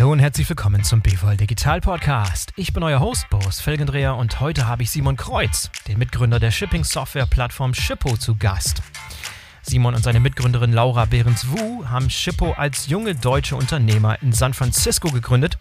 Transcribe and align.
Hallo 0.00 0.12
und 0.12 0.18
herzlich 0.20 0.48
willkommen 0.48 0.82
zum 0.82 1.02
BVL 1.02 1.36
Digital 1.36 1.82
Podcast. 1.82 2.54
Ich 2.56 2.72
bin 2.72 2.82
euer 2.82 3.00
Host 3.00 3.28
Boris 3.28 3.60
Felgendreher 3.60 4.16
und 4.16 4.40
heute 4.40 4.66
habe 4.66 4.82
ich 4.82 4.90
Simon 4.90 5.14
Kreuz, 5.18 5.70
den 5.88 5.98
Mitgründer 5.98 6.40
der 6.40 6.50
Shipping-Software-Plattform 6.50 7.74
Shippo, 7.74 8.16
zu 8.16 8.34
Gast. 8.34 8.80
Simon 9.60 9.94
und 9.94 10.02
seine 10.02 10.18
Mitgründerin 10.18 10.72
Laura 10.72 11.04
Behrens-Wu 11.04 11.84
haben 11.84 12.08
Shippo 12.08 12.52
als 12.52 12.86
junge 12.86 13.14
deutsche 13.14 13.56
Unternehmer 13.56 14.16
in 14.22 14.32
San 14.32 14.54
Francisco 14.54 15.10
gegründet 15.10 15.58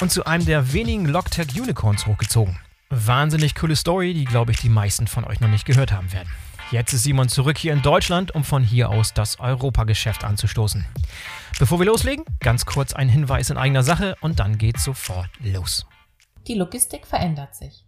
und 0.00 0.12
zu 0.12 0.24
einem 0.24 0.44
der 0.44 0.72
wenigen 0.72 1.06
Logtech-Unicorns 1.06 2.06
hochgezogen. 2.06 2.56
Wahnsinnig 2.90 3.56
coole 3.56 3.74
Story, 3.74 4.14
die, 4.14 4.24
glaube 4.24 4.52
ich, 4.52 4.60
die 4.60 4.68
meisten 4.68 5.08
von 5.08 5.24
euch 5.24 5.40
noch 5.40 5.50
nicht 5.50 5.64
gehört 5.64 5.90
haben 5.90 6.12
werden. 6.12 6.28
Jetzt 6.74 6.92
ist 6.92 7.04
Simon 7.04 7.28
zurück 7.28 7.56
hier 7.56 7.72
in 7.72 7.82
Deutschland, 7.82 8.34
um 8.34 8.42
von 8.42 8.64
hier 8.64 8.90
aus 8.90 9.14
das 9.14 9.38
Europageschäft 9.38 10.24
anzustoßen. 10.24 10.84
Bevor 11.60 11.78
wir 11.78 11.86
loslegen, 11.86 12.24
ganz 12.40 12.66
kurz 12.66 12.92
ein 12.92 13.08
Hinweis 13.08 13.48
in 13.50 13.56
eigener 13.56 13.84
Sache 13.84 14.16
und 14.20 14.40
dann 14.40 14.58
geht's 14.58 14.82
sofort 14.82 15.28
los. 15.38 15.86
Die 16.48 16.54
Logistik 16.54 17.06
verändert 17.06 17.54
sich. 17.54 17.84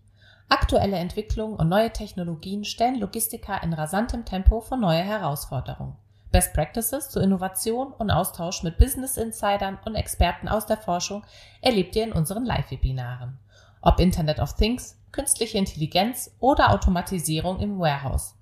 Aktuelle 0.48 0.98
Entwicklungen 0.98 1.56
und 1.56 1.68
neue 1.68 1.92
Technologien 1.92 2.62
stellen 2.62 3.00
Logistiker 3.00 3.60
in 3.64 3.72
rasantem 3.72 4.24
Tempo 4.24 4.60
vor 4.60 4.76
neue 4.76 5.02
Herausforderungen. 5.02 5.96
Best 6.30 6.54
Practices 6.54 7.08
zur 7.08 7.24
Innovation 7.24 7.92
und 7.92 8.12
Austausch 8.12 8.62
mit 8.62 8.78
Business 8.78 9.16
Insidern 9.16 9.80
und 9.84 9.96
Experten 9.96 10.46
aus 10.46 10.64
der 10.66 10.76
Forschung 10.76 11.24
erlebt 11.60 11.96
ihr 11.96 12.04
in 12.04 12.12
unseren 12.12 12.44
Live-Webinaren. 12.44 13.36
Ob 13.80 13.98
Internet 13.98 14.38
of 14.38 14.54
Things, 14.54 14.96
künstliche 15.10 15.58
Intelligenz 15.58 16.30
oder 16.38 16.70
Automatisierung 16.70 17.58
im 17.58 17.80
Warehouse. 17.80 18.35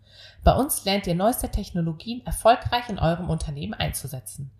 Bei 0.44 0.54
uns 0.54 0.84
lernt 0.84 1.06
ihr 1.06 1.14
neueste 1.14 1.48
Technologien 1.48 2.24
erfolgreich 2.26 2.90
in 2.90 2.98
eurem 2.98 3.30
Unternehmen 3.30 3.72
einzusetzen. 3.72 4.50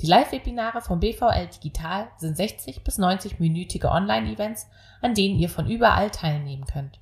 Die 0.00 0.06
Live-Webinare 0.06 0.80
vom 0.80 1.00
BVL 1.00 1.48
Digital 1.48 2.08
sind 2.16 2.34
60 2.34 2.82
bis 2.82 2.98
90-minütige 2.98 3.90
Online-Events, 3.90 4.66
an 5.02 5.12
denen 5.12 5.38
ihr 5.38 5.50
von 5.50 5.68
überall 5.68 6.10
teilnehmen 6.10 6.64
könnt. 6.64 6.98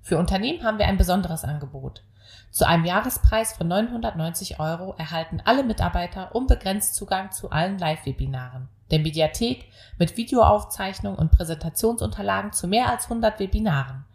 Für 0.00 0.16
Unternehmen 0.16 0.64
haben 0.64 0.78
wir 0.78 0.86
ein 0.86 0.96
besonderes 0.96 1.44
Angebot. 1.44 2.02
Zu 2.50 2.66
einem 2.66 2.86
Jahrespreis 2.86 3.52
von 3.52 3.68
990 3.68 4.58
Euro 4.58 4.94
erhalten 4.96 5.42
alle 5.44 5.62
Mitarbeiter 5.62 6.34
unbegrenzt 6.34 6.94
Zugang 6.94 7.30
zu 7.30 7.50
allen 7.50 7.78
Live-Webinaren, 7.78 8.70
der 8.90 9.00
Mediathek 9.00 9.66
mit 9.98 10.16
Videoaufzeichnung 10.16 11.14
und 11.14 11.30
Präsentationsunterlagen 11.30 12.52
zu 12.52 12.68
mehr 12.68 12.88
als 12.88 13.04
100 13.04 13.38
Webinaren 13.38 14.06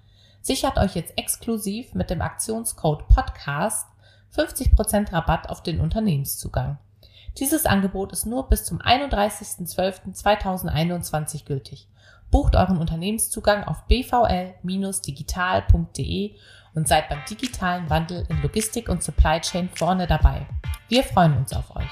Sichert 0.47 0.77
euch 0.77 0.95
jetzt 0.95 1.13
exklusiv 1.17 1.93
mit 1.93 2.09
dem 2.09 2.21
Aktionscode 2.21 3.05
Podcast 3.09 3.85
50% 4.33 5.11
Rabatt 5.11 5.49
auf 5.49 5.61
den 5.61 5.81
Unternehmenszugang. 5.81 6.77
Dieses 7.37 7.65
Angebot 7.65 8.13
ist 8.13 8.25
nur 8.25 8.47
bis 8.47 8.63
zum 8.63 8.79
31.12.2021 8.79 11.43
gültig. 11.43 11.89
Bucht 12.31 12.55
euren 12.55 12.77
Unternehmenszugang 12.77 13.65
auf 13.65 13.87
bvl-digital.de 13.87 16.31
und 16.75 16.87
seid 16.87 17.09
beim 17.09 17.19
digitalen 17.29 17.89
Wandel 17.89 18.25
in 18.29 18.41
Logistik 18.41 18.87
und 18.87 19.03
Supply 19.03 19.41
Chain 19.41 19.67
vorne 19.75 20.07
dabei. 20.07 20.47
Wir 20.87 21.03
freuen 21.03 21.35
uns 21.35 21.51
auf 21.51 21.75
euch. 21.75 21.91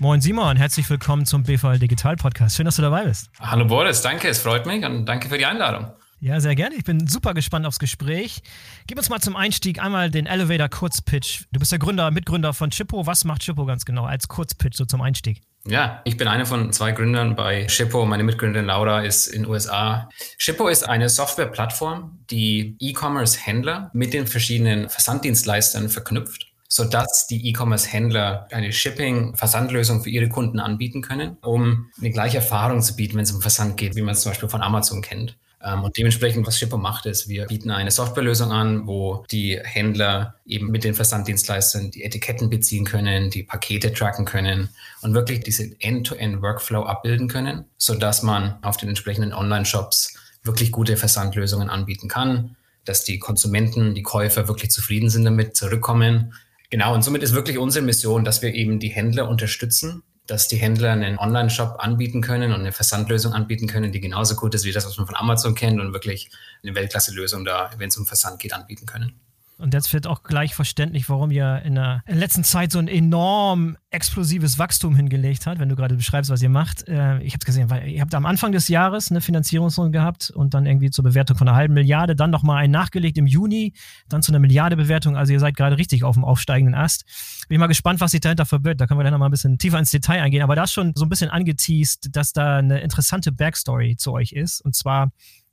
Moin 0.00 0.20
Simon, 0.20 0.56
herzlich 0.56 0.90
willkommen 0.90 1.24
zum 1.24 1.44
BVL 1.44 1.78
Digital 1.78 2.16
Podcast. 2.16 2.56
Schön, 2.56 2.64
dass 2.64 2.74
du 2.74 2.82
dabei 2.82 3.04
bist. 3.04 3.30
Hallo 3.38 3.64
Boris, 3.64 4.02
danke, 4.02 4.26
es 4.26 4.40
freut 4.40 4.66
mich 4.66 4.84
und 4.84 5.06
danke 5.06 5.28
für 5.28 5.38
die 5.38 5.46
Einladung. 5.46 5.92
Ja, 6.18 6.40
sehr 6.40 6.54
gerne. 6.54 6.74
Ich 6.76 6.84
bin 6.84 7.06
super 7.06 7.34
gespannt 7.34 7.66
aufs 7.66 7.78
Gespräch. 7.78 8.42
Gib 8.86 8.96
uns 8.96 9.10
mal 9.10 9.20
zum 9.20 9.36
Einstieg 9.36 9.82
einmal 9.82 10.10
den 10.10 10.26
Elevator 10.26 10.68
Kurzpitch. 10.68 11.44
Du 11.52 11.60
bist 11.60 11.72
der 11.72 11.78
Gründer, 11.78 12.10
Mitgründer 12.10 12.54
von 12.54 12.70
Chippo. 12.70 13.06
Was 13.06 13.24
macht 13.24 13.42
Chippo 13.42 13.66
ganz 13.66 13.84
genau 13.84 14.04
als 14.04 14.26
Kurzpitch 14.26 14.78
so 14.78 14.86
zum 14.86 15.02
Einstieg? 15.02 15.42
Ja, 15.66 16.00
ich 16.04 16.16
bin 16.16 16.26
einer 16.28 16.46
von 16.46 16.72
zwei 16.72 16.92
Gründern 16.92 17.36
bei 17.36 17.68
Shippo. 17.68 18.06
Meine 18.06 18.22
Mitgründerin 18.22 18.66
Laura 18.66 19.02
ist 19.02 19.26
in 19.26 19.42
den 19.42 19.50
USA. 19.50 20.08
Shippo 20.38 20.68
ist 20.68 20.88
eine 20.88 21.08
Softwareplattform, 21.08 22.18
die 22.30 22.76
E-Commerce-Händler 22.78 23.90
mit 23.92 24.14
den 24.14 24.26
verschiedenen 24.26 24.88
Versanddienstleistern 24.88 25.88
verknüpft 25.88 26.46
sodass 26.68 27.26
die 27.28 27.48
E-Commerce-Händler 27.48 28.48
eine 28.50 28.72
Shipping-Versandlösung 28.72 30.02
für 30.02 30.10
ihre 30.10 30.28
Kunden 30.28 30.58
anbieten 30.58 31.00
können, 31.00 31.36
um 31.42 31.90
eine 31.98 32.10
gleiche 32.10 32.38
Erfahrung 32.38 32.82
zu 32.82 32.96
bieten, 32.96 33.16
wenn 33.16 33.22
es 33.22 33.32
um 33.32 33.40
Versand 33.40 33.76
geht, 33.76 33.94
wie 33.94 34.02
man 34.02 34.14
es 34.14 34.22
zum 34.22 34.32
Beispiel 34.32 34.48
von 34.48 34.62
Amazon 34.62 35.00
kennt. 35.00 35.36
Ähm, 35.66 35.82
und 35.82 35.96
dementsprechend, 35.96 36.46
was 36.46 36.58
Shippo 36.58 36.78
macht, 36.78 37.06
ist, 37.06 37.28
wir 37.28 37.46
bieten 37.46 37.70
eine 37.70 37.90
Softwarelösung 37.90 38.52
an, 38.52 38.86
wo 38.86 39.24
die 39.32 39.58
Händler 39.62 40.36
eben 40.46 40.70
mit 40.70 40.84
den 40.84 40.94
Versanddienstleistern 40.94 41.90
die 41.90 42.04
Etiketten 42.04 42.48
beziehen 42.48 42.84
können, 42.84 43.30
die 43.30 43.42
Pakete 43.42 43.92
tracken 43.92 44.24
können 44.24 44.68
und 45.02 45.14
wirklich 45.14 45.40
diese 45.40 45.74
End-to-End-Workflow 45.80 46.84
abbilden 46.84 47.28
können, 47.28 47.64
sodass 47.78 48.22
man 48.22 48.62
auf 48.62 48.76
den 48.76 48.90
entsprechenden 48.90 49.32
Online-Shops 49.32 50.16
wirklich 50.44 50.70
gute 50.70 50.96
Versandlösungen 50.96 51.68
anbieten 51.68 52.08
kann, 52.08 52.56
dass 52.84 53.02
die 53.02 53.18
Konsumenten, 53.18 53.96
die 53.96 54.04
Käufer 54.04 54.46
wirklich 54.46 54.70
zufrieden 54.70 55.10
sind 55.10 55.24
damit, 55.24 55.56
zurückkommen. 55.56 56.34
Genau, 56.70 56.94
und 56.94 57.02
somit 57.02 57.24
ist 57.24 57.34
wirklich 57.34 57.58
unsere 57.58 57.84
Mission, 57.84 58.24
dass 58.24 58.42
wir 58.42 58.54
eben 58.54 58.78
die 58.78 58.88
Händler 58.90 59.28
unterstützen, 59.28 60.04
dass 60.26 60.48
die 60.48 60.56
Händler 60.56 60.92
einen 60.92 61.18
Online-Shop 61.18 61.76
anbieten 61.78 62.20
können 62.20 62.52
und 62.52 62.60
eine 62.60 62.72
Versandlösung 62.72 63.32
anbieten 63.32 63.66
können, 63.66 63.92
die 63.92 64.00
genauso 64.00 64.34
gut 64.36 64.54
ist 64.54 64.64
wie 64.64 64.72
das, 64.72 64.86
was 64.86 64.96
man 64.96 65.06
von 65.06 65.16
Amazon 65.16 65.54
kennt 65.54 65.80
und 65.80 65.92
wirklich 65.92 66.30
eine 66.62 66.74
Weltklasse-Lösung 66.74 67.44
da, 67.44 67.70
wenn 67.78 67.88
es 67.88 67.96
um 67.96 68.06
Versand 68.06 68.38
geht, 68.38 68.52
anbieten 68.52 68.86
können. 68.86 69.12
Und 69.58 69.72
jetzt 69.72 69.92
wird 69.94 70.06
auch 70.06 70.22
gleich 70.22 70.54
verständlich, 70.54 71.08
warum 71.08 71.30
ihr 71.30 71.62
in 71.64 71.76
der, 71.76 72.02
letzten 72.06 72.44
Zeit 72.44 72.72
so 72.72 72.78
ein 72.78 72.88
enorm 72.88 73.78
explosives 73.88 74.58
Wachstum 74.58 74.94
hingelegt 74.94 75.46
habt, 75.46 75.58
wenn 75.58 75.70
du 75.70 75.76
gerade 75.76 75.94
beschreibst, 75.94 76.30
was 76.30 76.42
ihr 76.42 76.50
macht. 76.50 76.86
Äh, 76.88 77.22
ich 77.22 77.32
habe 77.32 77.38
es 77.40 77.46
gesehen, 77.46 77.70
weil 77.70 77.88
ihr 77.88 78.02
habt 78.02 78.14
am 78.14 78.26
Anfang 78.26 78.52
des 78.52 78.68
Jahres 78.68 79.10
eine 79.10 79.22
Finanzierungsrunde 79.22 79.92
gehabt 79.92 80.30
und 80.30 80.52
dann 80.52 80.66
irgendwie 80.66 80.90
zur 80.90 81.04
Bewertung 81.04 81.38
von 81.38 81.48
einer 81.48 81.56
halben 81.56 81.72
Milliarde, 81.72 82.14
dann 82.14 82.30
nochmal 82.30 82.62
einen 82.62 82.72
nachgelegt 82.72 83.16
im 83.16 83.26
Juni, 83.26 83.72
dann 84.10 84.22
zu 84.22 84.30
einer 84.30 84.40
Milliarde 84.40 84.76
Bewertung. 84.76 85.16
Also 85.16 85.32
ihr 85.32 85.40
seid 85.40 85.56
gerade 85.56 85.78
richtig 85.78 86.04
auf 86.04 86.16
dem 86.16 86.24
aufsteigenden 86.24 86.74
Ast. 86.74 87.06
Bin 87.48 87.58
mal 87.58 87.66
gespannt, 87.66 88.00
was 88.00 88.10
sich 88.10 88.20
dahinter 88.20 88.44
verbirgt. 88.44 88.80
Da 88.82 88.86
können 88.86 89.00
wir 89.00 89.04
dann 89.04 89.12
nochmal 89.12 89.28
ein 89.28 89.32
bisschen 89.32 89.56
tiefer 89.56 89.78
ins 89.78 89.90
Detail 89.90 90.20
eingehen. 90.20 90.42
Aber 90.42 90.54
da 90.54 90.64
ist 90.64 90.72
schon 90.72 90.92
so 90.94 91.06
ein 91.06 91.08
bisschen 91.08 91.30
angeteased, 91.30 92.14
dass 92.14 92.34
da 92.34 92.58
eine 92.58 92.80
interessante 92.80 93.32
Backstory 93.32 93.96
zu 93.96 94.12
euch 94.12 94.32
ist. 94.32 94.60
Und 94.60 94.74
zwar, 94.74 95.12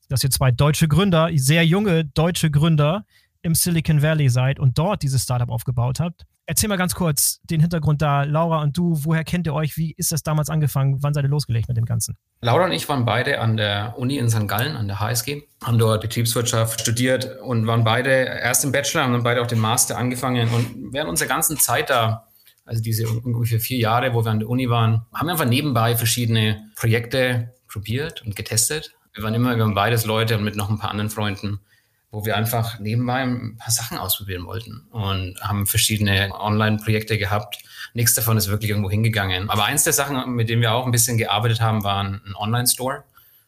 dass 0.09 0.23
ihr 0.25 0.29
zwei 0.29 0.51
deutsche 0.51 0.89
Gründer, 0.89 1.29
sehr 1.35 1.65
junge 1.65 2.03
deutsche 2.03 2.51
Gründer, 2.51 3.05
im 3.43 3.53
Silicon 3.53 4.01
Valley 4.01 4.29
seid 4.29 4.59
und 4.59 4.77
dort 4.77 5.03
dieses 5.03 5.23
Startup 5.23 5.49
aufgebaut 5.49 5.99
habt. 5.99 6.23
Erzähl 6.45 6.67
mal 6.67 6.77
ganz 6.77 6.95
kurz 6.95 7.39
den 7.43 7.61
Hintergrund 7.61 8.01
da, 8.01 8.23
Laura 8.23 8.61
und 8.61 8.77
du, 8.77 8.99
woher 9.03 9.23
kennt 9.23 9.47
ihr 9.47 9.53
euch? 9.53 9.77
Wie 9.77 9.93
ist 9.95 10.11
das 10.11 10.23
damals 10.23 10.49
angefangen? 10.49 10.97
Wann 11.01 11.13
seid 11.13 11.23
ihr 11.23 11.29
losgelegt 11.29 11.67
mit 11.69 11.77
dem 11.77 11.85
Ganzen? 11.85 12.17
Laura 12.41 12.65
und 12.65 12.73
ich 12.73 12.89
waren 12.89 13.05
beide 13.05 13.39
an 13.39 13.55
der 13.55 13.95
Uni 13.97 14.17
in 14.17 14.29
St. 14.29 14.47
Gallen, 14.47 14.75
an 14.75 14.87
der 14.87 14.99
HSG, 14.99 15.43
haben 15.63 15.77
dort 15.77 16.01
Betriebswirtschaft 16.01 16.81
studiert 16.81 17.39
und 17.41 17.67
waren 17.67 17.85
beide 17.85 18.09
erst 18.09 18.65
im 18.65 18.73
Bachelor, 18.73 19.03
haben 19.03 19.13
dann 19.13 19.23
beide 19.23 19.41
auch 19.41 19.47
den 19.47 19.59
Master 19.59 19.97
angefangen 19.97 20.49
und 20.49 20.93
während 20.93 21.09
unserer 21.09 21.29
ganzen 21.29 21.57
Zeit 21.57 21.89
da, 21.89 22.27
also 22.65 22.81
diese 22.81 23.07
ungefähr 23.07 23.61
vier 23.61 23.77
Jahre, 23.77 24.13
wo 24.13 24.25
wir 24.25 24.31
an 24.31 24.39
der 24.39 24.49
Uni 24.49 24.69
waren, 24.69 25.05
haben 25.13 25.27
wir 25.27 25.33
einfach 25.33 25.45
nebenbei 25.45 25.95
verschiedene 25.95 26.69
Projekte 26.75 27.53
probiert 27.69 28.21
und 28.25 28.35
getestet. 28.35 28.93
Wir 29.13 29.23
waren 29.23 29.33
immer, 29.33 29.55
wir 29.55 29.63
waren 29.63 29.75
beides 29.75 30.05
Leute 30.05 30.37
und 30.37 30.43
mit 30.43 30.57
noch 30.57 30.69
ein 30.69 30.79
paar 30.79 30.91
anderen 30.91 31.09
Freunden 31.09 31.59
wo 32.13 32.23
wir 32.25 32.37
einfach 32.37 32.77
nebenbei 32.77 33.23
ein 33.23 33.57
paar 33.57 33.71
Sachen 33.71 33.97
ausprobieren 33.97 34.45
wollten 34.45 34.85
und 34.91 35.35
haben 35.41 35.65
verschiedene 35.65 36.29
Online-Projekte 36.31 37.17
gehabt. 37.17 37.57
Nichts 37.95 38.13
davon 38.13 38.37
ist 38.37 38.49
wirklich 38.49 38.69
irgendwo 38.69 38.91
hingegangen. 38.91 39.49
Aber 39.49 39.65
eins 39.65 39.83
der 39.83 39.93
Sachen, 39.93 40.35
mit 40.35 40.47
denen 40.47 40.61
wir 40.61 40.73
auch 40.73 40.85
ein 40.85 40.91
bisschen 40.91 41.17
gearbeitet 41.17 41.59
haben, 41.59 41.83
war 41.83 42.03
ein 42.03 42.21
Online-Store. 42.35 43.03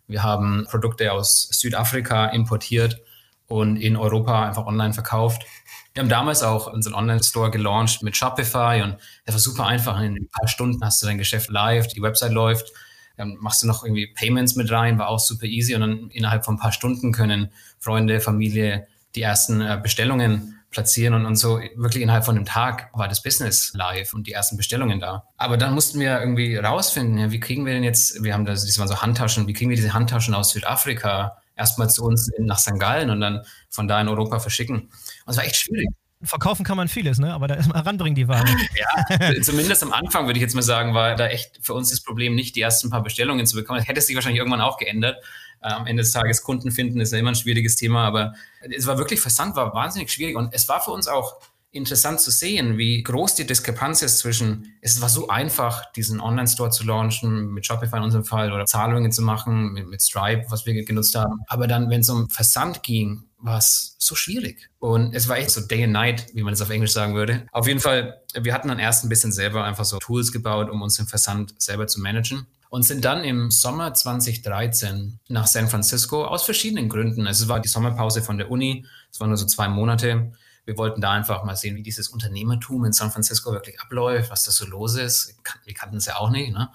Wir 0.07 0.23
haben 0.23 0.65
Produkte 0.67 1.13
aus 1.13 1.47
Südafrika 1.51 2.25
importiert 2.29 3.01
und 3.45 3.77
in 3.77 3.95
Europa 3.95 4.47
einfach 4.47 4.65
online 4.65 4.95
verkauft. 4.95 5.45
Wir 5.93 6.01
haben 6.01 6.09
damals 6.09 6.41
auch 6.41 6.65
unseren 6.65 6.95
Online-Store 6.95 7.51
gelauncht 7.51 8.01
mit 8.01 8.17
Shopify 8.17 8.81
und 8.83 8.97
das 9.25 9.35
war 9.35 9.39
super 9.39 9.67
einfach. 9.67 10.01
In 10.01 10.15
ein 10.15 10.29
paar 10.31 10.47
Stunden 10.47 10.83
hast 10.83 11.03
du 11.03 11.05
dein 11.05 11.19
Geschäft 11.19 11.51
live, 11.51 11.85
die 11.85 12.01
Website 12.01 12.31
läuft 12.31 12.71
dann 13.17 13.37
machst 13.39 13.63
du 13.63 13.67
noch 13.67 13.83
irgendwie 13.83 14.07
Payments 14.07 14.55
mit 14.55 14.71
rein, 14.71 14.97
war 14.99 15.09
auch 15.09 15.19
super 15.19 15.45
easy 15.45 15.75
und 15.75 15.81
dann 15.81 16.09
innerhalb 16.09 16.45
von 16.45 16.55
ein 16.55 16.59
paar 16.59 16.71
Stunden 16.71 17.11
können 17.11 17.51
Freunde, 17.79 18.19
Familie 18.19 18.87
die 19.15 19.21
ersten 19.21 19.61
äh, 19.61 19.79
Bestellungen 19.81 20.59
platzieren 20.71 21.13
und, 21.13 21.25
und 21.25 21.37
so 21.37 21.59
wirklich 21.75 22.03
innerhalb 22.03 22.25
von 22.25 22.35
einem 22.35 22.45
Tag 22.45 22.89
war 22.93 23.07
das 23.07 23.23
Business 23.23 23.71
live 23.73 24.13
und 24.13 24.27
die 24.27 24.33
ersten 24.33 24.57
Bestellungen 24.57 24.99
da. 24.99 25.23
Aber 25.37 25.55
dann 25.55 25.73
mussten 25.73 25.99
wir 25.99 26.19
irgendwie 26.19 26.57
rausfinden, 26.57 27.17
ja, 27.17 27.31
wie 27.31 27.39
kriegen 27.39 27.65
wir 27.65 27.73
denn 27.73 27.83
jetzt, 27.83 28.21
wir 28.23 28.33
haben 28.33 28.45
das, 28.45 28.65
das 28.65 28.75
so 28.75 29.01
Handtaschen, 29.01 29.47
wie 29.47 29.53
kriegen 29.53 29.69
wir 29.69 29.77
diese 29.77 29.93
Handtaschen 29.93 30.33
aus 30.33 30.51
Südafrika 30.51 31.37
erstmal 31.55 31.89
zu 31.89 32.03
uns 32.03 32.27
in, 32.27 32.45
nach 32.45 32.59
St. 32.59 32.77
Gallen 32.77 33.09
und 33.09 33.21
dann 33.21 33.41
von 33.69 33.87
da 33.87 34.01
in 34.01 34.09
Europa 34.09 34.39
verschicken. 34.39 34.75
Und 34.75 34.91
es 35.31 35.37
war 35.37 35.45
echt 35.45 35.55
schwierig. 35.55 35.87
Verkaufen 36.21 36.63
kann 36.63 36.77
man 36.77 36.87
vieles, 36.87 37.19
ne? 37.19 37.33
aber 37.33 37.47
da 37.47 37.55
erstmal 37.55 37.81
ranbringen 37.81 38.15
die 38.15 38.27
Ware. 38.27 38.45
ja, 39.19 39.41
zumindest 39.41 39.83
am 39.83 39.91
Anfang 39.91 40.25
würde 40.25 40.39
ich 40.39 40.41
jetzt 40.41 40.55
mal 40.55 40.61
sagen, 40.61 40.93
war 40.93 41.15
da 41.15 41.27
echt 41.27 41.59
für 41.61 41.73
uns 41.73 41.89
das 41.89 42.01
Problem, 42.01 42.35
nicht 42.35 42.55
die 42.55 42.61
ersten 42.61 42.89
paar 42.89 43.03
Bestellungen 43.03 43.45
zu 43.45 43.55
bekommen. 43.55 43.79
Das 43.79 43.87
hätte 43.87 44.01
sich 44.01 44.15
wahrscheinlich 44.15 44.39
irgendwann 44.39 44.61
auch 44.61 44.77
geändert. 44.77 45.17
Äh, 45.61 45.67
am 45.69 45.87
Ende 45.87 46.03
des 46.03 46.11
Tages 46.11 46.41
Kunden 46.41 46.71
finden 46.71 47.01
ist 47.01 47.11
ja 47.11 47.19
immer 47.19 47.31
ein 47.31 47.35
schwieriges 47.35 47.75
Thema, 47.75 48.05
aber 48.05 48.33
es 48.61 48.87
war 48.87 48.97
wirklich 48.97 49.19
Versand, 49.19 49.55
war 49.55 49.73
wahnsinnig 49.73 50.11
schwierig 50.11 50.35
und 50.35 50.53
es 50.53 50.69
war 50.69 50.81
für 50.81 50.91
uns 50.91 51.07
auch 51.07 51.41
interessant 51.75 52.21
zu 52.21 52.31
sehen, 52.31 52.77
wie 52.77 53.03
groß 53.03 53.35
die 53.35 53.45
Diskrepanz 53.45 54.01
ist 54.01 54.19
zwischen, 54.19 54.73
es 54.81 55.01
war 55.01 55.09
so 55.09 55.27
einfach, 55.27 55.91
diesen 55.91 56.21
Online-Store 56.21 56.69
zu 56.69 56.85
launchen, 56.85 57.49
mit 57.51 57.65
Shopify 57.65 57.97
in 57.97 58.03
unserem 58.03 58.23
Fall, 58.23 58.53
oder 58.53 58.65
Zahlungen 58.65 59.11
zu 59.11 59.21
machen, 59.21 59.73
mit, 59.73 59.87
mit 59.87 60.01
Stripe, 60.01 60.45
was 60.49 60.65
wir 60.65 60.85
genutzt 60.85 61.15
haben. 61.15 61.41
Aber 61.47 61.67
dann, 61.67 61.89
wenn 61.89 61.99
es 61.99 62.09
um 62.09 62.29
Versand 62.29 62.81
ging, 62.81 63.24
war 63.45 63.57
es 63.57 63.95
so 63.99 64.15
schwierig. 64.15 64.69
Und 64.79 65.13
es 65.13 65.27
war 65.27 65.37
echt 65.37 65.51
so 65.51 65.61
Day 65.61 65.83
and 65.83 65.93
Night, 65.93 66.27
wie 66.33 66.43
man 66.43 66.53
es 66.53 66.61
auf 66.61 66.69
Englisch 66.69 66.91
sagen 66.91 67.15
würde. 67.15 67.45
Auf 67.51 67.67
jeden 67.67 67.79
Fall, 67.79 68.21
wir 68.33 68.53
hatten 68.53 68.67
dann 68.67 68.79
erst 68.79 69.03
ein 69.03 69.09
bisschen 69.09 69.31
selber 69.31 69.63
einfach 69.63 69.85
so 69.85 69.99
Tools 69.99 70.31
gebaut, 70.31 70.69
um 70.69 70.81
uns 70.81 70.95
den 70.95 71.07
Versand 71.07 71.53
selber 71.61 71.87
zu 71.87 72.01
managen 72.01 72.47
und 72.69 72.83
sind 72.83 73.05
dann 73.05 73.23
im 73.23 73.51
Sommer 73.51 73.93
2013 73.93 75.19
nach 75.29 75.47
San 75.47 75.69
Francisco 75.69 76.25
aus 76.25 76.43
verschiedenen 76.43 76.89
Gründen. 76.89 77.27
Also 77.27 77.45
es 77.45 77.49
war 77.49 77.59
die 77.59 77.69
Sommerpause 77.69 78.21
von 78.21 78.37
der 78.37 78.51
Uni, 78.51 78.85
es 79.11 79.19
waren 79.19 79.29
nur 79.29 79.37
so 79.37 79.45
zwei 79.45 79.69
Monate 79.69 80.31
wir 80.65 80.77
wollten 80.77 80.99
da 80.99 81.11
einfach 81.11 81.43
mal 81.43 81.55
sehen, 81.55 81.75
wie 81.75 81.83
dieses 81.83 82.09
Unternehmertum 82.09 82.85
in 82.85 82.93
San 82.93 83.11
Francisco 83.11 83.51
wirklich 83.51 83.79
abläuft, 83.79 84.31
was 84.31 84.43
da 84.43 84.51
so 84.51 84.65
los 84.65 84.95
ist. 84.95 85.35
Wir 85.63 85.73
kannten 85.75 85.97
es 85.97 86.05
ja 86.07 86.17
auch 86.17 86.31
nicht. 86.31 86.53
Ne? 86.53 86.69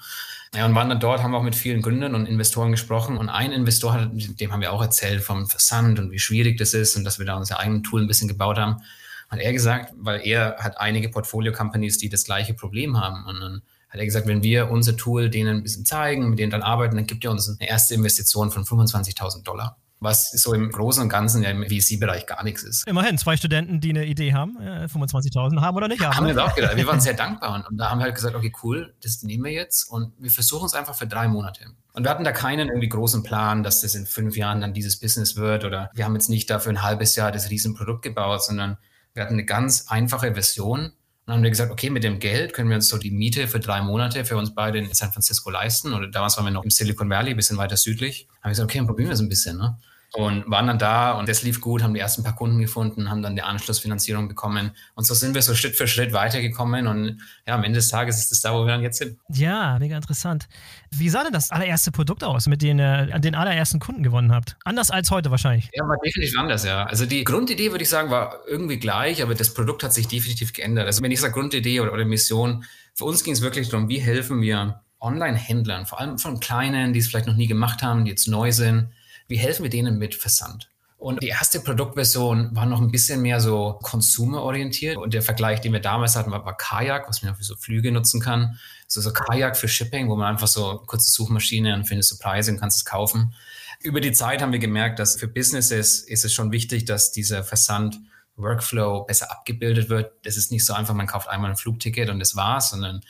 Ja, 0.54 0.66
und 0.66 0.74
waren 0.74 0.88
dann 0.88 0.98
dort, 0.98 1.22
haben 1.22 1.34
auch 1.34 1.44
mit 1.44 1.54
vielen 1.54 1.80
Gründern 1.80 2.16
und 2.16 2.26
Investoren 2.26 2.72
gesprochen. 2.72 3.18
Und 3.18 3.28
ein 3.28 3.52
Investor, 3.52 3.92
hat, 3.92 4.10
dem 4.12 4.52
haben 4.52 4.60
wir 4.60 4.72
auch 4.72 4.82
erzählt 4.82 5.22
vom 5.22 5.46
Versand 5.46 6.00
und 6.00 6.10
wie 6.10 6.18
schwierig 6.18 6.58
das 6.58 6.74
ist 6.74 6.96
und 6.96 7.04
dass 7.04 7.20
wir 7.20 7.26
da 7.26 7.36
unser 7.36 7.60
eigenes 7.60 7.82
Tool 7.88 8.02
ein 8.02 8.08
bisschen 8.08 8.26
gebaut 8.26 8.58
haben. 8.58 8.82
Hat 9.28 9.38
er 9.38 9.52
gesagt, 9.52 9.92
weil 9.96 10.26
er 10.26 10.56
hat 10.58 10.80
einige 10.80 11.08
Portfolio-Companies, 11.08 11.98
die 11.98 12.08
das 12.08 12.24
gleiche 12.24 12.54
Problem 12.54 13.00
haben. 13.00 13.24
Und 13.26 13.40
dann 13.40 13.62
hat 13.88 14.00
er 14.00 14.04
gesagt, 14.04 14.26
wenn 14.26 14.42
wir 14.42 14.70
unser 14.72 14.96
Tool 14.96 15.30
denen 15.30 15.58
ein 15.58 15.62
bisschen 15.62 15.84
zeigen, 15.84 16.30
mit 16.30 16.40
denen 16.40 16.50
dann 16.50 16.62
arbeiten, 16.62 16.96
dann 16.96 17.06
gibt 17.06 17.24
er 17.24 17.30
uns 17.30 17.48
eine 17.48 17.68
erste 17.68 17.94
Investition 17.94 18.50
von 18.50 18.64
25.000 18.64 19.44
Dollar 19.44 19.76
was 20.00 20.30
so 20.30 20.54
im 20.54 20.70
Großen 20.70 21.02
und 21.02 21.08
Ganzen 21.10 21.42
ja 21.42 21.50
im 21.50 21.62
VC-Bereich 21.62 22.26
gar 22.26 22.42
nichts 22.42 22.62
ist. 22.62 22.86
Immerhin, 22.86 23.18
zwei 23.18 23.36
Studenten, 23.36 23.80
die 23.80 23.90
eine 23.90 24.06
Idee 24.06 24.32
haben, 24.32 24.58
25.000 24.58 25.58
äh, 25.58 25.60
haben 25.60 25.76
oder 25.76 25.88
nicht 25.88 26.02
haben. 26.02 26.16
Haben 26.16 26.26
wir 26.26 26.34
ne? 26.34 26.44
auch 26.44 26.54
gedacht. 26.54 26.76
Wir 26.76 26.86
waren 26.86 27.00
sehr 27.00 27.14
dankbar 27.14 27.54
und, 27.54 27.68
und, 27.68 27.76
da 27.76 27.90
haben 27.90 27.98
wir 27.98 28.04
halt 28.04 28.14
gesagt, 28.14 28.34
okay, 28.34 28.52
cool, 28.62 28.94
das 29.02 29.22
nehmen 29.22 29.44
wir 29.44 29.52
jetzt 29.52 29.84
und 29.84 30.12
wir 30.18 30.30
versuchen 30.30 30.66
es 30.66 30.74
einfach 30.74 30.94
für 30.94 31.06
drei 31.06 31.28
Monate. 31.28 31.66
Und 31.92 32.04
wir 32.04 32.10
hatten 32.10 32.24
da 32.24 32.32
keinen 32.32 32.68
irgendwie 32.68 32.88
großen 32.88 33.22
Plan, 33.22 33.62
dass 33.62 33.82
das 33.82 33.94
in 33.94 34.06
fünf 34.06 34.36
Jahren 34.36 34.60
dann 34.60 34.72
dieses 34.72 34.98
Business 34.98 35.36
wird 35.36 35.64
oder 35.64 35.90
wir 35.94 36.04
haben 36.04 36.14
jetzt 36.14 36.30
nicht 36.30 36.48
dafür 36.48 36.72
ein 36.72 36.82
halbes 36.82 37.14
Jahr 37.16 37.30
das 37.30 37.50
Riesenprodukt 37.50 38.02
gebaut, 38.02 38.42
sondern 38.42 38.78
wir 39.12 39.22
hatten 39.22 39.34
eine 39.34 39.44
ganz 39.44 39.86
einfache 39.88 40.34
Version 40.34 40.92
dann 41.26 41.36
haben 41.36 41.42
wir 41.42 41.50
gesagt, 41.50 41.70
okay, 41.70 41.90
mit 41.90 42.02
dem 42.02 42.18
Geld 42.18 42.54
können 42.54 42.70
wir 42.70 42.76
uns 42.76 42.88
so 42.88 42.98
die 42.98 43.10
Miete 43.10 43.46
für 43.46 43.60
drei 43.60 43.82
Monate 43.82 44.24
für 44.24 44.36
uns 44.36 44.54
beide 44.54 44.78
in 44.78 44.92
San 44.94 45.12
Francisco 45.12 45.50
leisten. 45.50 45.92
Oder 45.92 46.08
damals 46.08 46.36
waren 46.36 46.46
wir 46.46 46.50
noch 46.50 46.64
im 46.64 46.70
Silicon 46.70 47.08
Valley, 47.08 47.30
ein 47.30 47.36
bisschen 47.36 47.56
weiter 47.56 47.76
südlich. 47.76 48.26
Haben 48.40 48.44
wir 48.44 48.50
gesagt, 48.50 48.70
okay, 48.70 48.78
dann 48.78 48.86
probieren 48.86 49.08
wir 49.10 49.14
es 49.14 49.20
ein 49.20 49.28
bisschen. 49.28 49.58
Ne? 49.58 49.78
Und 50.12 50.50
waren 50.50 50.66
dann 50.66 50.78
da 50.78 51.12
und 51.12 51.28
das 51.28 51.42
lief 51.42 51.60
gut, 51.60 51.82
haben 51.82 51.94
die 51.94 52.00
ersten 52.00 52.24
paar 52.24 52.34
Kunden 52.34 52.58
gefunden, 52.58 53.10
haben 53.10 53.22
dann 53.22 53.36
die 53.36 53.42
Anschlussfinanzierung 53.42 54.28
bekommen 54.28 54.72
und 54.94 55.06
so 55.06 55.14
sind 55.14 55.34
wir 55.34 55.42
so 55.42 55.54
Schritt 55.54 55.76
für 55.76 55.86
Schritt 55.86 56.12
weitergekommen 56.12 56.88
und 56.88 57.20
ja, 57.46 57.54
am 57.54 57.62
Ende 57.62 57.78
des 57.78 57.88
Tages 57.88 58.18
ist 58.18 58.32
es 58.32 58.40
da, 58.40 58.52
wo 58.52 58.64
wir 58.64 58.72
dann 58.72 58.82
jetzt 58.82 58.98
sind. 58.98 59.18
Ja, 59.28 59.78
mega 59.78 59.96
interessant. 59.96 60.48
Wie 60.90 61.08
sah 61.08 61.22
denn 61.22 61.32
das 61.32 61.50
allererste 61.50 61.92
Produkt 61.92 62.24
aus, 62.24 62.48
mit 62.48 62.62
dem 62.62 62.78
ihr 62.80 63.18
den 63.20 63.36
allerersten 63.36 63.78
Kunden 63.78 64.02
gewonnen 64.02 64.32
habt? 64.32 64.56
Anders 64.64 64.90
als 64.90 65.10
heute 65.12 65.30
wahrscheinlich. 65.30 65.70
Ja, 65.74 65.84
war 65.86 65.96
definitiv 66.04 66.36
anders, 66.38 66.64
ja. 66.64 66.84
Also 66.84 67.06
die 67.06 67.22
Grundidee, 67.22 67.70
würde 67.70 67.84
ich 67.84 67.90
sagen, 67.90 68.10
war 68.10 68.40
irgendwie 68.48 68.78
gleich, 68.78 69.22
aber 69.22 69.34
das 69.34 69.54
Produkt 69.54 69.84
hat 69.84 69.92
sich 69.92 70.08
definitiv 70.08 70.52
geändert. 70.52 70.86
Also 70.86 71.02
wenn 71.02 71.12
ich 71.12 71.20
sage 71.20 71.34
Grundidee 71.34 71.80
oder, 71.80 71.92
oder 71.92 72.04
Mission, 72.04 72.64
für 72.94 73.04
uns 73.04 73.22
ging 73.22 73.34
es 73.34 73.42
wirklich 73.42 73.68
darum, 73.68 73.88
wie 73.88 73.98
helfen 73.98 74.42
wir 74.42 74.82
Online-Händlern, 75.00 75.86
vor 75.86 76.00
allem 76.00 76.18
von 76.18 76.40
kleinen, 76.40 76.92
die 76.92 76.98
es 76.98 77.08
vielleicht 77.08 77.26
noch 77.26 77.36
nie 77.36 77.46
gemacht 77.46 77.82
haben, 77.82 78.04
die 78.04 78.10
jetzt 78.10 78.26
neu 78.26 78.52
sind, 78.52 78.88
wie 79.30 79.38
helfen 79.38 79.62
wir 79.62 79.70
denen 79.70 79.98
mit 79.98 80.14
Versand? 80.14 80.70
Und 80.98 81.22
die 81.22 81.28
erste 81.28 81.60
Produktversion 81.60 82.54
war 82.54 82.66
noch 82.66 82.78
ein 82.78 82.90
bisschen 82.90 83.22
mehr 83.22 83.40
so 83.40 83.78
consumer-orientiert. 83.80 84.98
Und 84.98 85.14
der 85.14 85.22
Vergleich, 85.22 85.62
den 85.62 85.72
wir 85.72 85.80
damals 85.80 86.14
hatten, 86.14 86.30
war, 86.30 86.44
war 86.44 86.54
Kajak, 86.54 87.08
was 87.08 87.22
man 87.22 87.34
für 87.34 87.42
so 87.42 87.56
Flüge 87.56 87.90
nutzen 87.90 88.20
kann. 88.20 88.58
So, 88.86 89.00
so 89.00 89.10
Kajak 89.10 89.56
für 89.56 89.66
Shipping, 89.66 90.10
wo 90.10 90.16
man 90.16 90.26
einfach 90.26 90.46
so 90.46 90.82
kurze 90.84 91.08
Suchmaschine 91.08 91.74
und 91.74 91.86
findest 91.86 92.10
so 92.10 92.18
Preise 92.18 92.50
und 92.50 92.60
kannst 92.60 92.76
es 92.76 92.84
kaufen. 92.84 93.32
Über 93.80 94.02
die 94.02 94.12
Zeit 94.12 94.42
haben 94.42 94.52
wir 94.52 94.58
gemerkt, 94.58 94.98
dass 94.98 95.16
für 95.16 95.26
Businesses 95.26 96.00
ist 96.00 96.26
es 96.26 96.34
schon 96.34 96.52
wichtig, 96.52 96.84
dass 96.84 97.12
dieser 97.12 97.44
Versand 97.44 97.98
Workflow 98.36 99.04
besser 99.04 99.30
abgebildet 99.30 99.88
wird. 99.88 100.12
Das 100.24 100.36
ist 100.36 100.52
nicht 100.52 100.66
so 100.66 100.74
einfach, 100.74 100.92
man 100.92 101.06
kauft 101.06 101.28
einmal 101.28 101.50
ein 101.50 101.56
Flugticket 101.56 102.10
und 102.10 102.18
das 102.18 102.36
war's, 102.36 102.70
sondern 102.70 103.00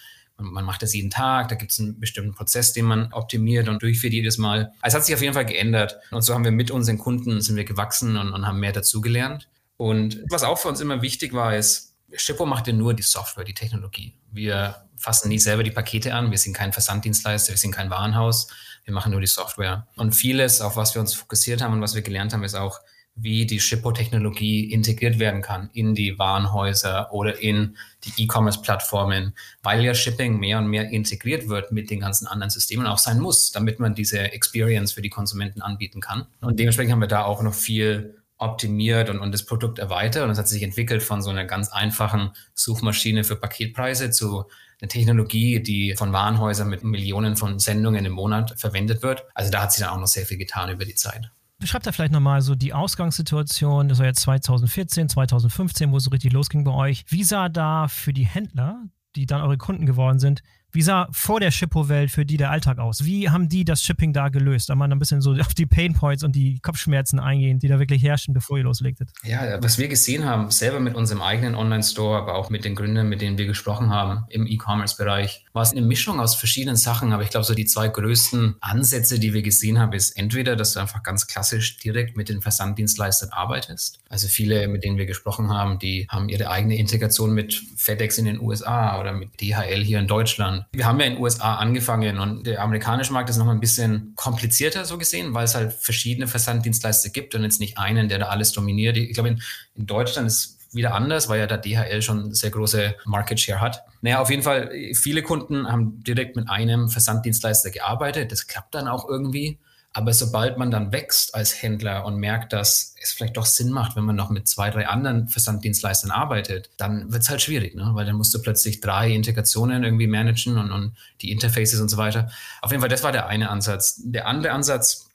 man 0.41 0.65
macht 0.65 0.83
das 0.83 0.95
jeden 0.95 1.11
Tag, 1.11 1.49
da 1.49 1.55
gibt 1.55 1.73
es 1.73 1.81
einen 1.81 2.01
bestimmten 2.01 2.35
Prozess, 2.35 2.73
den 2.73 2.87
man 2.87 3.13
optimiert 3.13 3.69
und 3.69 3.83
durchführt 3.83 4.13
jedes 4.13 4.39
Mal. 4.39 4.73
Es 4.83 4.95
hat 4.95 5.05
sich 5.05 5.15
auf 5.15 5.23
jeden 5.23 5.35
Fall 5.35 5.47
geändert. 5.47 5.97
Und 6.11 6.23
so 6.23 6.35
haben 6.35 6.45
wir 6.45 6.51
mit 6.51 6.71
unseren 6.71 6.99
Kunden 6.99 7.41
sind 7.41 7.57
wir 7.57 7.65
gewachsen 7.65 8.17
und, 8.17 8.33
und 8.33 8.47
haben 8.47 8.61
mehr 8.61 8.73
dazugelernt. 8.73 9.49
Und 9.77 10.23
was 10.29 10.43
auch 10.43 10.59
für 10.59 10.69
uns 10.69 10.81
immer 10.81 11.03
wichtig 11.03 11.33
war, 11.33 11.57
ist, 11.57 11.95
Shippo 12.13 12.45
macht 12.45 12.67
ja 12.67 12.73
nur 12.73 12.95
die 12.95 13.03
Software, 13.03 13.45
die 13.45 13.55
Technologie. 13.55 14.15
Wir 14.31 14.77
fassen 14.97 15.29
nie 15.29 15.39
selber 15.39 15.63
die 15.63 15.71
Pakete 15.71 16.15
an. 16.15 16.31
Wir 16.31 16.39
sind 16.39 16.55
kein 16.55 16.73
Versanddienstleister, 16.73 17.53
wir 17.53 17.59
sind 17.59 17.73
kein 17.73 17.91
Warenhaus. 17.91 18.49
Wir 18.85 18.93
machen 18.93 19.13
nur 19.13 19.21
die 19.21 19.27
Software. 19.27 19.87
Und 19.97 20.13
vieles, 20.13 20.61
auf 20.61 20.77
was 20.77 20.95
wir 20.95 21.01
uns 21.01 21.15
fokussiert 21.15 21.63
haben 21.63 21.75
und 21.75 21.81
was 21.81 21.95
wir 21.95 22.03
gelernt 22.03 22.33
haben, 22.33 22.45
ist 22.45 22.55
auch, 22.55 22.81
wie 23.15 23.47
die 23.47 23.61
Shippo-Technologie 23.61 24.73
integriert 24.73 25.19
werden 25.19 25.43
kann 25.43 25.71
in 25.73 25.95
die 25.95 26.19
Warenhäuser 26.19 27.13
oder 27.13 27.39
in 27.39 27.77
die 28.05 28.25
E-Commerce-Plattformen, 28.25 29.35
weil 29.63 29.85
ja 29.85 29.95
Shipping 29.95 30.39
mehr 30.39 30.59
und 30.59 30.69
mehr 30.69 30.89
integriert 30.91 31.49
wird 31.49 31.73
mit 31.73 31.91
den 31.91 32.01
ganzen 32.01 32.27
anderen 32.27 32.51
Systemen 32.51 32.87
auch 32.87 32.99
sein 32.99 33.21
muss, 33.21 33.53
damit 33.53 33.79
man 33.79 33.95
diese 33.95 34.19
Experience 34.33 34.93
für 34.93 35.03
die 35.03 35.11
Konsumenten 35.11 35.61
anbieten 35.61 36.01
kann. 36.01 36.27
Und 36.41 36.59
dementsprechend 36.59 36.93
haben 36.93 37.01
wir 37.01 37.09
da 37.09 37.25
auch 37.25 37.43
noch 37.43 37.55
viel 37.55 38.17
optimiert 38.39 39.11
und, 39.11 39.19
und 39.19 39.33
das 39.33 39.45
Produkt 39.45 39.79
erweitert. 39.79 40.25
Und 40.25 40.31
es 40.31 40.39
hat 40.39 40.49
sich 40.49 40.63
entwickelt 40.63 41.03
von 41.03 41.23
so 41.23 41.31
einer 41.31 41.45
ganz 41.45 41.69
einfachen 41.69 42.31
Suchmaschine 42.55 43.23
für 43.23 43.37
Paketpreise 43.37 44.11
zu 44.11 44.45
einer 44.81 44.89
Technologie, 44.89 45.63
die 45.63 45.95
von 45.95 46.13
Warenhäusern 46.13 46.69
mit 46.69 46.83
Millionen 46.83 47.37
von 47.37 47.59
Sendungen 47.59 48.05
im 48.07 48.13
Monat 48.13 48.59
verwendet 48.59 49.03
wird. 49.03 49.27
Also 49.35 49.51
da 49.51 49.63
hat 49.63 49.73
sich 49.73 49.85
dann 49.85 49.93
auch 49.93 50.01
noch 50.01 50.07
sehr 50.07 50.25
viel 50.25 50.39
getan 50.39 50.71
über 50.71 50.87
die 50.87 50.95
Zeit. 50.95 51.31
Beschreibt 51.61 51.87
da 51.87 51.93
vielleicht 51.93 52.13
nochmal 52.13 52.41
so 52.41 52.55
die 52.55 52.73
Ausgangssituation, 52.73 53.89
das 53.89 53.99
war 53.99 54.07
jetzt 54.07 54.21
2014, 54.21 55.11
2015, 55.11 55.93
wo 55.93 55.99
es 55.99 56.05
so 56.05 56.11
richtig 56.11 56.33
losging 56.33 56.65
bei 56.65 56.73
euch. 56.73 57.05
Wie 57.09 57.23
sah 57.23 57.51
da 57.51 57.87
für 57.87 58.15
die 58.15 58.25
Händler, 58.25 58.83
die 59.15 59.27
dann 59.27 59.43
eure 59.43 59.59
Kunden 59.59 59.85
geworden 59.85 60.19
sind, 60.19 60.43
wie 60.73 60.83
sah 60.83 61.09
vor 61.11 61.41
der 61.41 61.51
Shippo-Welt 61.51 62.11
für 62.11 62.25
die 62.25 62.37
der 62.37 62.51
Alltag 62.51 62.79
aus? 62.79 63.05
Wie 63.05 63.29
haben 63.29 63.49
die 63.49 63.65
das 63.65 63.83
Shipping 63.83 64.13
da 64.13 64.29
gelöst? 64.29 64.71
Da 64.71 64.75
man 64.75 64.93
ein 64.93 64.99
bisschen 64.99 65.21
so 65.21 65.33
auf 65.33 65.55
die 65.55 65.67
Painpoints 65.67 66.23
und 66.23 66.37
die 66.37 66.61
Kopfschmerzen 66.61 67.19
eingehen, 67.19 67.59
die 67.59 67.69
da 67.69 67.79
wirklich 67.79 68.03
herrschen, 68.03 68.35
bevor 68.35 68.59
ihr 68.59 68.65
loslegtet. 68.65 69.11
Ja, 69.25 69.63
was 69.63 69.79
wir 69.79 69.89
gesehen 69.89 70.25
haben, 70.25 70.51
selber 70.51 70.81
mit 70.81 70.95
unserem 70.95 71.23
eigenen 71.23 71.55
Online-Store, 71.55 72.19
aber 72.19 72.35
auch 72.35 72.51
mit 72.51 72.65
den 72.65 72.75
Gründern, 72.75 73.09
mit 73.09 73.21
denen 73.21 73.39
wir 73.39 73.47
gesprochen 73.47 73.91
haben 73.91 74.25
im 74.29 74.47
E-Commerce-Bereich, 74.47 75.45
war 75.53 75.63
es 75.63 75.73
eine 75.73 75.83
Mischung 75.83 76.21
aus 76.21 76.35
verschiedenen 76.35 76.77
Sachen. 76.77 77.13
Aber 77.13 77.23
ich 77.23 77.31
glaube, 77.31 77.45
so 77.45 77.55
die 77.55 77.67
zwei 77.67 77.89
größten 77.89 78.57
Ansätze, 78.61 79.19
die 79.19 79.35
wir 79.35 79.43
gesehen 79.43 79.79
haben, 79.79 79.93
ist 79.93 80.17
entweder, 80.17 80.57
dass 80.57 80.75
du 80.75 80.81
einfach 80.81 81.03
ganz 81.03 81.27
klassisch 81.27 81.79
direkt 81.79 82.17
mit 82.17 82.29
den 82.29 82.41
Versanddienstleistern 82.41 83.31
arbeitest. 83.31 84.01
Also 84.09 84.29
viele, 84.29 84.69
mit 84.69 84.85
denen 84.85 84.99
wir 84.99 85.07
gesprochen 85.07 85.49
haben, 85.51 85.79
die 85.79 86.07
haben 86.09 86.29
ihre 86.29 86.51
eigene 86.51 86.77
Integration 86.77 87.33
mit 87.33 87.63
FedEx 87.77 88.19
in 88.19 88.25
den 88.27 88.41
USA 88.41 89.01
oder 89.01 89.13
mit 89.13 89.41
DHL 89.41 89.83
hier 89.83 89.99
in 89.99 90.07
Deutschland 90.07 90.60
wir 90.73 90.87
haben 90.87 91.01
ja 91.01 91.07
in 91.07 91.15
den 91.15 91.23
USA 91.23 91.57
angefangen 91.57 92.19
und 92.19 92.47
der 92.47 92.63
amerikanische 92.63 93.13
Markt 93.13 93.31
ist 93.31 93.37
noch 93.37 93.49
ein 93.49 93.61
bisschen 93.61 94.13
komplizierter 94.17 94.85
so 94.85 94.99
gesehen, 94.99 95.35
weil 95.35 95.45
es 95.45 95.55
halt 95.55 95.73
verschiedene 95.73 96.27
Versanddienstleister 96.27 97.11
gibt 97.11 97.35
und 97.35 97.43
jetzt 97.43 97.61
nicht 97.61 97.79
einen, 97.79 98.09
der 98.09 98.19
da 98.19 98.27
alles 98.27 98.53
dominiert. 98.53 98.97
Ich 98.97 99.15
glaube, 99.15 99.31
in, 99.31 99.43
in 99.75 99.87
Deutschland 99.87 100.27
ist 100.27 100.59
wieder 100.73 100.95
anders, 100.95 101.29
weil 101.29 101.41
ja 101.41 101.47
da 101.47 101.57
DHL 101.57 102.03
schon 102.03 102.33
sehr 102.35 102.51
große 102.51 102.95
Market 103.05 103.41
Share 103.41 103.61
hat. 103.61 103.83
Naja, 104.03 104.21
auf 104.21 104.31
jeden 104.31 104.43
Fall, 104.43 104.71
viele 104.95 105.23
Kunden 105.23 105.71
haben 105.71 106.03
direkt 106.05 106.37
mit 106.37 106.49
einem 106.49 106.89
Versanddienstleister 106.89 107.71
gearbeitet. 107.71 108.31
Das 108.31 108.47
klappt 108.47 108.75
dann 108.75 108.89
auch 108.89 109.09
irgendwie. 109.09 109.59
Aber 109.93 110.15
sobald 110.15 110.57
man 110.57 110.71
dann 110.71 110.93
wächst 110.93 111.35
als 111.35 111.63
Händler 111.63 112.05
und 112.05 112.17
merkt, 112.17 112.53
dass 112.53 112.95
es 113.03 113.11
vielleicht 113.13 113.37
doch 113.37 113.47
Sinn 113.47 113.71
macht, 113.71 113.97
wenn 113.97 114.05
man 114.05 114.15
noch 114.15 114.31
mit 114.31 114.47
zwei, 114.47 114.71
drei 114.71 114.87
anderen 114.87 115.27
Versanddienstleistern 115.27 116.13
arbeitet, 116.13 116.71
dann 116.77 117.13
wird 117.13 117.23
es 117.23 117.31
halt 117.31 117.43
schwierig, 117.43 117.75
ne? 117.75 117.91
weil 117.95 118.07
dann 118.07 118.15
musst 118.15 118.33
du 118.33 118.41
plötzlich 118.41 118.81
drei 118.81 119.11
Integrationen 119.11 119.83
irgendwie 119.83 120.07
managen 120.07 120.59
und, 120.59 120.71
und 120.71 120.97
die 121.23 121.33
Interfaces 121.33 121.81
und 121.81 121.89
so 121.89 121.97
weiter. 121.97 122.31
Auf 122.63 122.71
jeden 122.71 122.81
Fall, 122.81 122.89
das 122.89 123.03
war 123.03 123.11
der 123.11 123.27
eine 123.27 123.51
Ansatz. 123.51 124.01
Der 124.05 124.29
andere 124.29 124.53
Ansatz, 124.53 125.09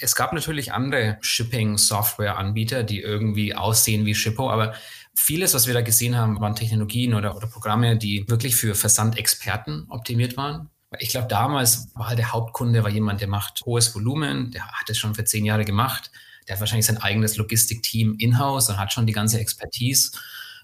es 0.00 0.14
gab 0.14 0.32
natürlich 0.32 0.72
andere 0.72 1.18
Shipping-Software-Anbieter, 1.20 2.82
die 2.82 3.00
irgendwie 3.00 3.54
aussehen 3.54 4.06
wie 4.06 4.14
Shippo, 4.14 4.50
aber 4.50 4.74
vieles, 5.14 5.52
was 5.52 5.66
wir 5.66 5.74
da 5.74 5.82
gesehen 5.82 6.16
haben, 6.16 6.40
waren 6.40 6.54
Technologien 6.54 7.14
oder, 7.14 7.36
oder 7.36 7.46
Programme, 7.46 7.98
die 7.98 8.28
wirklich 8.28 8.56
für 8.56 8.74
Versandexperten 8.74 9.86
optimiert 9.90 10.36
waren. 10.36 10.70
Ich 10.98 11.10
glaube, 11.10 11.28
damals 11.28 11.88
war 11.94 12.08
halt 12.08 12.18
der 12.18 12.32
Hauptkunde 12.32 12.82
war 12.82 12.90
jemand, 12.90 13.20
der 13.20 13.28
macht 13.28 13.62
hohes 13.64 13.94
Volumen, 13.94 14.50
der 14.50 14.66
hat 14.66 14.88
es 14.88 14.98
schon 14.98 15.14
für 15.14 15.24
zehn 15.24 15.44
Jahre 15.44 15.64
gemacht, 15.64 16.10
der 16.46 16.54
hat 16.54 16.60
wahrscheinlich 16.60 16.86
sein 16.86 16.98
eigenes 16.98 17.36
Logistikteam 17.36 18.16
in-house 18.18 18.68
und 18.68 18.78
hat 18.78 18.92
schon 18.92 19.06
die 19.06 19.12
ganze 19.12 19.38
Expertise. 19.38 20.12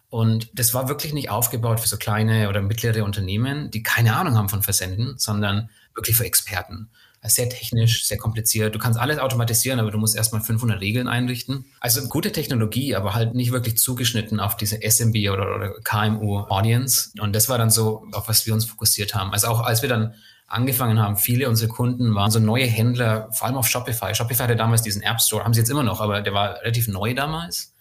Und 0.08 0.50
das 0.52 0.74
war 0.74 0.88
wirklich 0.88 1.12
nicht 1.12 1.30
aufgebaut 1.30 1.80
für 1.80 1.88
so 1.88 1.96
kleine 1.96 2.48
oder 2.48 2.62
mittlere 2.62 3.04
Unternehmen, 3.04 3.70
die 3.70 3.82
keine 3.82 4.16
Ahnung 4.16 4.36
haben 4.36 4.48
von 4.48 4.62
Versenden, 4.62 5.18
sondern 5.18 5.70
wirklich 5.94 6.16
für 6.16 6.24
Experten. 6.24 6.90
Sehr 7.28 7.50
technisch, 7.50 8.06
sehr 8.06 8.16
kompliziert. 8.16 8.74
Du 8.74 8.78
kannst 8.78 8.98
alles 8.98 9.18
automatisieren, 9.18 9.78
aber 9.78 9.90
du 9.90 9.98
musst 9.98 10.16
erstmal 10.16 10.40
500 10.40 10.80
Regeln 10.80 11.06
einrichten. 11.06 11.66
Also 11.80 12.08
gute 12.08 12.32
Technologie, 12.32 12.94
aber 12.94 13.14
halt 13.14 13.34
nicht 13.34 13.52
wirklich 13.52 13.76
zugeschnitten 13.76 14.40
auf 14.40 14.56
diese 14.56 14.80
SMB 14.82 15.30
oder, 15.30 15.54
oder 15.54 15.74
KMU-Audience. 15.84 17.10
Und 17.20 17.34
das 17.34 17.50
war 17.50 17.58
dann 17.58 17.70
so, 17.70 18.06
auf 18.12 18.28
was 18.28 18.46
wir 18.46 18.54
uns 18.54 18.64
fokussiert 18.64 19.14
haben. 19.14 19.32
Also 19.32 19.48
auch 19.48 19.60
als 19.60 19.82
wir 19.82 19.88
dann 19.90 20.14
angefangen 20.46 20.98
haben, 20.98 21.16
viele 21.16 21.48
unserer 21.48 21.68
Kunden 21.68 22.14
waren 22.14 22.30
so 22.30 22.40
neue 22.40 22.66
Händler, 22.66 23.30
vor 23.32 23.46
allem 23.46 23.56
auf 23.56 23.68
Shopify. 23.68 24.14
Shopify 24.14 24.42
hatte 24.42 24.56
damals 24.56 24.82
diesen 24.82 25.02
App 25.02 25.20
Store, 25.20 25.44
haben 25.44 25.54
sie 25.54 25.60
jetzt 25.60 25.70
immer 25.70 25.84
noch, 25.84 26.00
aber 26.00 26.22
der 26.22 26.32
war 26.32 26.60
relativ 26.62 26.88
neu 26.88 27.14
damals. 27.14 27.74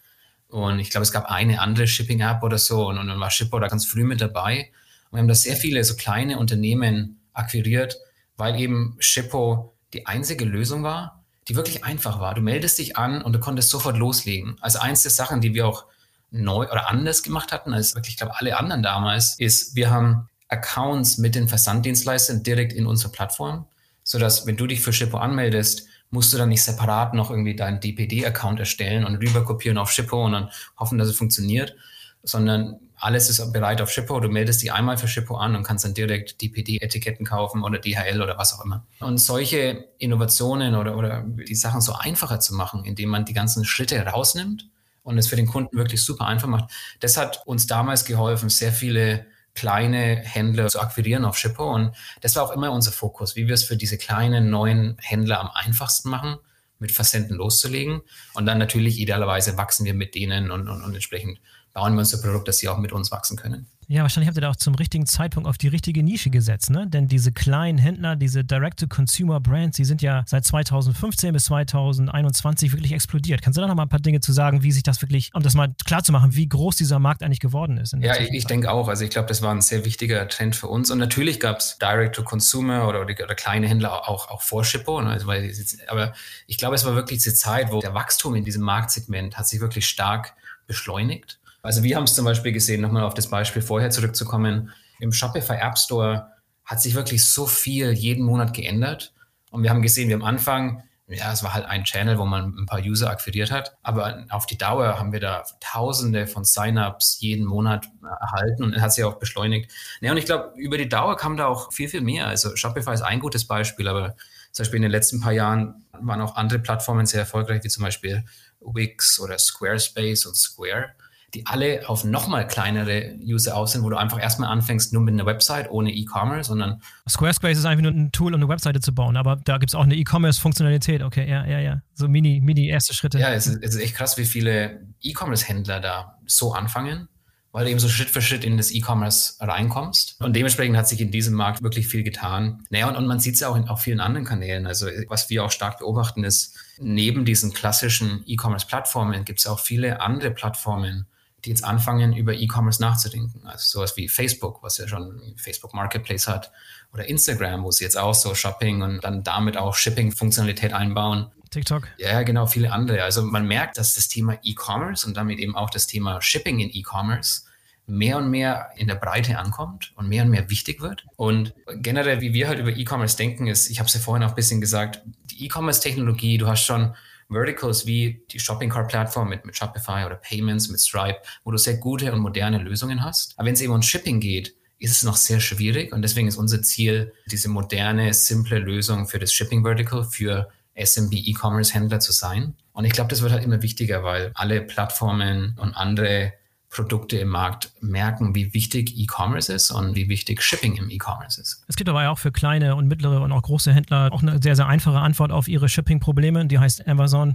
Und 0.48 0.78
ich 0.80 0.90
glaube, 0.90 1.02
es 1.02 1.12
gab 1.12 1.30
eine 1.30 1.60
andere 1.60 1.86
Shipping-App 1.86 2.42
oder 2.42 2.58
so 2.58 2.88
und, 2.88 2.98
und 2.98 3.08
dann 3.08 3.20
war 3.20 3.30
Shippo 3.30 3.58
da 3.58 3.68
ganz 3.68 3.86
früh 3.86 4.04
mit 4.04 4.20
dabei. 4.20 4.70
Und 5.10 5.16
wir 5.16 5.18
haben 5.20 5.28
da 5.28 5.34
sehr 5.34 5.56
viele 5.56 5.82
so 5.82 5.96
kleine 5.96 6.38
Unternehmen 6.38 7.20
akquiriert, 7.32 7.96
weil 8.40 8.58
eben 8.58 8.96
Shippo 8.98 9.74
die 9.92 10.06
einzige 10.06 10.44
Lösung 10.44 10.82
war, 10.82 11.22
die 11.48 11.56
wirklich 11.56 11.84
einfach 11.84 12.20
war. 12.20 12.34
Du 12.34 12.40
meldest 12.40 12.78
dich 12.78 12.96
an 12.96 13.22
und 13.22 13.32
du 13.32 13.38
konntest 13.38 13.70
sofort 13.70 13.96
loslegen. 13.96 14.56
Also 14.60 14.78
eins 14.78 15.02
der 15.02 15.10
Sachen, 15.10 15.40
die 15.40 15.54
wir 15.54 15.66
auch 15.66 15.84
neu 16.30 16.68
oder 16.70 16.88
anders 16.88 17.22
gemacht 17.22 17.52
hatten 17.52 17.74
als 17.74 17.94
wirklich, 17.94 18.14
ich 18.14 18.18
glaube, 18.18 18.34
alle 18.38 18.56
anderen 18.56 18.82
damals, 18.82 19.36
ist, 19.38 19.74
wir 19.74 19.90
haben 19.90 20.28
Accounts 20.48 21.18
mit 21.18 21.34
den 21.34 21.48
Versanddienstleistern 21.48 22.42
direkt 22.42 22.72
in 22.72 22.86
unsere 22.86 23.12
Plattform, 23.12 23.66
sodass, 24.02 24.46
wenn 24.46 24.56
du 24.56 24.66
dich 24.66 24.80
für 24.80 24.92
Shippo 24.92 25.18
anmeldest, 25.18 25.86
musst 26.10 26.32
du 26.32 26.38
dann 26.38 26.48
nicht 26.48 26.62
separat 26.62 27.14
noch 27.14 27.30
irgendwie 27.30 27.54
deinen 27.54 27.80
DPD-Account 27.80 28.58
erstellen 28.58 29.04
und 29.04 29.16
rüberkopieren 29.16 29.78
auf 29.78 29.92
Shippo 29.92 30.24
und 30.24 30.32
dann 30.32 30.50
hoffen, 30.76 30.98
dass 30.98 31.08
es 31.08 31.16
funktioniert, 31.16 31.76
sondern 32.22 32.80
alles 33.00 33.30
ist 33.30 33.52
bereit 33.52 33.80
auf 33.80 33.90
Shippo. 33.90 34.20
Du 34.20 34.28
meldest 34.28 34.62
dich 34.62 34.72
einmal 34.72 34.98
für 34.98 35.08
Shippo 35.08 35.36
an 35.36 35.56
und 35.56 35.62
kannst 35.62 35.84
dann 35.84 35.94
direkt 35.94 36.40
DPD-Etiketten 36.40 37.24
kaufen 37.24 37.64
oder 37.64 37.78
DHL 37.78 38.20
oder 38.22 38.36
was 38.38 38.54
auch 38.54 38.64
immer. 38.64 38.86
Und 39.00 39.18
solche 39.18 39.88
Innovationen 39.98 40.74
oder, 40.74 40.96
oder 40.96 41.24
die 41.26 41.54
Sachen 41.54 41.80
so 41.80 41.94
einfacher 41.94 42.40
zu 42.40 42.54
machen, 42.54 42.84
indem 42.84 43.08
man 43.08 43.24
die 43.24 43.32
ganzen 43.32 43.64
Schritte 43.64 44.00
rausnimmt 44.04 44.68
und 45.02 45.18
es 45.18 45.28
für 45.28 45.36
den 45.36 45.46
Kunden 45.46 45.76
wirklich 45.76 46.04
super 46.04 46.26
einfach 46.26 46.48
macht, 46.48 46.70
das 47.00 47.16
hat 47.16 47.42
uns 47.46 47.66
damals 47.66 48.04
geholfen, 48.04 48.50
sehr 48.50 48.72
viele 48.72 49.26
kleine 49.54 50.16
Händler 50.16 50.68
zu 50.68 50.80
akquirieren 50.80 51.24
auf 51.24 51.38
Shippo. 51.38 51.74
Und 51.74 51.92
das 52.20 52.36
war 52.36 52.44
auch 52.44 52.52
immer 52.52 52.70
unser 52.70 52.92
Fokus, 52.92 53.34
wie 53.34 53.46
wir 53.46 53.54
es 53.54 53.64
für 53.64 53.76
diese 53.76 53.98
kleinen 53.98 54.50
neuen 54.50 54.96
Händler 55.00 55.40
am 55.40 55.50
einfachsten 55.52 56.10
machen, 56.10 56.36
mit 56.78 56.92
Versenden 56.92 57.36
loszulegen. 57.36 58.02
Und 58.34 58.46
dann 58.46 58.58
natürlich 58.58 58.98
idealerweise 58.98 59.56
wachsen 59.56 59.84
wir 59.86 59.94
mit 59.94 60.14
denen 60.14 60.50
und, 60.50 60.68
und, 60.68 60.82
und 60.82 60.94
entsprechend 60.94 61.40
bauen 61.72 61.94
wir 61.94 62.00
unser 62.00 62.18
Produkt, 62.18 62.48
dass 62.48 62.58
sie 62.58 62.68
auch 62.68 62.78
mit 62.78 62.92
uns 62.92 63.10
wachsen 63.10 63.36
können. 63.36 63.66
Ja, 63.92 64.02
wahrscheinlich 64.02 64.28
habt 64.28 64.38
ihr 64.38 64.42
da 64.42 64.50
auch 64.50 64.56
zum 64.56 64.76
richtigen 64.76 65.04
Zeitpunkt 65.04 65.48
auf 65.48 65.58
die 65.58 65.66
richtige 65.66 66.04
Nische 66.04 66.30
gesetzt, 66.30 66.70
ne? 66.70 66.86
Denn 66.86 67.08
diese 67.08 67.32
kleinen 67.32 67.76
Händler, 67.76 68.14
diese 68.14 68.44
Direct-to-Consumer-Brands, 68.44 69.76
die 69.76 69.84
sind 69.84 70.00
ja 70.00 70.22
seit 70.26 70.44
2015 70.44 71.32
bis 71.32 71.46
2021 71.46 72.70
wirklich 72.70 72.92
explodiert. 72.92 73.42
Kannst 73.42 73.56
du 73.56 73.62
da 73.62 73.66
noch 73.66 73.74
mal 73.74 73.82
ein 73.82 73.88
paar 73.88 73.98
Dinge 73.98 74.20
zu 74.20 74.32
sagen, 74.32 74.62
wie 74.62 74.70
sich 74.70 74.84
das 74.84 75.02
wirklich, 75.02 75.34
um 75.34 75.42
das 75.42 75.54
mal 75.54 75.74
klar 75.84 76.04
zu 76.04 76.12
machen, 76.12 76.36
wie 76.36 76.48
groß 76.48 76.76
dieser 76.76 77.00
Markt 77.00 77.24
eigentlich 77.24 77.40
geworden 77.40 77.78
ist? 77.78 77.96
Ja, 77.98 78.16
ich, 78.16 78.30
ich 78.32 78.44
denke 78.44 78.70
auch. 78.70 78.86
Also 78.86 79.02
ich 79.02 79.10
glaube, 79.10 79.26
das 79.26 79.42
war 79.42 79.52
ein 79.52 79.60
sehr 79.60 79.84
wichtiger 79.84 80.28
Trend 80.28 80.54
für 80.54 80.68
uns. 80.68 80.92
Und 80.92 80.98
natürlich 80.98 81.40
gab 81.40 81.58
es 81.58 81.76
Direct-to-Consumer 81.78 82.86
oder, 82.86 83.00
oder, 83.00 83.14
oder, 83.24 83.34
kleine 83.34 83.66
Händler 83.66 84.08
auch, 84.08 84.30
auch 84.30 84.42
vor 84.42 84.64
Shippo. 84.64 85.02
Ne? 85.02 85.10
Also 85.10 85.26
weil, 85.26 85.52
aber 85.88 86.12
ich 86.46 86.58
glaube, 86.58 86.76
es 86.76 86.84
war 86.84 86.94
wirklich 86.94 87.24
diese 87.24 87.34
Zeit, 87.34 87.72
wo 87.72 87.80
der 87.80 87.92
Wachstum 87.92 88.36
in 88.36 88.44
diesem 88.44 88.62
Marktsegment 88.62 89.36
hat 89.36 89.48
sich 89.48 89.60
wirklich 89.60 89.88
stark 89.88 90.34
beschleunigt. 90.68 91.39
Also 91.62 91.82
wir 91.82 91.96
haben 91.96 92.04
es 92.04 92.14
zum 92.14 92.24
Beispiel 92.24 92.52
gesehen, 92.52 92.80
nochmal 92.80 93.04
auf 93.04 93.14
das 93.14 93.28
Beispiel 93.28 93.62
vorher 93.62 93.90
zurückzukommen, 93.90 94.70
im 94.98 95.12
Shopify 95.12 95.54
App 95.54 95.78
Store 95.78 96.28
hat 96.64 96.80
sich 96.80 96.94
wirklich 96.94 97.24
so 97.24 97.46
viel 97.46 97.92
jeden 97.92 98.24
Monat 98.24 98.54
geändert. 98.54 99.12
Und 99.50 99.62
wir 99.62 99.70
haben 99.70 99.82
gesehen, 99.82 100.08
wie 100.08 100.14
am 100.14 100.22
Anfang, 100.22 100.84
ja, 101.08 101.32
es 101.32 101.42
war 101.42 101.54
halt 101.54 101.66
ein 101.66 101.82
Channel, 101.82 102.18
wo 102.18 102.24
man 102.24 102.54
ein 102.56 102.66
paar 102.66 102.80
User 102.80 103.10
akquiriert 103.10 103.50
hat. 103.50 103.76
Aber 103.82 104.24
auf 104.30 104.46
die 104.46 104.56
Dauer 104.56 104.98
haben 104.98 105.12
wir 105.12 105.18
da 105.18 105.42
tausende 105.60 106.28
von 106.28 106.44
Sign-ups 106.44 107.18
jeden 107.20 107.44
Monat 107.44 107.86
erhalten 108.02 108.62
und 108.62 108.80
hat 108.80 108.92
sich 108.92 109.02
auch 109.02 109.18
beschleunigt. 109.18 109.72
Ja, 110.00 110.12
und 110.12 110.18
ich 110.18 110.26
glaube, 110.26 110.52
über 110.56 110.78
die 110.78 110.88
Dauer 110.88 111.16
kam 111.16 111.36
da 111.36 111.46
auch 111.46 111.72
viel, 111.72 111.88
viel 111.88 112.02
mehr. 112.02 112.28
Also 112.28 112.54
Shopify 112.54 112.92
ist 112.92 113.02
ein 113.02 113.18
gutes 113.18 113.46
Beispiel, 113.46 113.88
aber 113.88 114.14
zum 114.52 114.62
Beispiel 114.62 114.76
in 114.76 114.82
den 114.82 114.92
letzten 114.92 115.20
paar 115.20 115.32
Jahren 115.32 115.84
waren 115.92 116.20
auch 116.20 116.36
andere 116.36 116.60
Plattformen 116.60 117.06
sehr 117.06 117.20
erfolgreich, 117.20 117.64
wie 117.64 117.68
zum 117.68 117.82
Beispiel 117.82 118.24
Wix 118.60 119.18
oder 119.18 119.38
Squarespace 119.38 120.26
und 120.26 120.36
Square 120.36 120.90
die 121.34 121.46
alle 121.46 121.88
auf 121.88 122.04
nochmal 122.04 122.46
kleinere 122.46 123.16
User 123.22 123.56
aus 123.56 123.72
sind, 123.72 123.82
wo 123.82 123.90
du 123.90 123.96
einfach 123.96 124.20
erstmal 124.20 124.50
anfängst, 124.50 124.92
nur 124.92 125.02
mit 125.02 125.14
einer 125.14 125.26
Website 125.26 125.70
ohne 125.70 125.92
E-Commerce, 125.92 126.48
sondern. 126.48 126.80
Squarespace 127.08 127.58
ist 127.58 127.64
einfach 127.64 127.82
nur 127.82 127.92
ein 127.92 128.12
Tool, 128.12 128.34
um 128.34 128.40
eine 128.40 128.48
Webseite 128.48 128.80
zu 128.80 128.94
bauen, 128.94 129.16
aber 129.16 129.36
da 129.36 129.58
gibt 129.58 129.70
es 129.70 129.74
auch 129.74 129.84
eine 129.84 129.94
E-Commerce-Funktionalität. 129.94 131.02
Okay, 131.02 131.28
ja, 131.28 131.46
ja, 131.46 131.60
ja. 131.60 131.82
So 131.94 132.08
mini, 132.08 132.40
mini 132.40 132.68
erste 132.68 132.94
Schritte. 132.94 133.18
Ja, 133.18 133.32
es 133.32 133.46
ist, 133.46 133.62
es 133.62 133.74
ist 133.74 133.82
echt 133.82 133.94
krass, 133.94 134.16
wie 134.18 134.24
viele 134.24 134.86
E-Commerce-Händler 135.02 135.80
da 135.80 136.18
so 136.26 136.52
anfangen 136.52 137.08
weil 137.52 137.64
du 137.64 137.70
eben 137.70 137.80
so 137.80 137.88
Schritt 137.88 138.10
für 138.10 138.22
Schritt 138.22 138.44
in 138.44 138.56
das 138.56 138.70
E-Commerce 138.70 139.34
reinkommst. 139.40 140.20
Und 140.20 140.36
dementsprechend 140.36 140.76
hat 140.76 140.88
sich 140.88 141.00
in 141.00 141.10
diesem 141.10 141.34
Markt 141.34 141.62
wirklich 141.62 141.88
viel 141.88 142.04
getan. 142.04 142.62
Naja, 142.70 142.88
und, 142.88 142.96
und 142.96 143.06
man 143.06 143.18
sieht 143.18 143.34
es 143.34 143.40
ja 143.40 143.48
auch 143.48 143.56
in 143.56 143.68
auf 143.68 143.80
vielen 143.82 144.00
anderen 144.00 144.24
Kanälen. 144.24 144.66
Also 144.66 144.86
was 145.08 145.30
wir 145.30 145.44
auch 145.44 145.50
stark 145.50 145.78
beobachten 145.78 146.22
ist, 146.22 146.56
neben 146.78 147.24
diesen 147.24 147.52
klassischen 147.52 148.22
E-Commerce-Plattformen 148.26 149.24
gibt 149.24 149.40
es 149.40 149.46
auch 149.46 149.58
viele 149.58 150.00
andere 150.00 150.30
Plattformen, 150.30 151.06
die 151.44 151.50
jetzt 151.50 151.64
anfangen, 151.64 152.14
über 152.14 152.34
E-Commerce 152.34 152.80
nachzudenken. 152.82 153.46
Also 153.46 153.78
sowas 153.78 153.96
wie 153.96 154.08
Facebook, 154.08 154.62
was 154.62 154.78
ja 154.78 154.86
schon 154.86 155.34
Facebook 155.36 155.74
Marketplace 155.74 156.28
hat, 156.28 156.52
oder 156.92 157.08
Instagram, 157.08 157.62
wo 157.62 157.70
sie 157.70 157.84
jetzt 157.84 157.96
auch 157.96 158.14
so 158.14 158.34
Shopping 158.34 158.82
und 158.82 159.04
dann 159.04 159.22
damit 159.22 159.56
auch 159.56 159.74
Shipping-Funktionalität 159.74 160.72
einbauen. 160.72 161.30
TikTok. 161.50 161.88
Ja, 161.98 162.22
genau, 162.22 162.46
viele 162.46 162.72
andere. 162.72 163.02
Also 163.02 163.22
man 163.22 163.46
merkt, 163.46 163.78
dass 163.78 163.94
das 163.94 164.08
Thema 164.08 164.38
E-Commerce 164.42 165.06
und 165.06 165.16
damit 165.16 165.38
eben 165.38 165.56
auch 165.56 165.70
das 165.70 165.86
Thema 165.86 166.20
Shipping 166.20 166.60
in 166.60 166.70
E-Commerce 166.70 167.42
mehr 167.86 168.18
und 168.18 168.30
mehr 168.30 168.70
in 168.76 168.86
der 168.86 168.94
Breite 168.94 169.38
ankommt 169.38 169.92
und 169.96 170.08
mehr 170.08 170.22
und 170.22 170.30
mehr 170.30 170.48
wichtig 170.48 170.80
wird. 170.80 171.04
Und 171.16 171.54
generell, 171.76 172.20
wie 172.20 172.32
wir 172.32 172.46
halt 172.46 172.60
über 172.60 172.70
E-Commerce 172.70 173.16
denken, 173.16 173.48
ist, 173.48 173.68
ich 173.68 173.80
habe 173.80 173.88
es 173.88 173.94
ja 173.94 174.00
vorhin 174.00 174.22
auch 174.22 174.30
ein 174.30 174.36
bisschen 174.36 174.60
gesagt, 174.60 175.02
die 175.24 175.44
E-Commerce-Technologie, 175.46 176.38
du 176.38 176.46
hast 176.46 176.64
schon 176.64 176.94
Verticals 177.30 177.86
wie 177.86 178.22
die 178.30 178.40
Shopping 178.40 178.70
Cart 178.70 178.88
Plattform 178.88 179.28
mit, 179.28 179.44
mit 179.44 179.56
Shopify 179.56 180.04
oder 180.04 180.16
Payments 180.16 180.68
mit 180.68 180.80
Stripe, 180.80 181.18
wo 181.44 181.50
du 181.50 181.58
sehr 181.58 181.76
gute 181.76 182.12
und 182.12 182.20
moderne 182.20 182.58
Lösungen 182.58 183.04
hast. 183.04 183.34
Aber 183.36 183.46
wenn 183.46 183.54
es 183.54 183.60
eben 183.60 183.72
um 183.72 183.82
Shipping 183.82 184.20
geht, 184.20 184.54
ist 184.78 184.92
es 184.92 185.02
noch 185.02 185.16
sehr 185.16 185.40
schwierig 185.40 185.92
und 185.92 186.02
deswegen 186.02 186.26
ist 186.26 186.36
unser 186.36 186.62
Ziel, 186.62 187.12
diese 187.30 187.48
moderne, 187.48 188.14
simple 188.14 188.58
Lösung 188.58 189.06
für 189.06 189.18
das 189.18 189.32
Shipping 189.32 189.62
Vertical 189.62 190.04
für 190.04 190.48
SMB 190.74 191.12
E-Commerce 191.12 191.74
Händler 191.74 192.00
zu 192.00 192.12
sein. 192.12 192.54
Und 192.72 192.84
ich 192.84 192.92
glaube, 192.92 193.10
das 193.10 193.20
wird 193.20 193.32
halt 193.32 193.44
immer 193.44 193.62
wichtiger, 193.62 194.02
weil 194.02 194.30
alle 194.34 194.62
Plattformen 194.62 195.54
und 195.60 195.74
andere 195.74 196.32
Produkte 196.70 197.18
im 197.18 197.28
Markt 197.28 197.72
merken, 197.80 198.34
wie 198.36 198.54
wichtig 198.54 198.96
E-Commerce 198.96 199.52
ist 199.52 199.72
und 199.72 199.96
wie 199.96 200.08
wichtig 200.08 200.40
Shipping 200.40 200.76
im 200.76 200.88
E-Commerce 200.88 201.40
ist. 201.40 201.64
Es 201.66 201.74
gibt 201.74 201.90
aber 201.90 202.04
ja 202.04 202.10
auch 202.10 202.18
für 202.18 202.30
kleine 202.30 202.76
und 202.76 202.86
mittlere 202.86 203.22
und 203.22 203.32
auch 203.32 203.42
große 203.42 203.72
Händler 203.72 204.12
auch 204.12 204.22
eine 204.22 204.40
sehr, 204.40 204.54
sehr 204.54 204.68
einfache 204.68 204.98
Antwort 204.98 205.32
auf 205.32 205.48
ihre 205.48 205.68
Shipping-Probleme. 205.68 206.46
Die 206.46 206.60
heißt 206.60 206.86
Amazon. 206.86 207.34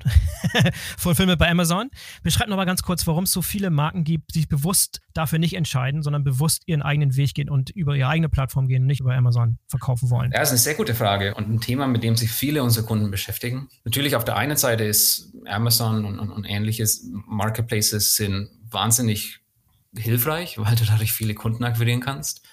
Fulfillment 0.98 1.38
bei 1.38 1.50
Amazon. 1.50 1.90
Beschreibt 2.24 2.50
noch 2.50 2.56
mal 2.56 2.66
ganz 2.66 2.82
kurz, 2.82 3.06
warum 3.08 3.26
es 3.26 3.32
so 3.34 3.42
viele 3.42 3.70
Marken 3.72 4.06
gibt, 4.06 4.36
die 4.36 4.40
sich 4.40 4.48
bewusst 4.48 5.02
dafür 5.14 5.38
nicht 5.38 5.56
entscheiden, 5.56 6.02
sondern 6.02 6.24
bewusst 6.24 6.64
ihren 6.66 6.82
eigenen 6.82 7.18
Weg 7.18 7.34
gehen 7.34 7.50
und 7.50 7.72
über 7.72 7.96
ihre 7.96 8.08
eigene 8.08 8.30
Plattform 8.30 8.68
gehen 8.68 8.84
und 8.84 8.88
nicht 8.88 9.02
über 9.02 9.16
Amazon 9.16 9.58
verkaufen 9.68 10.10
wollen. 10.10 10.32
Ja, 10.32 10.40
das 10.40 10.50
ist 10.50 10.54
eine 10.54 10.60
sehr 10.60 10.74
gute 10.76 10.96
Frage 10.96 11.36
und 11.36 11.50
ein 11.50 11.60
Thema, 11.60 11.88
mit 11.88 12.04
dem 12.04 12.16
sich 12.16 12.32
viele 12.32 12.64
unserer 12.64 12.86
Kunden 12.86 13.12
beschäftigen. 13.12 13.68
Natürlich 13.84 14.16
auf 14.16 14.24
der 14.24 14.38
einen 14.38 14.56
Seite 14.56 14.86
ist 14.86 15.34
Amazon 15.46 16.06
und, 16.06 16.20
und, 16.20 16.32
und 16.32 16.46
ähnliches 16.46 17.10
Marketplaces 17.28 18.16
sind 18.16 18.50
wahnsinnig 18.76 19.40
hilfreich, 19.98 20.58
weil 20.60 20.76
du 20.76 20.86
dadurch 20.86 21.12
viele 21.12 21.34
Kunden 21.34 21.64
akquirieren 21.64 22.02
kannst. 22.02 22.46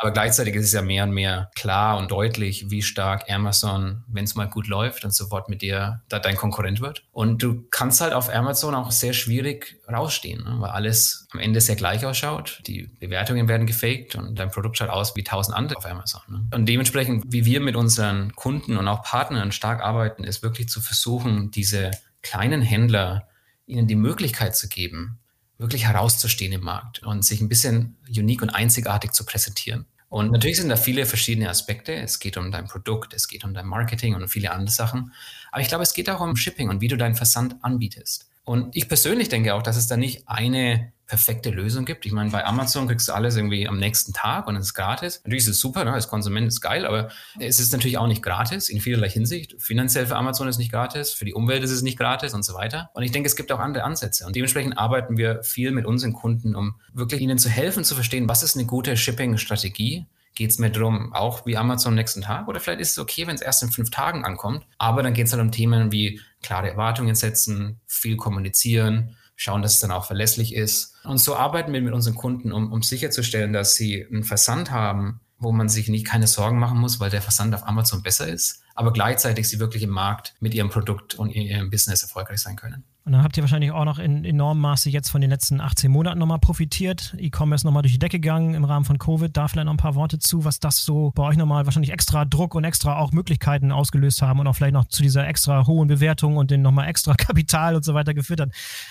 Aber 0.00 0.12
gleichzeitig 0.12 0.54
ist 0.54 0.66
es 0.66 0.72
ja 0.72 0.80
mehr 0.80 1.02
und 1.02 1.10
mehr 1.10 1.50
klar 1.56 1.98
und 1.98 2.12
deutlich, 2.12 2.70
wie 2.70 2.82
stark 2.82 3.28
Amazon, 3.28 4.04
wenn 4.06 4.22
es 4.22 4.36
mal 4.36 4.44
gut 4.44 4.68
läuft, 4.68 5.02
dann 5.02 5.10
sofort 5.10 5.48
mit 5.48 5.60
dir 5.60 6.02
da 6.08 6.20
dein 6.20 6.36
Konkurrent 6.36 6.80
wird. 6.80 7.02
Und 7.10 7.42
du 7.42 7.66
kannst 7.72 8.00
halt 8.00 8.12
auf 8.12 8.32
Amazon 8.32 8.76
auch 8.76 8.92
sehr 8.92 9.12
schwierig 9.12 9.80
rausstehen, 9.92 10.44
ne? 10.44 10.56
weil 10.60 10.70
alles 10.70 11.26
am 11.32 11.40
Ende 11.40 11.60
sehr 11.60 11.74
gleich 11.74 12.06
ausschaut. 12.06 12.62
Die 12.68 12.92
Bewertungen 13.00 13.48
werden 13.48 13.66
gefaked 13.66 14.14
und 14.14 14.38
dein 14.38 14.52
Produkt 14.52 14.78
schaut 14.78 14.88
aus 14.88 15.16
wie 15.16 15.24
tausend 15.24 15.56
andere 15.56 15.78
auf 15.78 15.86
Amazon. 15.86 16.22
Ne? 16.28 16.46
Und 16.54 16.66
dementsprechend, 16.66 17.24
wie 17.32 17.44
wir 17.44 17.60
mit 17.60 17.74
unseren 17.74 18.36
Kunden 18.36 18.76
und 18.76 18.86
auch 18.86 19.02
Partnern 19.02 19.50
stark 19.50 19.82
arbeiten, 19.82 20.22
ist 20.22 20.44
wirklich 20.44 20.68
zu 20.68 20.80
versuchen, 20.80 21.50
diese 21.50 21.90
kleinen 22.22 22.62
Händler 22.62 23.26
ihnen 23.66 23.88
die 23.88 23.96
Möglichkeit 23.96 24.56
zu 24.56 24.68
geben, 24.68 25.18
wirklich 25.58 25.86
herauszustehen 25.86 26.52
im 26.52 26.62
Markt 26.62 27.02
und 27.02 27.24
sich 27.24 27.40
ein 27.40 27.48
bisschen 27.48 27.96
unique 28.08 28.42
und 28.42 28.50
einzigartig 28.50 29.12
zu 29.12 29.24
präsentieren. 29.24 29.86
Und 30.08 30.32
natürlich 30.32 30.56
sind 30.56 30.70
da 30.70 30.76
viele 30.76 31.04
verschiedene 31.04 31.50
Aspekte. 31.50 31.94
Es 31.94 32.18
geht 32.18 32.38
um 32.38 32.50
dein 32.50 32.66
Produkt, 32.66 33.12
es 33.12 33.28
geht 33.28 33.44
um 33.44 33.52
dein 33.52 33.66
Marketing 33.66 34.14
und 34.14 34.28
viele 34.28 34.52
andere 34.52 34.74
Sachen. 34.74 35.12
Aber 35.52 35.60
ich 35.60 35.68
glaube, 35.68 35.82
es 35.82 35.92
geht 35.92 36.08
auch 36.08 36.20
um 36.20 36.36
Shipping 36.36 36.70
und 36.70 36.80
wie 36.80 36.88
du 36.88 36.96
deinen 36.96 37.14
Versand 37.14 37.56
anbietest. 37.62 38.27
Und 38.48 38.74
ich 38.74 38.88
persönlich 38.88 39.28
denke 39.28 39.54
auch, 39.54 39.62
dass 39.62 39.76
es 39.76 39.88
da 39.88 39.98
nicht 39.98 40.26
eine 40.26 40.90
perfekte 41.06 41.50
Lösung 41.50 41.84
gibt. 41.84 42.06
Ich 42.06 42.12
meine, 42.12 42.30
bei 42.30 42.46
Amazon 42.46 42.88
kriegst 42.88 43.06
du 43.08 43.12
alles 43.12 43.36
irgendwie 43.36 43.68
am 43.68 43.78
nächsten 43.78 44.14
Tag 44.14 44.46
und 44.46 44.56
es 44.56 44.68
ist 44.68 44.74
gratis. 44.74 45.20
Natürlich 45.22 45.44
ist 45.44 45.50
es 45.50 45.60
super, 45.60 45.84
ne? 45.84 45.92
als 45.92 46.08
Konsument 46.08 46.48
ist 46.48 46.62
geil, 46.62 46.86
aber 46.86 47.10
es 47.38 47.60
ist 47.60 47.72
natürlich 47.74 47.98
auch 47.98 48.06
nicht 48.06 48.22
gratis 48.22 48.70
in 48.70 48.80
vielerlei 48.80 49.10
Hinsicht. 49.10 49.54
Finanziell 49.58 50.06
für 50.06 50.16
Amazon 50.16 50.48
ist 50.48 50.54
es 50.54 50.58
nicht 50.60 50.72
gratis, 50.72 51.12
für 51.12 51.26
die 51.26 51.34
Umwelt 51.34 51.62
ist 51.62 51.72
es 51.72 51.82
nicht 51.82 51.98
gratis 51.98 52.32
und 52.32 52.42
so 52.42 52.54
weiter. 52.54 52.88
Und 52.94 53.02
ich 53.02 53.10
denke, 53.10 53.26
es 53.26 53.36
gibt 53.36 53.52
auch 53.52 53.58
andere 53.58 53.84
Ansätze. 53.84 54.24
Und 54.24 54.34
dementsprechend 54.34 54.78
arbeiten 54.78 55.18
wir 55.18 55.42
viel 55.42 55.70
mit 55.70 55.84
unseren 55.84 56.14
Kunden, 56.14 56.56
um 56.56 56.80
wirklich 56.94 57.20
ihnen 57.20 57.36
zu 57.36 57.50
helfen, 57.50 57.84
zu 57.84 57.94
verstehen, 57.94 58.30
was 58.30 58.42
ist 58.42 58.56
eine 58.56 58.64
gute 58.64 58.96
Shipping-Strategie 58.96 60.06
geht 60.38 60.52
es 60.52 60.60
mir 60.60 60.70
darum, 60.70 61.12
auch 61.12 61.46
wie 61.46 61.56
Amazon 61.56 61.96
nächsten 61.96 62.22
Tag 62.22 62.46
oder 62.46 62.60
vielleicht 62.60 62.80
ist 62.80 62.92
es 62.92 62.98
okay, 63.00 63.26
wenn 63.26 63.34
es 63.34 63.42
erst 63.42 63.64
in 63.64 63.72
fünf 63.72 63.90
Tagen 63.90 64.24
ankommt. 64.24 64.64
Aber 64.78 65.02
dann 65.02 65.12
geht 65.12 65.26
es 65.26 65.32
halt 65.32 65.42
um 65.42 65.50
Themen 65.50 65.90
wie 65.90 66.20
klare 66.42 66.70
Erwartungen 66.70 67.16
setzen, 67.16 67.80
viel 67.88 68.16
kommunizieren, 68.16 69.16
schauen, 69.34 69.62
dass 69.62 69.74
es 69.74 69.80
dann 69.80 69.90
auch 69.90 70.04
verlässlich 70.06 70.54
ist. 70.54 70.94
Und 71.02 71.18
so 71.18 71.34
arbeiten 71.34 71.72
wir 71.72 71.82
mit 71.82 71.92
unseren 71.92 72.14
Kunden, 72.14 72.52
um, 72.52 72.72
um 72.72 72.82
sicherzustellen, 72.82 73.52
dass 73.52 73.74
sie 73.74 74.06
einen 74.06 74.22
Versand 74.22 74.70
haben, 74.70 75.20
wo 75.40 75.50
man 75.50 75.68
sich 75.68 75.88
nicht 75.88 76.06
keine 76.06 76.28
Sorgen 76.28 76.60
machen 76.60 76.78
muss, 76.78 77.00
weil 77.00 77.10
der 77.10 77.22
Versand 77.22 77.52
auf 77.56 77.66
Amazon 77.66 78.04
besser 78.04 78.28
ist, 78.28 78.62
aber 78.76 78.92
gleichzeitig 78.92 79.48
sie 79.48 79.58
wirklich 79.58 79.82
im 79.82 79.90
Markt 79.90 80.36
mit 80.38 80.54
ihrem 80.54 80.70
Produkt 80.70 81.16
und 81.16 81.30
ihrem 81.30 81.68
Business 81.68 82.02
erfolgreich 82.02 82.38
sein 82.38 82.54
können. 82.54 82.84
Und 83.08 83.12
dann 83.12 83.22
habt 83.24 83.38
ihr 83.38 83.42
wahrscheinlich 83.42 83.70
auch 83.70 83.86
noch 83.86 83.98
in 83.98 84.22
enormem 84.22 84.60
Maße 84.60 84.90
jetzt 84.90 85.08
von 85.08 85.22
den 85.22 85.30
letzten 85.30 85.62
18 85.62 85.90
Monaten 85.90 86.18
nochmal 86.18 86.40
profitiert. 86.40 87.16
E-Commerce 87.16 87.66
nochmal 87.66 87.80
durch 87.80 87.94
die 87.94 87.98
Decke 87.98 88.20
gegangen 88.20 88.52
im 88.52 88.64
Rahmen 88.64 88.84
von 88.84 88.98
Covid. 88.98 89.34
Da 89.34 89.48
vielleicht 89.48 89.64
noch 89.64 89.72
ein 89.72 89.78
paar 89.78 89.94
Worte 89.94 90.18
zu, 90.18 90.44
was 90.44 90.60
das 90.60 90.84
so 90.84 91.10
bei 91.14 91.22
euch 91.22 91.38
nochmal 91.38 91.64
wahrscheinlich 91.64 91.90
extra 91.90 92.26
Druck 92.26 92.54
und 92.54 92.64
extra 92.64 92.98
auch 92.98 93.12
Möglichkeiten 93.12 93.72
ausgelöst 93.72 94.20
haben 94.20 94.40
und 94.40 94.46
auch 94.46 94.54
vielleicht 94.54 94.74
noch 94.74 94.84
zu 94.88 95.02
dieser 95.02 95.26
extra 95.26 95.66
hohen 95.66 95.88
Bewertung 95.88 96.36
und 96.36 96.50
den 96.50 96.60
nochmal 96.60 96.86
extra 96.86 97.14
Kapital 97.18 97.76
und 97.76 97.82
so 97.82 97.94
weiter 97.94 98.12
geführt 98.12 98.42
hat. 98.42 98.50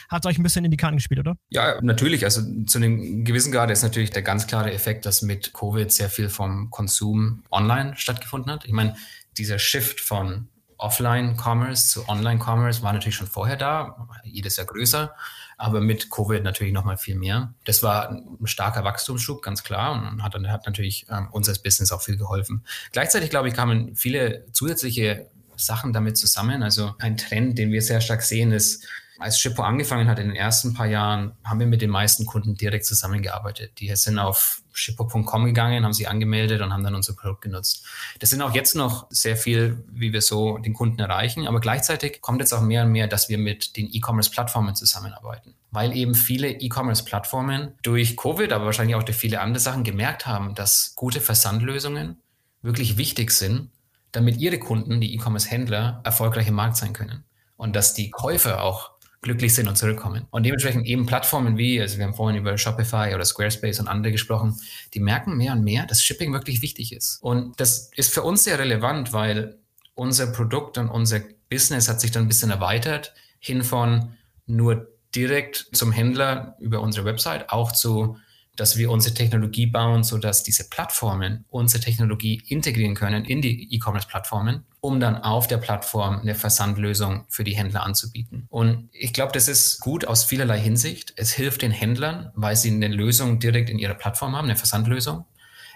Hat 0.09 0.25
euch 0.25 0.39
ein 0.39 0.43
bisschen 0.43 0.65
in 0.65 0.71
die 0.71 0.77
Karten 0.77 0.97
gespielt, 0.97 1.19
oder? 1.19 1.35
Ja, 1.51 1.79
natürlich. 1.83 2.23
Also 2.23 2.41
zu 2.65 2.79
einem 2.79 3.23
gewissen 3.23 3.51
Grad 3.51 3.69
ist 3.69 3.83
natürlich 3.83 4.09
der 4.09 4.23
ganz 4.23 4.47
klare 4.47 4.73
Effekt, 4.73 5.05
dass 5.05 5.21
mit 5.21 5.53
Covid 5.53 5.91
sehr 5.91 6.09
viel 6.09 6.29
vom 6.29 6.71
Konsum 6.71 7.43
online 7.51 7.93
stattgefunden 7.97 8.51
hat. 8.51 8.65
Ich 8.65 8.73
meine, 8.73 8.95
dieser 9.37 9.59
Shift 9.59 10.01
von 10.01 10.47
Offline-Commerce 10.77 11.89
zu 11.89 12.07
Online-Commerce 12.07 12.83
war 12.83 12.93
natürlich 12.93 13.15
schon 13.15 13.27
vorher 13.27 13.55
da, 13.55 14.07
jedes 14.23 14.57
Jahr 14.57 14.67
größer, 14.67 15.13
aber 15.57 15.81
mit 15.81 16.09
Covid 16.09 16.43
natürlich 16.43 16.73
nochmal 16.73 16.97
viel 16.97 17.15
mehr. 17.15 17.53
Das 17.65 17.81
war 17.83 18.09
ein 18.09 18.37
starker 18.45 18.83
Wachstumsschub, 18.83 19.41
ganz 19.41 19.63
klar, 19.63 19.93
und 19.93 20.23
hat, 20.23 20.35
hat 20.35 20.65
natürlich 20.65 21.07
ähm, 21.09 21.29
uns 21.31 21.49
als 21.49 21.61
Business 21.61 21.91
auch 21.91 22.01
viel 22.01 22.17
geholfen. 22.17 22.63
Gleichzeitig, 22.91 23.29
glaube 23.29 23.47
ich, 23.47 23.53
kamen 23.53 23.95
viele 23.95 24.45
zusätzliche 24.51 25.29
Sachen 25.55 25.93
damit 25.93 26.17
zusammen. 26.17 26.63
Also 26.63 26.93
ein 26.99 27.17
Trend, 27.17 27.57
den 27.57 27.71
wir 27.71 27.81
sehr 27.81 28.01
stark 28.01 28.21
sehen, 28.21 28.51
ist, 28.51 28.87
als 29.19 29.39
Shippo 29.39 29.63
angefangen 29.63 30.07
hat 30.07 30.19
in 30.19 30.27
den 30.27 30.35
ersten 30.35 30.73
paar 30.73 30.85
Jahren, 30.85 31.33
haben 31.43 31.59
wir 31.59 31.67
mit 31.67 31.81
den 31.81 31.89
meisten 31.89 32.25
Kunden 32.25 32.55
direkt 32.55 32.85
zusammengearbeitet. 32.85 33.79
Die 33.79 33.93
sind 33.95 34.19
auf 34.19 34.61
shippo.com 34.73 35.45
gegangen, 35.45 35.83
haben 35.83 35.93
sich 35.93 36.07
angemeldet 36.07 36.61
und 36.61 36.71
haben 36.71 36.83
dann 36.83 36.95
unser 36.95 37.13
Produkt 37.13 37.41
genutzt. 37.41 37.85
Das 38.19 38.29
sind 38.29 38.41
auch 38.41 38.53
jetzt 38.53 38.75
noch 38.75 39.07
sehr 39.09 39.35
viel, 39.35 39.83
wie 39.91 40.13
wir 40.13 40.21
so 40.21 40.59
den 40.59 40.73
Kunden 40.73 40.99
erreichen, 40.99 41.47
aber 41.47 41.59
gleichzeitig 41.59 42.21
kommt 42.21 42.41
jetzt 42.41 42.53
auch 42.53 42.61
mehr 42.61 42.83
und 42.83 42.91
mehr, 42.91 43.07
dass 43.07 43.29
wir 43.29 43.37
mit 43.37 43.75
den 43.75 43.89
E-Commerce-Plattformen 43.91 44.75
zusammenarbeiten, 44.75 45.55
weil 45.71 45.95
eben 45.95 46.13
viele 46.13 46.49
E-Commerce-Plattformen 46.49 47.73
durch 47.81 48.15
Covid, 48.17 48.51
aber 48.53 48.65
wahrscheinlich 48.65 48.95
auch 48.95 49.03
durch 49.03 49.17
viele 49.17 49.41
andere 49.41 49.59
Sachen 49.59 49.83
gemerkt 49.83 50.27
haben, 50.27 50.53
dass 50.53 50.93
gute 50.95 51.21
Versandlösungen 51.21 52.21
wirklich 52.61 52.97
wichtig 52.97 53.31
sind, 53.31 53.71
damit 54.11 54.37
ihre 54.37 54.59
Kunden, 54.59 55.01
die 55.01 55.15
E-Commerce-Händler, 55.15 56.01
erfolgreich 56.03 56.47
im 56.47 56.55
Markt 56.55 56.77
sein 56.77 56.93
können 56.93 57.23
und 57.55 57.75
dass 57.75 57.93
die 57.93 58.11
Käufer 58.11 58.63
auch 58.63 58.91
glücklich 59.21 59.53
sind 59.55 59.67
und 59.67 59.77
zurückkommen. 59.77 60.25
Und 60.29 60.45
dementsprechend 60.45 60.85
eben 60.85 61.05
Plattformen 61.05 61.57
wie, 61.57 61.81
also 61.81 61.97
wir 61.97 62.05
haben 62.05 62.13
vorhin 62.13 62.39
über 62.39 62.57
Shopify 62.57 63.13
oder 63.15 63.25
Squarespace 63.25 63.79
und 63.79 63.87
andere 63.87 64.11
gesprochen, 64.11 64.59
die 64.93 64.99
merken 64.99 65.37
mehr 65.37 65.53
und 65.53 65.63
mehr, 65.63 65.85
dass 65.85 66.03
Shipping 66.03 66.33
wirklich 66.33 66.61
wichtig 66.61 66.93
ist. 66.93 67.17
Und 67.21 67.59
das 67.59 67.91
ist 67.95 68.13
für 68.13 68.23
uns 68.23 68.43
sehr 68.43 68.59
relevant, 68.59 69.13
weil 69.13 69.57
unser 69.95 70.27
Produkt 70.27 70.77
und 70.77 70.89
unser 70.89 71.21
Business 71.49 71.89
hat 71.89 71.99
sich 71.99 72.11
dann 72.11 72.23
ein 72.23 72.27
bisschen 72.27 72.51
erweitert 72.51 73.13
hin 73.39 73.63
von 73.63 74.13
nur 74.45 74.87
direkt 75.15 75.67
zum 75.71 75.91
Händler 75.91 76.55
über 76.59 76.81
unsere 76.81 77.05
Website, 77.05 77.49
auch 77.49 77.71
zu 77.71 78.17
dass 78.57 78.77
wir 78.77 78.91
unsere 78.91 79.13
Technologie 79.13 79.67
bauen, 79.67 80.03
sodass 80.03 80.43
diese 80.43 80.67
Plattformen 80.67 81.45
unsere 81.49 81.81
Technologie 81.81 82.41
integrieren 82.47 82.95
können 82.95 83.23
in 83.23 83.41
die 83.41 83.73
E-Commerce-Plattformen, 83.73 84.65
um 84.81 84.99
dann 84.99 85.15
auf 85.15 85.47
der 85.47 85.57
Plattform 85.57 86.19
eine 86.19 86.35
Versandlösung 86.35 87.25
für 87.29 87.43
die 87.43 87.55
Händler 87.55 87.83
anzubieten. 87.83 88.47
Und 88.49 88.89
ich 88.91 89.13
glaube, 89.13 89.31
das 89.31 89.47
ist 89.47 89.79
gut 89.79 90.05
aus 90.05 90.23
vielerlei 90.23 90.59
Hinsicht. 90.59 91.13
Es 91.15 91.31
hilft 91.31 91.61
den 91.61 91.71
Händlern, 91.71 92.31
weil 92.35 92.55
sie 92.55 92.71
eine 92.71 92.87
Lösung 92.87 93.39
direkt 93.39 93.69
in 93.69 93.79
ihrer 93.79 93.93
Plattform 93.93 94.35
haben, 94.35 94.45
eine 94.45 94.55
Versandlösung. 94.55 95.25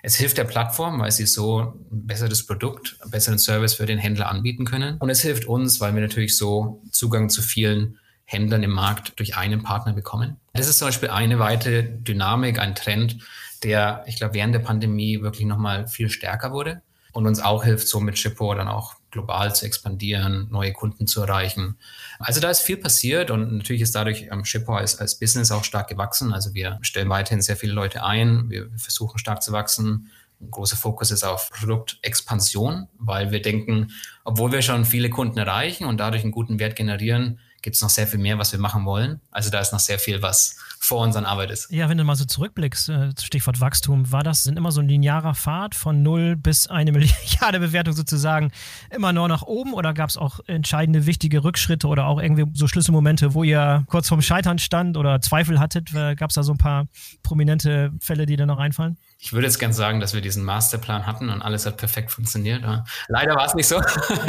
Es 0.03 0.15
hilft 0.15 0.37
der 0.37 0.45
Plattform, 0.45 0.99
weil 0.99 1.11
sie 1.11 1.27
so 1.27 1.59
ein 1.91 2.07
besseres 2.07 2.47
Produkt, 2.47 2.97
einen 3.01 3.11
besseren 3.11 3.37
Service 3.37 3.75
für 3.75 3.85
den 3.85 3.99
Händler 3.99 4.29
anbieten 4.29 4.65
können. 4.65 4.97
Und 4.97 5.11
es 5.11 5.21
hilft 5.21 5.45
uns, 5.45 5.79
weil 5.79 5.93
wir 5.93 6.01
natürlich 6.01 6.35
so 6.35 6.81
Zugang 6.91 7.29
zu 7.29 7.41
vielen 7.43 7.99
Händlern 8.25 8.63
im 8.63 8.71
Markt 8.71 9.19
durch 9.19 9.37
einen 9.37 9.61
Partner 9.61 9.93
bekommen. 9.93 10.37
Das 10.53 10.67
ist 10.67 10.79
zum 10.79 10.87
Beispiel 10.89 11.09
eine 11.09 11.39
weitere 11.39 11.83
Dynamik, 11.83 12.59
ein 12.59 12.75
Trend, 12.75 13.17
der, 13.63 14.03
ich 14.07 14.17
glaube, 14.17 14.33
während 14.33 14.53
der 14.53 14.59
Pandemie 14.59 15.21
wirklich 15.21 15.45
nochmal 15.45 15.87
viel 15.87 16.09
stärker 16.09 16.51
wurde 16.51 16.81
und 17.13 17.27
uns 17.27 17.39
auch 17.39 17.63
hilft, 17.63 17.87
so 17.87 17.99
mit 17.99 18.17
Shippo 18.17 18.53
dann 18.53 18.67
auch 18.67 18.95
global 19.11 19.53
zu 19.53 19.65
expandieren, 19.65 20.47
neue 20.49 20.71
Kunden 20.71 21.05
zu 21.07 21.21
erreichen. 21.21 21.77
Also 22.19 22.39
da 22.39 22.49
ist 22.49 22.61
viel 22.61 22.77
passiert 22.77 23.29
und 23.29 23.57
natürlich 23.57 23.81
ist 23.81 23.93
dadurch 23.93 24.27
ähm, 24.31 24.45
Shippo 24.45 24.75
als, 24.75 24.97
als 24.99 25.19
Business 25.19 25.51
auch 25.51 25.63
stark 25.63 25.89
gewachsen. 25.89 26.33
Also 26.33 26.53
wir 26.53 26.79
stellen 26.81 27.09
weiterhin 27.09 27.41
sehr 27.41 27.57
viele 27.57 27.73
Leute 27.73 28.03
ein, 28.03 28.49
wir 28.49 28.69
versuchen 28.77 29.19
stark 29.19 29.43
zu 29.43 29.51
wachsen. 29.51 30.09
Ein 30.39 30.49
großer 30.49 30.77
Fokus 30.77 31.11
ist 31.11 31.23
auf 31.23 31.49
Produktexpansion, 31.51 32.87
weil 32.97 33.31
wir 33.31 33.41
denken, 33.41 33.91
obwohl 34.23 34.51
wir 34.51 34.61
schon 34.61 34.85
viele 34.85 35.09
Kunden 35.09 35.37
erreichen 35.37 35.85
und 35.85 35.99
dadurch 35.99 36.23
einen 36.23 36.31
guten 36.31 36.57
Wert 36.57 36.75
generieren, 36.75 37.39
gibt 37.61 37.75
es 37.75 37.81
noch 37.81 37.89
sehr 37.89 38.07
viel 38.07 38.19
mehr, 38.19 38.37
was 38.37 38.51
wir 38.51 38.59
machen 38.59 38.85
wollen. 38.85 39.21
Also 39.31 39.49
da 39.49 39.59
ist 39.59 39.71
noch 39.71 39.79
sehr 39.79 39.99
viel, 39.99 40.21
was 40.21 40.57
vor 40.79 41.01
uns 41.01 41.15
an 41.15 41.25
Arbeit 41.25 41.51
ist. 41.51 41.71
Ja, 41.71 41.89
wenn 41.89 41.97
du 41.97 42.03
mal 42.03 42.15
so 42.15 42.25
zurückblickst, 42.25 42.89
äh, 42.89 43.09
Stichwort 43.21 43.59
Wachstum, 43.59 44.11
war 44.11 44.23
das 44.23 44.43
sind 44.43 44.57
immer 44.57 44.71
so 44.71 44.81
ein 44.81 44.87
linearer 44.87 45.35
Pfad 45.35 45.75
von 45.75 46.01
null 46.01 46.35
bis 46.35 46.67
eine 46.67 46.91
Milliarde 46.91 47.59
Bewertung 47.59 47.93
sozusagen 47.93 48.51
immer 48.89 49.13
nur 49.13 49.27
nach 49.27 49.43
oben 49.43 49.73
oder 49.73 49.93
gab 49.93 50.09
es 50.09 50.17
auch 50.17 50.39
entscheidende, 50.47 51.05
wichtige 51.05 51.43
Rückschritte 51.43 51.87
oder 51.87 52.07
auch 52.07 52.19
irgendwie 52.19 52.45
so 52.53 52.67
Schlüsselmomente, 52.67 53.33
wo 53.33 53.43
ihr 53.43 53.83
kurz 53.87 54.09
vorm 54.09 54.21
Scheitern 54.21 54.57
stand 54.57 54.97
oder 54.97 55.21
Zweifel 55.21 55.59
hattet? 55.59 55.91
Gab 55.93 56.29
es 56.29 56.35
da 56.35 56.43
so 56.43 56.53
ein 56.53 56.57
paar 56.57 56.87
prominente 57.21 57.91
Fälle, 57.99 58.25
die 58.25 58.35
da 58.35 58.45
noch 58.45 58.59
einfallen? 58.59 58.97
Ich 59.23 59.33
würde 59.33 59.45
jetzt 59.45 59.59
gern 59.59 59.71
sagen, 59.71 59.99
dass 59.99 60.15
wir 60.15 60.21
diesen 60.21 60.43
Masterplan 60.43 61.05
hatten 61.05 61.29
und 61.29 61.43
alles 61.43 61.67
hat 61.67 61.77
perfekt 61.77 62.09
funktioniert. 62.09 62.63
Leider 63.07 63.35
war 63.35 63.45
es 63.45 63.53
nicht 63.53 63.67
so. 63.67 63.79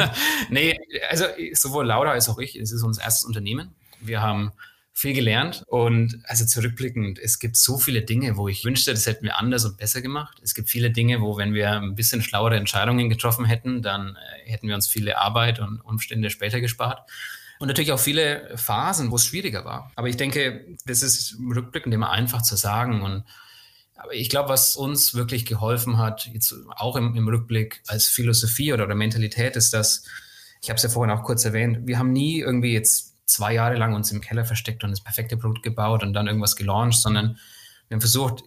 nee, 0.50 0.78
also 1.08 1.24
sowohl 1.54 1.86
Laura 1.86 2.10
als 2.10 2.28
auch 2.28 2.38
ich, 2.38 2.56
es 2.56 2.72
ist 2.72 2.82
unser 2.82 3.02
erstes 3.02 3.24
Unternehmen. 3.24 3.74
Wir 4.02 4.20
haben 4.20 4.52
viel 4.92 5.14
gelernt 5.14 5.64
und 5.68 6.20
also 6.24 6.44
zurückblickend, 6.44 7.18
es 7.18 7.38
gibt 7.38 7.56
so 7.56 7.78
viele 7.78 8.02
Dinge, 8.02 8.36
wo 8.36 8.48
ich 8.48 8.66
wünschte, 8.66 8.92
das 8.92 9.06
hätten 9.06 9.24
wir 9.24 9.38
anders 9.38 9.64
und 9.64 9.78
besser 9.78 10.02
gemacht. 10.02 10.38
Es 10.42 10.54
gibt 10.54 10.68
viele 10.68 10.90
Dinge, 10.90 11.22
wo 11.22 11.38
wenn 11.38 11.54
wir 11.54 11.72
ein 11.72 11.94
bisschen 11.94 12.20
schlauere 12.20 12.56
Entscheidungen 12.56 13.08
getroffen 13.08 13.46
hätten, 13.46 13.80
dann 13.80 14.16
äh, 14.16 14.50
hätten 14.50 14.68
wir 14.68 14.74
uns 14.74 14.88
viele 14.88 15.16
Arbeit 15.16 15.58
und 15.58 15.80
Umstände 15.80 16.28
später 16.28 16.60
gespart. 16.60 17.08
Und 17.58 17.68
natürlich 17.68 17.92
auch 17.92 17.98
viele 17.98 18.52
Phasen, 18.58 19.10
wo 19.10 19.16
es 19.16 19.24
schwieriger 19.24 19.64
war. 19.64 19.90
Aber 19.96 20.08
ich 20.08 20.18
denke, 20.18 20.66
das 20.84 21.02
ist 21.02 21.38
rückblickend 21.38 21.94
immer 21.94 22.10
einfach 22.10 22.42
zu 22.42 22.56
sagen 22.56 23.00
und 23.00 23.24
aber 24.02 24.14
ich 24.14 24.28
glaube, 24.28 24.48
was 24.48 24.76
uns 24.76 25.14
wirklich 25.14 25.46
geholfen 25.46 25.96
hat, 25.98 26.28
jetzt 26.32 26.54
auch 26.76 26.96
im, 26.96 27.14
im 27.14 27.28
Rückblick 27.28 27.82
als 27.86 28.08
Philosophie 28.08 28.72
oder, 28.72 28.84
oder 28.84 28.94
Mentalität, 28.96 29.54
ist, 29.54 29.72
dass, 29.72 30.04
ich 30.60 30.70
habe 30.70 30.76
es 30.76 30.82
ja 30.82 30.88
vorhin 30.88 31.16
auch 31.16 31.22
kurz 31.22 31.44
erwähnt, 31.44 31.86
wir 31.86 31.98
haben 31.98 32.12
nie 32.12 32.40
irgendwie 32.40 32.72
jetzt 32.72 33.16
zwei 33.26 33.54
Jahre 33.54 33.76
lang 33.76 33.94
uns 33.94 34.10
im 34.10 34.20
Keller 34.20 34.44
versteckt 34.44 34.82
und 34.82 34.90
das 34.90 35.02
perfekte 35.02 35.36
Produkt 35.36 35.62
gebaut 35.62 36.02
und 36.02 36.12
dann 36.14 36.26
irgendwas 36.26 36.56
gelauncht, 36.56 37.00
sondern 37.00 37.38
wir 37.88 37.94
haben 37.94 38.00
versucht, 38.00 38.42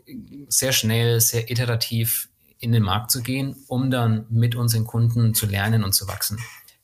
sehr 0.49 0.73
schnell, 0.73 1.21
sehr 1.21 1.49
iterativ 1.49 2.29
in 2.59 2.71
den 2.71 2.83
Markt 2.83 3.11
zu 3.11 3.21
gehen, 3.21 3.55
um 3.67 3.91
dann 3.91 4.25
mit 4.29 4.55
unseren 4.55 4.85
Kunden 4.85 5.33
zu 5.33 5.45
lernen 5.45 5.83
und 5.83 5.93
zu 5.93 6.07
wachsen. 6.07 6.37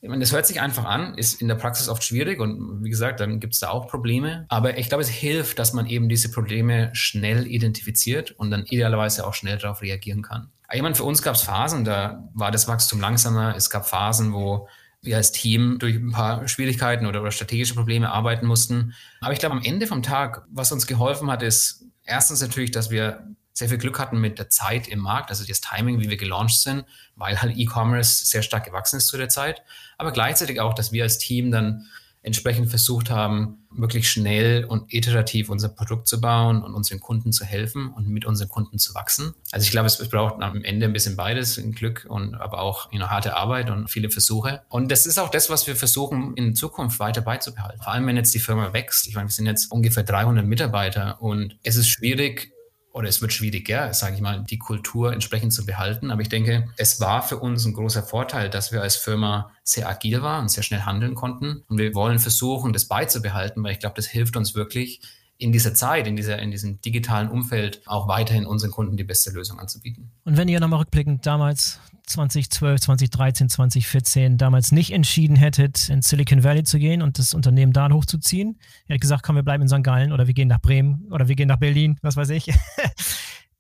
Ich 0.04 0.10
meine, 0.10 0.22
das 0.22 0.32
hört 0.32 0.48
sich 0.48 0.60
einfach 0.60 0.86
an, 0.86 1.14
ist 1.16 1.42
in 1.42 1.48
der 1.48 1.56
Praxis 1.56 1.88
oft 1.88 2.04
schwierig 2.04 2.40
und 2.40 2.84
wie 2.84 2.90
gesagt, 2.90 3.20
dann 3.20 3.40
gibt 3.40 3.54
es 3.54 3.60
da 3.60 3.70
auch 3.70 3.88
Probleme. 3.88 4.46
Aber 4.50 4.78
ich 4.80 4.90
glaube, 4.90 5.04
es 5.04 5.10
hilft, 5.10 5.60
dass 5.60 5.74
man 5.74 5.86
eben 5.86 6.10
diese 6.10 6.32
Probleme 6.32 6.90
schnell 6.94 7.46
identifiziert 7.46 8.32
und 8.32 8.50
dann 8.50 8.66
idealerweise 8.66 9.28
auch 9.28 9.36
schnell 9.36 9.60
darauf 9.60 9.84
reagieren 9.84 10.24
kann. 10.24 10.50
Ich 10.74 10.82
meine, 10.82 10.96
für 10.96 11.04
uns 11.04 11.22
gab 11.22 11.36
es 11.36 11.44
Phasen, 11.44 11.86
da 11.86 12.28
war 12.34 12.50
das 12.50 12.68
Wachstum 12.68 13.00
langsamer. 13.00 13.56
Es 13.56 13.70
gab 13.70 13.88
Phasen, 13.88 14.34
wo 14.34 14.68
wir 15.04 15.18
als 15.18 15.32
Team 15.32 15.78
durch 15.78 15.96
ein 15.96 16.12
paar 16.12 16.48
Schwierigkeiten 16.48 17.06
oder, 17.06 17.22
oder 17.22 17.32
strategische 17.32 17.76
Probleme 17.76 18.12
arbeiten 18.12 18.48
mussten. 18.48 18.94
Aber 19.20 19.34
ich 19.34 19.40
glaube, 19.40 19.56
am 19.56 19.64
Ende 19.64 19.86
vom 19.86 20.02
Tag, 20.02 20.46
was 20.50 20.72
uns 20.72 20.88
geholfen 20.88 21.30
hat, 21.30 21.44
ist 21.44 21.86
erstens 22.06 22.42
natürlich, 22.42 22.72
dass 22.72 22.90
wir 22.90 23.28
sehr 23.54 23.70
viel 23.70 23.78
Glück 23.78 24.00
hatten 24.00 24.20
mit 24.20 24.40
der 24.40 24.50
Zeit 24.50 24.88
im 24.88 25.00
Markt, 25.00 25.30
also 25.30 25.46
das 25.46 25.62
Timing, 25.62 26.00
wie 26.00 26.10
wir 26.10 26.18
gelauncht 26.18 26.60
sind, 26.60 26.86
weil 27.16 27.42
halt 27.42 27.58
E-Commerce 27.58 28.26
sehr 28.26 28.44
stark 28.44 28.66
gewachsen 28.66 28.98
ist 28.98 29.08
zu 29.08 29.18
der 29.18 29.30
Zeit. 29.30 29.62
Aber 29.98 30.12
gleichzeitig 30.12 30.60
auch, 30.60 30.74
dass 30.74 30.92
wir 30.92 31.04
als 31.04 31.18
Team 31.18 31.52
dann 31.52 31.88
entsprechend 32.24 32.70
versucht 32.70 33.10
haben, 33.10 33.66
wirklich 33.72 34.10
schnell 34.12 34.66
und 34.66 34.94
iterativ 34.94 35.50
unser 35.50 35.70
Produkt 35.70 36.08
zu 36.08 36.22
bauen 36.22 36.62
und 36.62 36.76
unseren 36.76 37.00
Kunden 37.00 37.32
zu 37.32 37.46
helfen 37.46 37.92
und 37.92 38.08
mit 38.08 38.26
unseren 38.26 38.48
Kunden 38.48 38.78
zu 38.78 38.94
wachsen. 38.94 39.34
Also 39.52 39.64
ich 39.64 39.72
glaube, 39.72 39.88
es, 39.88 39.98
braucht 40.10 40.42
am 40.42 40.64
Ende 40.64 40.86
ein 40.86 40.94
bisschen 40.94 41.16
beides, 41.16 41.60
Glück 41.72 42.06
und 42.08 42.36
aber 42.36 42.60
auch 42.60 42.92
eine 42.92 43.10
harte 43.10 43.36
Arbeit 43.36 43.72
und 43.72 43.90
viele 43.90 44.12
Versuche. 44.12 44.62
Und 44.70 44.92
das 44.92 45.08
ist 45.08 45.18
auch 45.18 45.30
das, 45.30 45.50
was 45.50 45.66
wir 45.66 45.76
versuchen 45.76 46.36
in 46.36 46.54
Zukunft 46.54 47.00
weiter 47.00 47.22
beizubehalten. 47.22 47.82
Vor 47.82 47.94
allem, 47.94 48.06
wenn 48.06 48.18
jetzt 48.18 48.34
die 48.36 48.40
Firma 48.40 48.72
wächst. 48.72 49.08
Ich 49.08 49.16
meine, 49.16 49.28
wir 49.28 49.34
sind 49.34 49.48
jetzt 49.48 49.72
ungefähr 49.72 50.04
300 50.04 50.46
Mitarbeiter 50.46 51.22
und 51.22 51.58
es 51.64 51.76
ist 51.76 51.90
schwierig, 51.90 52.54
oder 52.94 53.08
es 53.08 53.22
wird 53.22 53.34
schwieriger, 53.34 53.94
sage 53.94 54.16
ich 54.16 54.22
mal, 54.22 54.44
die 54.44 54.58
Kultur 54.58 55.14
entsprechend 55.14 55.54
zu 55.54 55.66
behalten. 55.66 56.12
Aber 56.12 56.22
ich 56.22 56.30
denke, 56.30 56.70
es 56.78 57.00
war 57.00 57.22
für 57.22 57.38
uns 57.38 57.66
ein 57.66 57.74
großer 57.74 58.04
Vorteil, 58.04 58.50
dass 58.50 58.72
wir 58.72 58.82
als 58.82 58.96
Firma 58.96 59.52
sehr 59.64 59.88
agil 59.88 60.22
waren 60.22 60.44
und 60.44 60.50
sehr 60.50 60.64
schnell 60.64 60.82
handeln 60.82 61.16
konnten. 61.16 61.64
Und 61.68 61.78
wir 61.78 61.94
wollen 61.96 62.20
versuchen, 62.20 62.74
das 62.74 62.86
beizubehalten, 62.86 63.64
weil 63.64 63.74
ich 63.74 63.80
glaube, 63.80 63.96
das 63.96 64.08
hilft 64.08 64.36
uns 64.36 64.56
wirklich, 64.56 65.02
in 65.42 65.52
dieser 65.52 65.74
Zeit, 65.74 66.06
in, 66.06 66.16
dieser, 66.16 66.38
in 66.38 66.52
diesem 66.52 66.82
digitalen 66.82 67.28
Umfeld 67.28 67.82
auch 67.88 68.08
weiterhin 68.08 68.46
unseren 68.46 68.70
Kunden 68.70 68.96
die 68.96 69.04
beste 69.04 69.32
Lösung 69.32 69.60
anzubieten. 69.60 70.12
Und 70.24 70.38
wenn 70.38 70.48
ihr 70.48 70.60
nochmal 70.60 70.82
rückblickend 70.82 71.26
damals 71.26 71.80
2012, 72.06 72.82
2013, 72.82 73.50
2014 73.50 74.38
damals 74.38 74.72
nicht 74.72 74.92
entschieden 74.92 75.36
hättet, 75.36 75.90
in 75.90 76.02
Silicon 76.02 76.44
Valley 76.44 76.64
zu 76.64 76.80
gehen 76.80 77.02
und 77.02 77.20
das 77.20 77.34
Unternehmen 77.34 77.74
da 77.74 77.90
hochzuziehen, 77.90 78.58
ihr 78.88 78.94
hättet 78.94 79.02
gesagt, 79.02 79.24
komm, 79.24 79.36
wir 79.36 79.44
bleiben 79.44 79.64
in 79.64 79.70
St. 79.70 79.84
Gallen 79.84 80.12
oder 80.12 80.28
wir 80.28 80.34
gehen 80.34 80.48
nach 80.48 80.62
Bremen 80.62 81.08
oder 81.12 81.28
wir 81.28 81.36
gehen 81.36 81.48
nach 81.48 81.60
Berlin, 81.60 81.98
was 82.02 82.16
weiß 82.16 82.30
ich. 82.30 82.52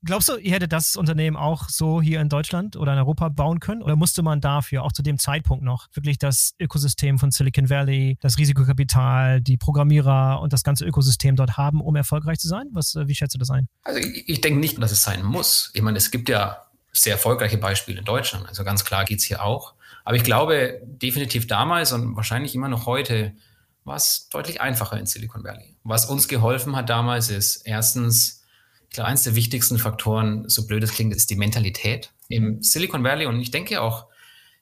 Glaubst 0.04 0.30
du, 0.30 0.38
ihr 0.38 0.54
hättet 0.54 0.73
das 0.73 0.95
Unternehmen 0.95 1.38
auch 1.38 1.69
so 1.69 2.01
hier 2.01 2.21
in 2.21 2.30
Deutschland 2.30 2.75
oder 2.75 2.93
in 2.93 2.97
Europa 2.97 3.30
bauen 3.30 3.60
können? 3.60 3.84
Oder 3.84 3.95
musste 3.95 4.23
man 4.23 4.41
dafür 4.41 4.84
auch 4.84 4.91
zu 4.91 5.04
dem 5.04 5.19
Zeitpunkt 5.19 5.63
noch 5.63 5.89
wirklich 5.93 6.17
das 6.17 6.56
Ökosystem 6.60 7.19
von 7.19 7.30
Silicon 7.30 7.69
Valley, 7.69 8.17
das 8.19 8.39
Risikokapital, 8.39 9.41
die 9.41 9.58
Programmierer 9.58 10.41
und 10.41 10.54
das 10.54 10.63
ganze 10.63 10.86
Ökosystem 10.86 11.36
dort 11.36 11.56
haben, 11.56 11.82
um 11.82 11.95
erfolgreich 11.95 12.39
zu 12.39 12.47
sein? 12.47 12.65
Was, 12.71 12.95
wie 12.95 13.13
schätzt 13.13 13.36
du 13.36 13.38
das 13.38 13.51
ein? 13.51 13.67
Also 13.84 13.99
ich, 13.99 14.27
ich 14.27 14.41
denke 14.41 14.60
nicht, 14.60 14.82
dass 14.82 14.91
es 14.91 15.04
sein 15.04 15.23
muss. 15.23 15.69
Ich 15.75 15.84
meine, 15.84 15.99
es 15.99 16.10
gibt 16.10 16.30
ja 16.30 16.58
sehr 16.91 17.13
erfolgreiche 17.13 17.58
Beispiele 17.58 17.99
in 17.99 18.06
Deutschland. 18.06 18.47
Also 18.47 18.63
ganz 18.63 18.84
klar 18.86 19.06
geht 19.06 19.19
es 19.19 19.25
hier 19.25 19.43
auch. 19.43 19.73
Aber 20.04 20.15
ich 20.15 20.23
glaube, 20.23 20.82
definitiv 20.84 21.47
damals 21.47 21.91
und 21.91 22.15
wahrscheinlich 22.15 22.56
immer 22.56 22.69
noch 22.69 22.86
heute 22.86 23.34
war 23.84 23.95
es 23.95 24.30
deutlich 24.30 24.62
einfacher 24.62 24.97
in 24.99 25.06
Silicon 25.06 25.43
Valley. 25.43 25.75
Was 25.84 26.06
uns 26.06 26.27
geholfen 26.27 26.75
hat 26.75 26.89
damals 26.89 27.30
ist 27.30 27.58
erstens, 27.65 28.43
ich 28.89 28.95
glaube, 28.95 29.08
eines 29.08 29.23
der 29.23 29.36
wichtigsten 29.36 29.77
Faktoren, 29.77 30.47
so 30.49 30.67
blöd 30.67 30.84
es 30.84 30.93
klingt, 30.93 31.15
ist 31.15 31.30
die 31.30 31.36
Mentalität. 31.36 32.12
Im 32.30 32.62
Silicon 32.62 33.04
Valley 33.04 33.25
und 33.25 33.39
ich 33.39 33.51
denke 33.51 33.82
auch, 33.82 34.08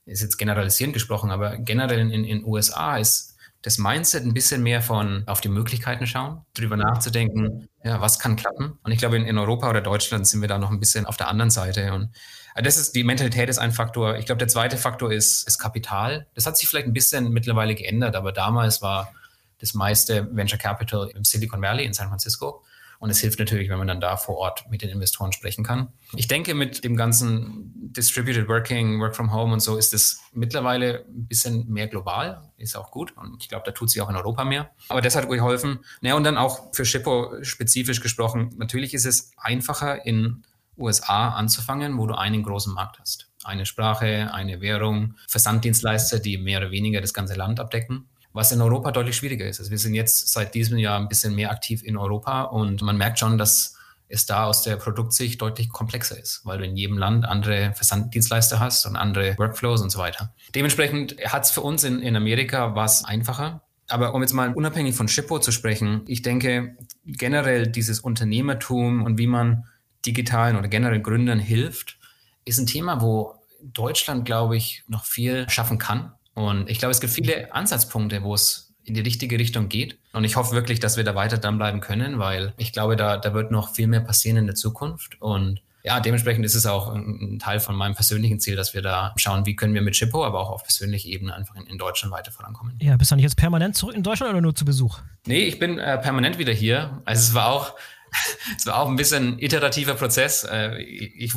ist 0.06 0.22
jetzt 0.22 0.38
generalisierend 0.38 0.94
gesprochen, 0.94 1.32
aber 1.32 1.58
generell 1.58 2.00
in 2.00 2.24
den 2.24 2.44
USA 2.44 2.98
ist 2.98 3.29
das 3.62 3.78
Mindset 3.78 4.24
ein 4.24 4.34
bisschen 4.34 4.64
mehr 4.64 4.82
von 4.82 5.24
auf 5.28 5.42
die 5.42 5.50
Möglichkeiten 5.50 6.08
schauen, 6.08 6.46
darüber 6.54 6.78
nachzudenken, 6.78 7.68
ja, 7.84 8.00
was 8.00 8.20
kann 8.20 8.36
klappen. 8.36 8.80
Und 8.84 8.92
ich 8.92 9.00
glaube, 9.00 9.18
in, 9.18 9.26
in 9.26 9.38
Europa 9.38 9.70
oder 9.70 9.82
Deutschland 9.82 10.28
sind 10.28 10.42
wir 10.42 10.48
da 10.48 10.58
noch 10.58 10.72
ein 10.72 10.80
bisschen 10.80 11.06
auf 11.06 11.18
der 11.18 11.28
anderen 11.28 11.52
Seite. 11.52 11.94
Und 11.94 12.10
äh, 12.56 12.64
das 12.64 12.78
ist, 12.78 12.96
die 12.96 13.04
Mentalität 13.04 13.50
ist 13.50 13.58
ein 13.58 13.74
Faktor. 13.74 14.18
Ich 14.18 14.26
glaube, 14.26 14.40
der 14.40 14.48
zweite 14.48 14.78
Faktor 14.78 15.12
ist, 15.12 15.46
ist 15.48 15.60
Kapital. 15.60 16.28
Das 16.36 16.46
hat 16.46 16.58
sich 16.58 16.70
vielleicht 16.70 16.88
ein 16.88 16.94
bisschen 16.94 17.32
mittlerweile 17.32 17.76
geändert, 17.76 18.16
aber 18.16 18.32
damals 18.32 18.82
war 18.82 19.12
das 19.60 19.74
meiste 19.74 20.34
Venture 20.34 20.58
Capital 20.58 21.10
im 21.14 21.26
Silicon 21.26 21.62
Valley 21.62 21.84
in 21.84 21.94
San 21.94 22.08
Francisco. 22.08 22.64
Und 23.00 23.10
es 23.10 23.20
hilft 23.20 23.40
natürlich, 23.40 23.70
wenn 23.70 23.78
man 23.78 23.88
dann 23.88 24.02
da 24.02 24.18
vor 24.18 24.36
Ort 24.36 24.70
mit 24.70 24.82
den 24.82 24.90
Investoren 24.90 25.32
sprechen 25.32 25.64
kann. 25.64 25.88
Ich 26.16 26.28
denke, 26.28 26.54
mit 26.54 26.84
dem 26.84 26.98
ganzen 26.98 27.72
Distributed 27.94 28.50
Working, 28.50 29.00
Work 29.00 29.16
from 29.16 29.32
Home 29.32 29.54
und 29.54 29.62
so 29.62 29.78
ist 29.78 29.94
es 29.94 30.22
mittlerweile 30.34 31.06
ein 31.08 31.28
bisschen 31.28 31.68
mehr 31.70 31.88
global. 31.88 32.52
Ist 32.58 32.76
auch 32.76 32.92
gut. 32.92 33.16
Und 33.16 33.42
ich 33.42 33.48
glaube, 33.48 33.64
da 33.66 33.72
tut 33.72 33.90
sich 33.90 34.02
auch 34.02 34.10
in 34.10 34.18
Europa 34.18 34.44
mehr. 34.44 34.70
Aber 34.90 35.00
das 35.02 35.16
hat 35.16 35.30
geholfen. 35.30 35.80
Naja, 36.02 36.16
und 36.16 36.26
dann 36.26 36.38
auch 36.38 36.74
für 36.74 36.84
Shippo 36.84 37.42
spezifisch 37.42 38.02
gesprochen. 38.02 38.54
Natürlich 38.58 38.94
ist 38.94 39.06
es 39.06 39.32
einfacher 39.38 40.06
in 40.06 40.44
USA 40.78 41.30
anzufangen, 41.30 41.98
wo 41.98 42.06
du 42.06 42.16
einen 42.16 42.44
großen 42.44 42.74
Markt 42.74 43.00
hast. 43.00 43.30
Eine 43.46 43.66
Sprache, 43.66 44.34
eine 44.34 44.60
Währung, 44.60 45.16
Versanddienstleister, 45.28 46.20
die 46.20 46.38
mehr 46.38 46.60
oder 46.60 46.72
weniger 46.72 47.00
das 47.00 47.14
ganze 47.14 47.36
Land 47.36 47.62
abdecken 47.62 48.10
was 48.34 48.52
in 48.52 48.62
Europa 48.62 48.92
deutlich 48.92 49.16
schwieriger 49.16 49.48
ist. 49.48 49.60
Also 49.60 49.72
wir 49.72 49.80
sind 49.80 49.94
jetzt 49.94 50.32
seit 50.32 50.54
diesem 50.54 50.78
Jahr 50.78 51.00
ein 51.00 51.08
bisschen 51.08 51.36
mehr 51.36 51.52
aktiv 51.52 51.84
in 51.84 51.98
Europa 51.98 52.44
und 52.44 52.82
man 52.82 52.98
merkt 52.98 53.20
schon, 53.20 53.38
dass 53.38 53.76
es 54.10 54.26
da 54.26 54.46
aus 54.46 54.64
der 54.64 54.76
Produktsicht 54.76 55.40
deutlich 55.42 55.70
komplexer 55.70 56.20
ist, 56.20 56.42
weil 56.44 56.58
du 56.58 56.66
in 56.66 56.76
jedem 56.76 56.98
Land 56.98 57.26
andere 57.26 57.74
Versanddienstleister 57.76 58.60
hast 58.60 58.86
und 58.86 58.96
andere 58.96 59.38
Workflows 59.38 59.82
und 59.82 59.92
so 59.92 60.00
weiter. 60.00 60.34
Dementsprechend 60.56 61.16
hat 61.26 61.46
es 61.46 61.52
für 61.52 61.62
uns 61.62 61.84
in, 61.84 62.02
in 62.02 62.16
Amerika 62.16 62.76
was 62.76 63.06
einfacher. 63.06 63.62
Aber 63.88 64.14
um 64.14 64.22
jetzt 64.22 64.34
mal 64.34 64.54
unabhängig 64.54 64.96
von 64.96 65.08
Shippo 65.08 65.40
zu 65.40 65.52
sprechen, 65.52 66.02
ich 66.08 66.22
denke 66.22 66.76
generell 67.06 67.68
dieses 67.68 68.00
Unternehmertum 68.00 69.04
und 69.04 69.18
wie 69.18 69.28
man 69.28 69.66
digitalen 70.06 70.56
oder 70.56 70.68
generell 70.68 71.02
Gründern 71.02 71.40
hilft, 71.40 71.98
ist 72.46 72.60
ein 72.60 72.68
Thema, 72.68 73.02
wo 73.02 73.36
Deutschland, 73.62 74.26
glaube 74.26 74.58
ich, 74.58 74.84
noch 74.88 75.06
viel 75.06 75.50
schaffen 75.50 75.78
kann. 75.78 76.14
Und 76.40 76.70
ich 76.70 76.80
glaube, 76.80 76.92
es 76.92 77.02
gibt 77.02 77.12
viele 77.12 77.54
Ansatzpunkte, 77.54 78.24
wo 78.24 78.34
es 78.34 78.74
in 78.86 78.94
die 78.94 79.02
richtige 79.02 79.38
Richtung 79.38 79.68
geht. 79.68 79.98
Und 80.14 80.24
ich 80.24 80.38
hoffe 80.38 80.56
wirklich, 80.56 80.80
dass 80.80 80.96
wir 80.96 81.04
da 81.04 81.14
weiter 81.14 81.38
dranbleiben 81.38 81.82
können, 81.82 82.18
weil 82.18 82.54
ich 82.56 82.72
glaube, 82.72 82.96
da, 82.96 83.18
da 83.18 83.34
wird 83.34 83.52
noch 83.52 83.74
viel 83.74 83.88
mehr 83.88 84.00
passieren 84.00 84.38
in 84.38 84.46
der 84.46 84.56
Zukunft. 84.56 85.22
Und 85.22 85.62
ja, 85.84 86.00
dementsprechend 86.00 86.46
ist 86.46 86.56
es 86.56 86.66
auch 86.66 86.96
ein 86.96 87.40
Teil 87.40 87.60
von 87.60 87.76
meinem 87.76 87.94
persönlichen 87.94 88.40
Ziel, 88.40 88.56
dass 88.56 88.74
wir 88.74 88.82
da 88.82 89.14
schauen, 89.18 89.46
wie 89.46 89.58
können 89.58 89.74
wir 89.74 89.82
mit 89.82 89.96
Chippo, 89.96 90.24
aber 90.24 90.40
auch 90.40 90.50
auf 90.50 90.64
persönlicher 90.64 91.10
Ebene 91.10 91.36
einfach 91.36 91.56
in, 91.56 91.68
in 91.68 91.78
Deutschland 91.78 92.14
weiter 92.14 92.32
vorankommen. 92.32 92.74
Ja, 92.82 92.96
bist 92.96 93.12
du 93.12 93.16
nicht 93.18 93.24
jetzt 93.24 93.36
permanent 93.36 93.76
zurück 93.76 93.96
in 93.96 94.04
Deutschland 94.04 94.32
oder 94.32 94.40
nur 94.40 94.56
zu 94.56 94.64
Besuch? 94.64 95.00
Nee, 95.28 95.44
ich 95.44 95.60
bin 95.60 95.78
äh, 95.78 95.98
permanent 95.98 96.38
wieder 96.38 96.54
hier. 96.54 97.02
Also 97.04 97.20
es 97.20 97.34
war 97.34 97.48
auch, 97.48 97.76
es 98.58 98.66
war 98.66 98.80
auch 98.80 98.88
ein 98.88 98.96
bisschen 98.96 99.34
ein 99.34 99.40
iterativer 99.40 99.96
Prozess. 99.96 100.46
Äh, 100.46 100.78
ich, 100.82 101.34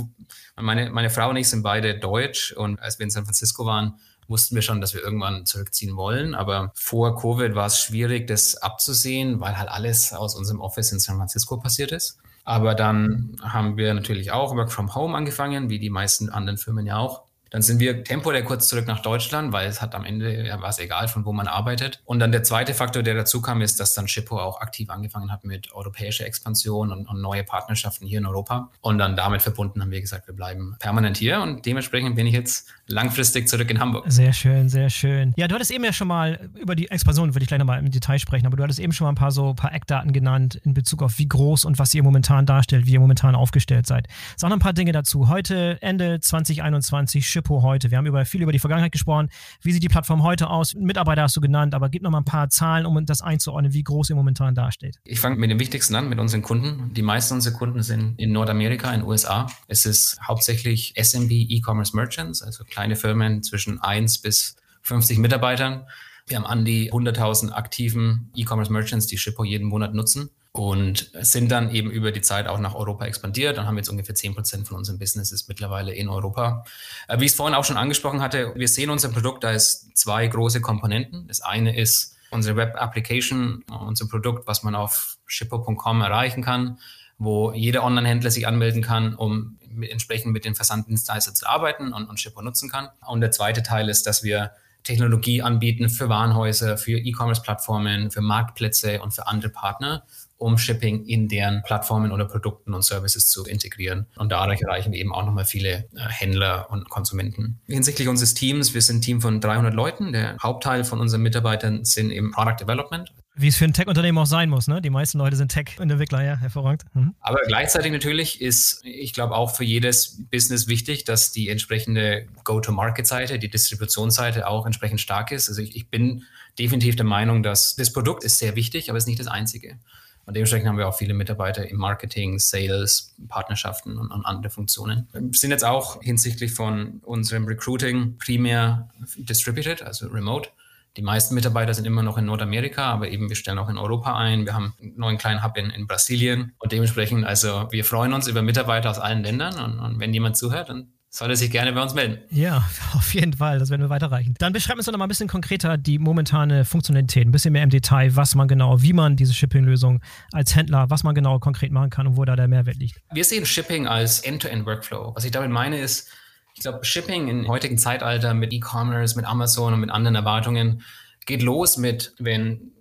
meine, 0.54 0.90
meine 0.90 1.10
Frau 1.10 1.30
und 1.30 1.36
ich 1.36 1.48
sind 1.48 1.64
beide 1.64 1.98
deutsch 1.98 2.52
und 2.52 2.80
als 2.80 3.00
wir 3.00 3.04
in 3.04 3.10
San 3.10 3.24
Francisco 3.24 3.66
waren, 3.66 3.98
wussten 4.28 4.54
wir 4.54 4.62
schon, 4.62 4.80
dass 4.80 4.94
wir 4.94 5.02
irgendwann 5.02 5.46
zurückziehen 5.46 5.96
wollen. 5.96 6.34
Aber 6.34 6.72
vor 6.74 7.16
Covid 7.16 7.54
war 7.54 7.66
es 7.66 7.78
schwierig, 7.78 8.26
das 8.26 8.56
abzusehen, 8.56 9.40
weil 9.40 9.58
halt 9.58 9.68
alles 9.68 10.12
aus 10.12 10.34
unserem 10.34 10.60
Office 10.60 10.92
in 10.92 11.00
San 11.00 11.16
Francisco 11.16 11.56
passiert 11.58 11.92
ist. 11.92 12.18
Aber 12.44 12.74
dann 12.74 13.36
haben 13.42 13.76
wir 13.76 13.94
natürlich 13.94 14.32
auch 14.32 14.54
Work 14.56 14.72
from 14.72 14.94
Home 14.94 15.16
angefangen, 15.16 15.70
wie 15.70 15.78
die 15.78 15.90
meisten 15.90 16.28
anderen 16.30 16.58
Firmen 16.58 16.86
ja 16.86 16.98
auch. 16.98 17.22
Dann 17.52 17.60
sind 17.60 17.80
wir 17.80 18.02
temporär 18.02 18.42
kurz 18.44 18.66
zurück 18.66 18.86
nach 18.86 19.00
Deutschland, 19.00 19.52
weil 19.52 19.68
es 19.68 19.82
hat 19.82 19.94
am 19.94 20.06
Ende, 20.06 20.46
ja, 20.46 20.60
war 20.62 20.70
es 20.70 20.78
egal, 20.78 21.06
von 21.06 21.26
wo 21.26 21.34
man 21.34 21.46
arbeitet. 21.46 22.00
Und 22.06 22.18
dann 22.18 22.32
der 22.32 22.42
zweite 22.42 22.72
Faktor, 22.72 23.02
der 23.02 23.14
dazu 23.14 23.42
kam, 23.42 23.60
ist, 23.60 23.78
dass 23.78 23.92
dann 23.92 24.08
Shippo 24.08 24.38
auch 24.38 24.62
aktiv 24.62 24.88
angefangen 24.88 25.30
hat 25.30 25.44
mit 25.44 25.70
europäischer 25.74 26.24
Expansion 26.24 26.90
und, 26.90 27.06
und 27.06 27.20
neue 27.20 27.44
Partnerschaften 27.44 28.06
hier 28.06 28.18
in 28.18 28.26
Europa. 28.26 28.70
Und 28.80 28.96
dann 28.96 29.16
damit 29.16 29.42
verbunden 29.42 29.82
haben 29.82 29.90
wir 29.90 30.00
gesagt, 30.00 30.28
wir 30.28 30.34
bleiben 30.34 30.76
permanent 30.78 31.18
hier 31.18 31.42
und 31.42 31.66
dementsprechend 31.66 32.16
bin 32.16 32.26
ich 32.26 32.32
jetzt 32.32 32.68
langfristig 32.86 33.48
zurück 33.48 33.70
in 33.70 33.78
Hamburg. 33.78 34.06
Sehr 34.08 34.32
schön, 34.32 34.70
sehr 34.70 34.88
schön. 34.88 35.34
Ja, 35.36 35.46
du 35.46 35.54
hattest 35.54 35.72
eben 35.72 35.84
ja 35.84 35.92
schon 35.92 36.08
mal 36.08 36.48
über 36.58 36.74
die 36.74 36.90
Expansion, 36.90 37.34
würde 37.34 37.42
ich 37.42 37.48
gleich 37.48 37.58
nochmal 37.58 37.80
im 37.80 37.90
Detail 37.90 38.18
sprechen, 38.18 38.46
aber 38.46 38.56
du 38.56 38.62
hattest 38.62 38.80
eben 38.80 38.94
schon 38.94 39.04
mal 39.04 39.12
ein 39.12 39.16
paar 39.16 39.30
so 39.30 39.50
ein 39.50 39.56
paar 39.56 39.74
Eckdaten 39.74 40.14
genannt 40.14 40.58
in 40.64 40.72
Bezug 40.72 41.02
auf 41.02 41.18
wie 41.18 41.28
groß 41.28 41.66
und 41.66 41.78
was 41.78 41.92
ihr 41.92 42.02
momentan 42.02 42.46
darstellt, 42.46 42.86
wie 42.86 42.92
ihr 42.92 43.00
momentan 43.00 43.34
aufgestellt 43.34 43.86
seid. 43.86 44.08
Sag 44.38 44.48
noch 44.48 44.56
ein 44.56 44.60
paar 44.60 44.72
Dinge 44.72 44.92
dazu. 44.92 45.28
Heute, 45.28 45.76
Ende 45.82 46.18
2021, 46.18 47.28
Shippo 47.28 47.41
heute. 47.50 47.90
Wir 47.90 47.98
haben 47.98 48.06
über 48.06 48.24
viel 48.24 48.42
über 48.42 48.52
die 48.52 48.58
Vergangenheit 48.58 48.92
gesprochen. 48.92 49.28
Wie 49.60 49.72
sieht 49.72 49.82
die 49.82 49.88
Plattform 49.88 50.22
heute 50.22 50.48
aus? 50.48 50.74
Mitarbeiter 50.74 51.22
hast 51.22 51.36
du 51.36 51.40
genannt, 51.40 51.74
aber 51.74 51.88
gib 51.88 52.02
noch 52.02 52.10
mal 52.10 52.18
ein 52.18 52.24
paar 52.24 52.48
Zahlen, 52.48 52.86
um 52.86 53.04
das 53.04 53.22
einzuordnen, 53.22 53.72
wie 53.72 53.82
groß 53.82 54.10
ihr 54.10 54.16
momentan 54.16 54.54
dasteht. 54.54 54.98
Ich 55.04 55.20
fange 55.20 55.36
mit 55.36 55.50
dem 55.50 55.58
Wichtigsten 55.58 55.94
an, 55.94 56.08
mit 56.08 56.18
unseren 56.18 56.42
Kunden. 56.42 56.94
Die 56.94 57.02
meisten 57.02 57.34
unserer 57.34 57.54
Kunden 57.54 57.82
sind 57.82 58.18
in 58.18 58.32
Nordamerika, 58.32 58.92
in 58.92 59.00
den 59.00 59.08
USA. 59.08 59.46
Es 59.68 59.86
ist 59.86 60.18
hauptsächlich 60.26 60.94
SMB 60.96 61.30
E-Commerce 61.30 61.96
Merchants, 61.96 62.42
also 62.42 62.64
kleine 62.64 62.96
Firmen 62.96 63.42
zwischen 63.42 63.80
1 63.80 64.18
bis 64.18 64.56
50 64.82 65.18
Mitarbeitern. 65.18 65.86
Wir 66.26 66.36
haben 66.36 66.46
an 66.46 66.64
die 66.64 66.92
100.000 66.92 67.50
aktiven 67.50 68.30
E-Commerce 68.34 68.72
Merchants, 68.72 69.06
die 69.06 69.18
Shippo 69.18 69.44
jeden 69.44 69.68
Monat 69.68 69.94
nutzen 69.94 70.30
und 70.52 71.10
sind 71.14 71.50
dann 71.50 71.70
eben 71.70 71.90
über 71.90 72.12
die 72.12 72.20
Zeit 72.20 72.46
auch 72.46 72.58
nach 72.58 72.74
Europa 72.74 73.06
expandiert 73.06 73.58
und 73.58 73.66
haben 73.66 73.78
jetzt 73.78 73.88
ungefähr 73.88 74.14
10 74.14 74.34
Prozent 74.34 74.68
von 74.68 74.76
unserem 74.76 74.98
Business 74.98 75.32
ist 75.32 75.48
mittlerweile 75.48 75.94
in 75.94 76.10
Europa. 76.10 76.64
Äh, 77.08 77.20
wie 77.20 77.24
ich 77.24 77.32
es 77.32 77.36
vorhin 77.36 77.54
auch 77.54 77.64
schon 77.64 77.78
angesprochen 77.78 78.20
hatte, 78.20 78.52
wir 78.54 78.68
sehen 78.68 78.90
unser 78.90 79.08
Produkt, 79.08 79.44
ist 79.44 79.96
zwei 79.96 80.26
große 80.26 80.60
Komponenten. 80.60 81.26
Das 81.26 81.40
eine 81.40 81.76
ist 81.76 82.16
unsere 82.30 82.56
Web 82.56 82.76
Application, 82.76 83.64
unser 83.86 84.06
Produkt, 84.08 84.46
was 84.46 84.62
man 84.62 84.74
auf 84.74 85.18
shippo.com 85.26 86.02
erreichen 86.02 86.42
kann, 86.42 86.78
wo 87.18 87.52
jeder 87.52 87.82
Online-Händler 87.82 88.30
sich 88.30 88.46
anmelden 88.46 88.82
kann, 88.82 89.14
um 89.14 89.58
entsprechend 89.80 90.32
mit 90.32 90.44
den 90.44 90.54
Versanddienstleistern 90.54 91.34
zu 91.34 91.46
arbeiten 91.46 91.94
und, 91.94 92.08
und 92.08 92.20
Shippo 92.20 92.42
nutzen 92.42 92.70
kann. 92.70 92.88
Und 93.06 93.22
der 93.22 93.30
zweite 93.30 93.62
Teil 93.62 93.88
ist, 93.88 94.06
dass 94.06 94.22
wir 94.22 94.52
Technologie 94.82 95.42
anbieten 95.42 95.88
für 95.88 96.08
Warenhäuser, 96.08 96.76
für 96.76 96.98
E-Commerce-Plattformen, 96.98 98.10
für 98.10 98.20
Marktplätze 98.20 99.00
und 99.00 99.12
für 99.12 99.26
andere 99.26 99.50
Partner, 99.50 100.04
um 100.38 100.58
Shipping 100.58 101.04
in 101.04 101.28
deren 101.28 101.62
Plattformen 101.62 102.10
oder 102.10 102.24
Produkten 102.24 102.74
und 102.74 102.82
Services 102.82 103.28
zu 103.28 103.44
integrieren. 103.44 104.06
Und 104.16 104.32
dadurch 104.32 104.60
erreichen 104.60 104.92
wir 104.92 104.98
eben 104.98 105.14
auch 105.14 105.24
nochmal 105.24 105.44
viele 105.44 105.88
äh, 105.94 106.08
Händler 106.08 106.68
und 106.70 106.88
Konsumenten. 106.90 107.60
Hinsichtlich 107.66 108.08
unseres 108.08 108.34
Teams, 108.34 108.74
wir 108.74 108.82
sind 108.82 108.98
ein 108.98 109.02
Team 109.02 109.20
von 109.20 109.40
300 109.40 109.72
Leuten. 109.72 110.12
Der 110.12 110.36
Hauptteil 110.42 110.84
von 110.84 111.00
unseren 111.00 111.22
Mitarbeitern 111.22 111.84
sind 111.84 112.10
im 112.10 112.32
Product 112.32 112.56
Development, 112.60 113.12
wie 113.34 113.48
es 113.48 113.56
für 113.56 113.64
ein 113.64 113.72
Tech-Unternehmen 113.72 114.18
auch 114.18 114.26
sein 114.26 114.50
muss, 114.50 114.68
ne? 114.68 114.82
Die 114.82 114.90
meisten 114.90 115.18
Leute 115.18 115.36
sind 115.36 115.50
Tech-Entwickler, 115.50 116.22
ja, 116.22 116.36
hervorragend. 116.36 116.84
Mhm. 116.94 117.14
Aber 117.20 117.40
gleichzeitig 117.46 117.90
natürlich 117.90 118.40
ist, 118.40 118.84
ich 118.84 119.14
glaube, 119.14 119.34
auch 119.34 119.56
für 119.56 119.64
jedes 119.64 120.18
Business 120.30 120.68
wichtig, 120.68 121.04
dass 121.04 121.32
die 121.32 121.48
entsprechende 121.48 122.26
Go-to-Market-Seite, 122.44 123.38
die 123.38 123.48
Distributionsseite 123.48 124.46
auch 124.46 124.66
entsprechend 124.66 125.00
stark 125.00 125.32
ist. 125.32 125.48
Also 125.48 125.62
ich, 125.62 125.74
ich 125.74 125.88
bin 125.88 126.24
definitiv 126.58 126.96
der 126.96 127.06
Meinung, 127.06 127.42
dass 127.42 127.74
das 127.76 127.92
Produkt 127.92 128.22
ist 128.24 128.38
sehr 128.38 128.54
wichtig, 128.54 128.90
aber 128.90 128.98
es 128.98 129.04
ist 129.04 129.08
nicht 129.08 129.20
das 129.20 129.28
einzige. 129.28 129.78
Und 130.24 130.36
dementsprechend 130.36 130.68
haben 130.68 130.78
wir 130.78 130.86
auch 130.86 130.96
viele 130.96 131.14
Mitarbeiter 131.14 131.68
im 131.68 131.78
Marketing, 131.78 132.38
Sales, 132.38 133.14
Partnerschaften 133.28 133.96
und, 133.96 134.10
und, 134.10 134.24
andere 134.24 134.50
Funktionen. 134.50 135.08
Wir 135.12 135.22
sind 135.32 135.50
jetzt 135.50 135.64
auch 135.64 136.00
hinsichtlich 136.00 136.52
von 136.52 137.00
unserem 137.02 137.46
Recruiting 137.46 138.18
primär 138.18 138.88
distributed, 139.16 139.82
also 139.82 140.06
remote. 140.06 140.50
Die 140.96 141.02
meisten 141.02 141.34
Mitarbeiter 141.34 141.72
sind 141.72 141.86
immer 141.86 142.02
noch 142.02 142.18
in 142.18 142.26
Nordamerika, 142.26 142.84
aber 142.92 143.08
eben 143.08 143.28
wir 143.28 143.36
stellen 143.36 143.58
auch 143.58 143.70
in 143.70 143.78
Europa 143.78 144.16
ein. 144.16 144.44
Wir 144.44 144.54
haben 144.54 144.74
einen 144.80 144.96
neuen 144.96 145.18
kleinen 145.18 145.42
Hub 145.42 145.56
in, 145.56 145.70
in 145.70 145.86
Brasilien 145.86 146.52
und 146.58 146.72
dementsprechend, 146.72 147.24
also 147.24 147.68
wir 147.70 147.84
freuen 147.84 148.12
uns 148.12 148.28
über 148.28 148.42
Mitarbeiter 148.42 148.90
aus 148.90 148.98
allen 148.98 149.22
Ländern 149.22 149.58
und, 149.58 149.80
und 149.80 150.00
wenn 150.00 150.12
jemand 150.12 150.36
zuhört, 150.36 150.68
dann 150.68 150.92
soll 151.14 151.28
er 151.28 151.36
sich 151.36 151.50
gerne 151.50 151.72
bei 151.74 151.82
uns 151.82 151.92
melden. 151.92 152.18
Ja, 152.30 152.66
auf 152.94 153.12
jeden 153.14 153.34
Fall, 153.34 153.58
das 153.58 153.68
werden 153.68 153.82
wir 153.82 153.90
weiterreichen. 153.90 154.34
Dann 154.38 154.52
beschreib 154.52 154.76
uns 154.76 154.86
doch 154.86 154.92
noch 154.92 154.98
mal 154.98 155.04
ein 155.04 155.08
bisschen 155.08 155.28
konkreter 155.28 155.76
die 155.76 155.98
momentane 155.98 156.64
Funktionalität, 156.64 157.26
ein 157.26 157.32
bisschen 157.32 157.52
mehr 157.52 157.62
im 157.62 157.70
Detail, 157.70 158.16
was 158.16 158.34
man 158.34 158.48
genau, 158.48 158.80
wie 158.82 158.94
man 158.94 159.16
diese 159.16 159.34
Shipping-Lösung 159.34 160.00
als 160.32 160.56
Händler, 160.56 160.88
was 160.88 161.04
man 161.04 161.14
genau 161.14 161.38
konkret 161.38 161.70
machen 161.70 161.90
kann 161.90 162.06
und 162.06 162.16
wo 162.16 162.24
da 162.24 162.34
der 162.34 162.48
Mehrwert 162.48 162.76
liegt. 162.76 163.00
Wir 163.12 163.24
sehen 163.24 163.44
Shipping 163.44 163.86
als 163.86 164.20
End-to-End-Workflow. 164.20 165.12
Was 165.14 165.24
ich 165.24 165.30
damit 165.30 165.50
meine 165.50 165.78
ist, 165.78 166.10
ich 166.54 166.60
glaube, 166.60 166.84
Shipping 166.84 167.28
im 167.28 167.48
heutigen 167.48 167.78
Zeitalter 167.78 168.34
mit 168.34 168.52
E-Commerce, 168.52 169.16
mit 169.16 169.24
Amazon 169.24 169.74
und 169.74 169.80
mit 169.80 169.90
anderen 169.90 170.14
Erwartungen 170.14 170.82
geht 171.26 171.42
los 171.42 171.76
mit, 171.76 172.14
wenn 172.18 172.72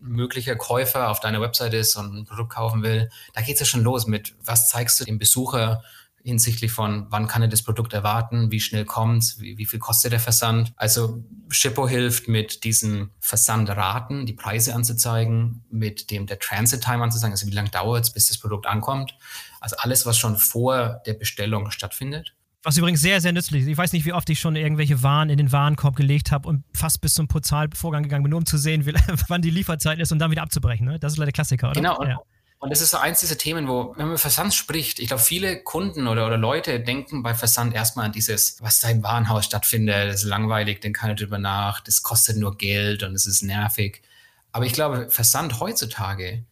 möglicher 0.00 0.56
Käufer 0.56 1.10
auf 1.10 1.20
deiner 1.20 1.40
Website 1.40 1.74
ist 1.74 1.96
und 1.96 2.14
ein 2.14 2.24
Produkt 2.24 2.50
kaufen 2.50 2.82
will, 2.82 3.10
da 3.34 3.40
geht 3.40 3.54
es 3.54 3.60
ja 3.60 3.66
schon 3.66 3.82
los 3.82 4.06
mit, 4.06 4.34
was 4.44 4.68
zeigst 4.68 5.00
du 5.00 5.04
dem 5.04 5.18
Besucher 5.18 5.82
hinsichtlich 6.22 6.72
von, 6.72 7.06
wann 7.10 7.26
kann 7.26 7.42
er 7.42 7.48
das 7.48 7.62
Produkt 7.62 7.92
erwarten, 7.92 8.50
wie 8.50 8.60
schnell 8.60 8.84
kommt 8.84 9.22
es, 9.22 9.40
wie, 9.40 9.56
wie, 9.56 9.64
viel 9.64 9.78
kostet 9.78 10.12
der 10.12 10.20
Versand. 10.20 10.72
Also 10.76 11.22
Shippo 11.48 11.88
hilft 11.88 12.28
mit 12.28 12.64
diesen 12.64 13.10
Versandraten, 13.20 14.26
die 14.26 14.34
Preise 14.34 14.74
anzuzeigen, 14.74 15.64
mit 15.70 16.10
dem 16.10 16.26
der 16.26 16.38
Transit 16.38 16.82
Time 16.82 17.02
anzuzeigen, 17.02 17.32
also 17.32 17.46
wie 17.46 17.54
lange 17.54 17.70
dauert 17.70 18.04
es, 18.04 18.12
bis 18.12 18.28
das 18.28 18.38
Produkt 18.38 18.66
ankommt. 18.66 19.16
Also 19.60 19.76
alles, 19.78 20.06
was 20.06 20.18
schon 20.18 20.36
vor 20.36 21.00
der 21.06 21.14
Bestellung 21.14 21.70
stattfindet. 21.70 22.34
Was 22.64 22.76
übrigens 22.76 23.00
sehr, 23.00 23.20
sehr 23.20 23.32
nützlich 23.32 23.62
ist. 23.62 23.68
Ich 23.68 23.78
weiß 23.78 23.92
nicht, 23.92 24.04
wie 24.04 24.12
oft 24.12 24.28
ich 24.30 24.40
schon 24.40 24.56
irgendwelche 24.56 25.02
Waren 25.02 25.30
in 25.30 25.38
den 25.38 25.52
Warenkorb 25.52 25.94
gelegt 25.94 26.32
habe 26.32 26.48
und 26.48 26.64
fast 26.74 27.00
bis 27.00 27.14
zum 27.14 27.28
Portalvorgang 27.28 28.02
gegangen 28.02 28.24
bin, 28.24 28.30
nur 28.30 28.38
um 28.38 28.46
zu 28.46 28.58
sehen, 28.58 28.84
wie, 28.84 28.92
wann 29.28 29.42
die 29.42 29.50
Lieferzeit 29.50 29.98
ist 30.00 30.10
und 30.10 30.18
dann 30.18 30.30
wieder 30.30 30.42
abzubrechen. 30.42 30.86
Ne? 30.86 30.98
Das 30.98 31.12
ist 31.12 31.18
leider 31.18 31.30
Klassiker, 31.30 31.70
oder? 31.70 31.80
Genau. 31.80 31.98
Und, 31.98 32.08
ja. 32.08 32.18
und 32.58 32.70
das 32.70 32.80
ist 32.80 32.90
so 32.90 32.98
eins 32.98 33.20
dieser 33.20 33.38
Themen, 33.38 33.68
wo, 33.68 33.94
wenn 33.96 34.08
man 34.08 34.18
Versand 34.18 34.54
spricht, 34.54 34.98
ich 34.98 35.06
glaube, 35.06 35.22
viele 35.22 35.62
Kunden 35.62 36.08
oder, 36.08 36.26
oder 36.26 36.36
Leute 36.36 36.80
denken 36.80 37.22
bei 37.22 37.32
Versand 37.32 37.74
erstmal 37.74 38.06
an 38.06 38.12
dieses, 38.12 38.60
was 38.60 38.80
da 38.80 38.88
im 38.88 39.04
Warenhaus 39.04 39.44
stattfindet, 39.44 40.08
das 40.08 40.24
ist 40.24 40.28
langweilig, 40.28 40.80
den 40.80 40.92
kann 40.92 41.10
ich 41.10 41.16
drüber 41.16 41.38
nach, 41.38 41.80
das 41.80 42.02
kostet 42.02 42.38
nur 42.38 42.56
Geld 42.56 43.04
und 43.04 43.14
es 43.14 43.26
ist 43.26 43.42
nervig. 43.42 44.02
Aber 44.50 44.66
ich 44.66 44.72
glaube, 44.72 45.10
Versand 45.10 45.60
heutzutage 45.60 46.44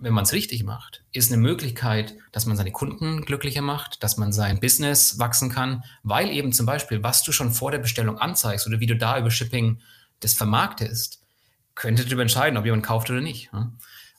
wenn 0.00 0.14
man 0.14 0.24
es 0.24 0.32
richtig 0.32 0.64
macht, 0.64 1.04
ist 1.12 1.30
eine 1.30 1.40
Möglichkeit, 1.40 2.16
dass 2.32 2.46
man 2.46 2.56
seine 2.56 2.72
Kunden 2.72 3.24
glücklicher 3.24 3.62
macht, 3.62 4.02
dass 4.02 4.16
man 4.16 4.32
sein 4.32 4.60
Business 4.60 5.18
wachsen 5.18 5.50
kann, 5.50 5.84
weil 6.02 6.30
eben 6.30 6.52
zum 6.52 6.66
Beispiel, 6.66 7.02
was 7.02 7.22
du 7.22 7.32
schon 7.32 7.52
vor 7.52 7.70
der 7.70 7.78
Bestellung 7.78 8.18
anzeigst 8.18 8.66
oder 8.66 8.80
wie 8.80 8.86
du 8.86 8.96
da 8.96 9.18
über 9.18 9.30
Shipping 9.30 9.80
das 10.20 10.32
vermarktest, 10.32 11.20
könnte 11.74 12.04
darüber 12.04 12.22
entscheiden, 12.22 12.58
ob 12.58 12.64
jemand 12.64 12.84
kauft 12.84 13.10
oder 13.10 13.20
nicht. 13.20 13.50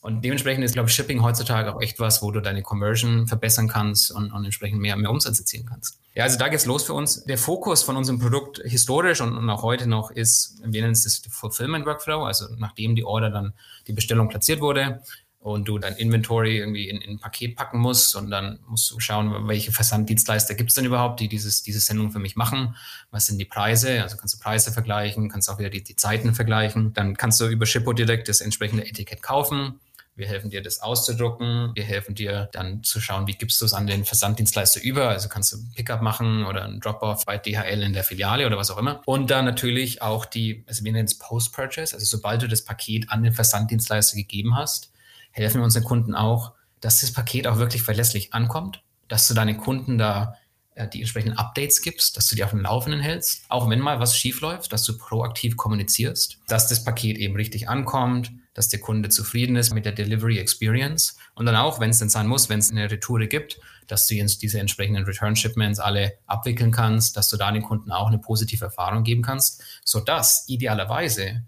Und 0.02 0.26
dementsprechend 0.26 0.64
ist, 0.64 0.74
glaube 0.74 0.90
ich, 0.90 0.96
Shipping 0.96 1.22
heutzutage 1.22 1.76
auch 1.76 1.82
echt 1.82 2.00
was, 2.00 2.24
wo 2.24 2.32
du 2.32 2.42
deine 2.42 2.64
Conversion 2.64 3.28
verbessern 3.28 3.68
kannst 3.68 4.12
und, 4.12 4.32
und 4.32 4.46
entsprechend 4.46 4.82
mehr, 4.82 4.96
mehr 4.96 5.12
Umsatz 5.12 5.40
erzielen 5.40 5.68
kannst. 5.68 6.00
Ja, 6.16 6.24
also 6.24 6.40
da 6.40 6.48
geht's 6.48 6.66
los 6.66 6.84
für 6.84 6.94
uns. 6.94 7.24
Der 7.26 7.38
Fokus 7.38 7.84
von 7.84 7.96
unserem 7.96 8.20
Produkt 8.20 8.62
historisch 8.66 9.22
und, 9.22 9.38
und 9.38 9.48
auch 9.50 9.62
heute 9.62 9.88
noch 9.88 10.10
ist, 10.10 10.60
wir 10.64 10.82
nennen 10.82 10.94
es 10.94 11.04
das 11.04 11.22
Fulfillment 11.30 11.86
Workflow, 11.86 12.24
also 12.24 12.48
nachdem 12.58 12.96
die 12.96 13.06
Order 13.06 13.30
dann 13.30 13.54
die 13.86 13.94
Bestellung 13.94 14.28
platziert 14.28 14.60
wurde, 14.60 15.04
und 15.42 15.68
du 15.68 15.80
dein 15.80 15.96
Inventory 15.96 16.60
irgendwie 16.60 16.88
in, 16.88 17.02
in 17.02 17.16
ein 17.16 17.20
Paket 17.20 17.56
packen 17.56 17.80
musst 17.80 18.16
und 18.16 18.30
dann 18.30 18.60
musst 18.68 18.92
du 18.92 19.00
schauen, 19.00 19.48
welche 19.48 19.72
Versanddienstleister 19.72 20.54
gibt 20.54 20.70
es 20.70 20.76
denn 20.76 20.86
überhaupt, 20.86 21.20
die 21.20 21.28
dieses, 21.28 21.64
diese 21.64 21.80
Sendung 21.80 22.12
für 22.12 22.20
mich 22.20 22.36
machen. 22.36 22.76
Was 23.10 23.26
sind 23.26 23.40
die 23.40 23.46
Preise? 23.46 24.04
Also 24.04 24.18
kannst 24.18 24.36
du 24.36 24.40
Preise 24.40 24.72
vergleichen, 24.72 25.30
kannst 25.30 25.50
auch 25.50 25.58
wieder 25.58 25.72
die, 25.72 25.84
die 25.84 25.96
Zeiten 25.96 26.36
vergleichen. 26.36 26.94
Dann 26.94 27.18
kannst 27.18 27.42
du 27.42 27.48
über 27.48 27.66
Shippo 27.66 27.92
direkt 27.94 28.30
das 28.30 28.40
entsprechende 28.40 28.86
Etikett 28.86 29.24
kaufen. 29.24 29.80
Wir 30.16 30.28
helfen 30.28 30.52
dir, 30.52 30.62
das 30.62 30.80
auszudrucken. 30.80 31.72
Wir 31.74 31.86
helfen 31.86 32.14
dir 32.14 32.48
dann 32.52 32.84
zu 32.84 33.02
schauen, 33.02 33.26
wie 33.26 33.34
gibst 33.34 33.60
du 33.62 33.66
es 33.66 33.74
an 33.74 33.88
den 33.88 34.06
Versanddienstleister 34.06 34.84
über. 34.84 35.10
Also 35.10 35.28
kannst 35.28 35.54
du 35.54 35.58
Pickup 35.74 36.04
machen 36.04 36.46
oder 36.46 36.66
ein 36.66 36.80
Drop-off 36.80 37.26
bei 37.26 37.40
DHL 37.40 37.82
in 37.82 37.94
der 37.94 38.04
Filiale 38.04 38.46
oder 38.46 38.58
was 38.58 38.70
auch 38.70 38.78
immer. 38.78 39.02
Und 39.08 39.32
dann 39.32 39.46
natürlich 39.46 40.04
auch 40.04 40.26
die, 40.26 40.64
also 40.68 40.84
wir 40.84 40.92
nennen 40.92 41.06
es 41.06 41.18
Post-Purchase. 41.18 41.96
Also 41.96 42.06
sobald 42.06 42.44
du 42.44 42.48
das 42.48 42.64
Paket 42.64 43.10
an 43.10 43.24
den 43.24 43.34
Versanddienstleister 43.34 44.18
gegeben 44.18 44.56
hast, 44.56 44.92
helfen 45.32 45.60
wir 45.60 45.64
unseren 45.64 45.84
Kunden 45.84 46.16
auch, 46.16 46.54
dass 46.80 47.02
das 47.02 47.14
Paket 47.14 47.48
auch 47.48 47.58
wirklich 47.58 47.84
verlässlich 47.84 48.34
ankommt, 48.34 48.84
dass 49.08 49.28
du 49.28 49.34
deinen 49.34 49.58
Kunden 49.58 49.98
da 49.98 50.36
äh, 50.76 50.88
die 50.88 51.02
entsprechenden 51.02 51.38
Updates 51.38 51.82
gibst, 51.82 52.18
dass 52.18 52.28
du 52.28 52.36
die 52.36 52.44
auf 52.44 52.52
dem 52.52 52.62
Laufenden 52.62 53.02
hältst, 53.02 53.44
auch 53.50 53.70
wenn 53.70 53.80
mal 53.80 54.00
was 54.00 54.18
schief 54.18 54.42
läuft, 54.42 54.72
dass 54.72 54.84
du 54.84 54.98
proaktiv 54.98 55.58
kommunizierst, 55.58 56.40
dass 56.48 56.68
das 56.68 56.84
Paket 56.84 57.18
eben 57.18 57.36
richtig 57.36 57.70
ankommt, 57.70 58.32
dass 58.54 58.70
der 58.70 58.80
Kunde 58.80 59.10
zufrieden 59.10 59.56
ist 59.56 59.74
mit 59.74 59.86
der 59.86 59.92
Delivery 59.92 60.38
Experience 60.38 61.18
und 61.36 61.46
dann 61.46 61.56
auch, 61.56 61.80
wenn 61.80 61.90
es 61.90 62.00
denn 62.00 62.10
sein 62.10 62.28
muss, 62.28 62.50
wenn 62.50 62.60
es 62.60 62.72
eine 62.72 62.90
Retoure 62.90 63.28
gibt, 63.28 63.60
dass 63.88 64.08
du 64.08 64.16
diese 64.16 64.60
entsprechenden 64.60 65.04
Return 65.04 65.36
Shipments 65.36 65.80
alle 65.80 66.14
abwickeln 66.26 66.72
kannst, 66.72 67.18
dass 67.18 67.30
du 67.30 67.38
da 67.38 67.52
den 67.52 67.64
Kunden 67.64 67.92
auch 67.92 68.08
eine 68.08 68.20
positive 68.20 68.66
Erfahrung 68.66 69.04
geben 69.04 69.22
kannst, 69.22 69.62
sodass 69.84 70.46
idealerweise 70.48 71.44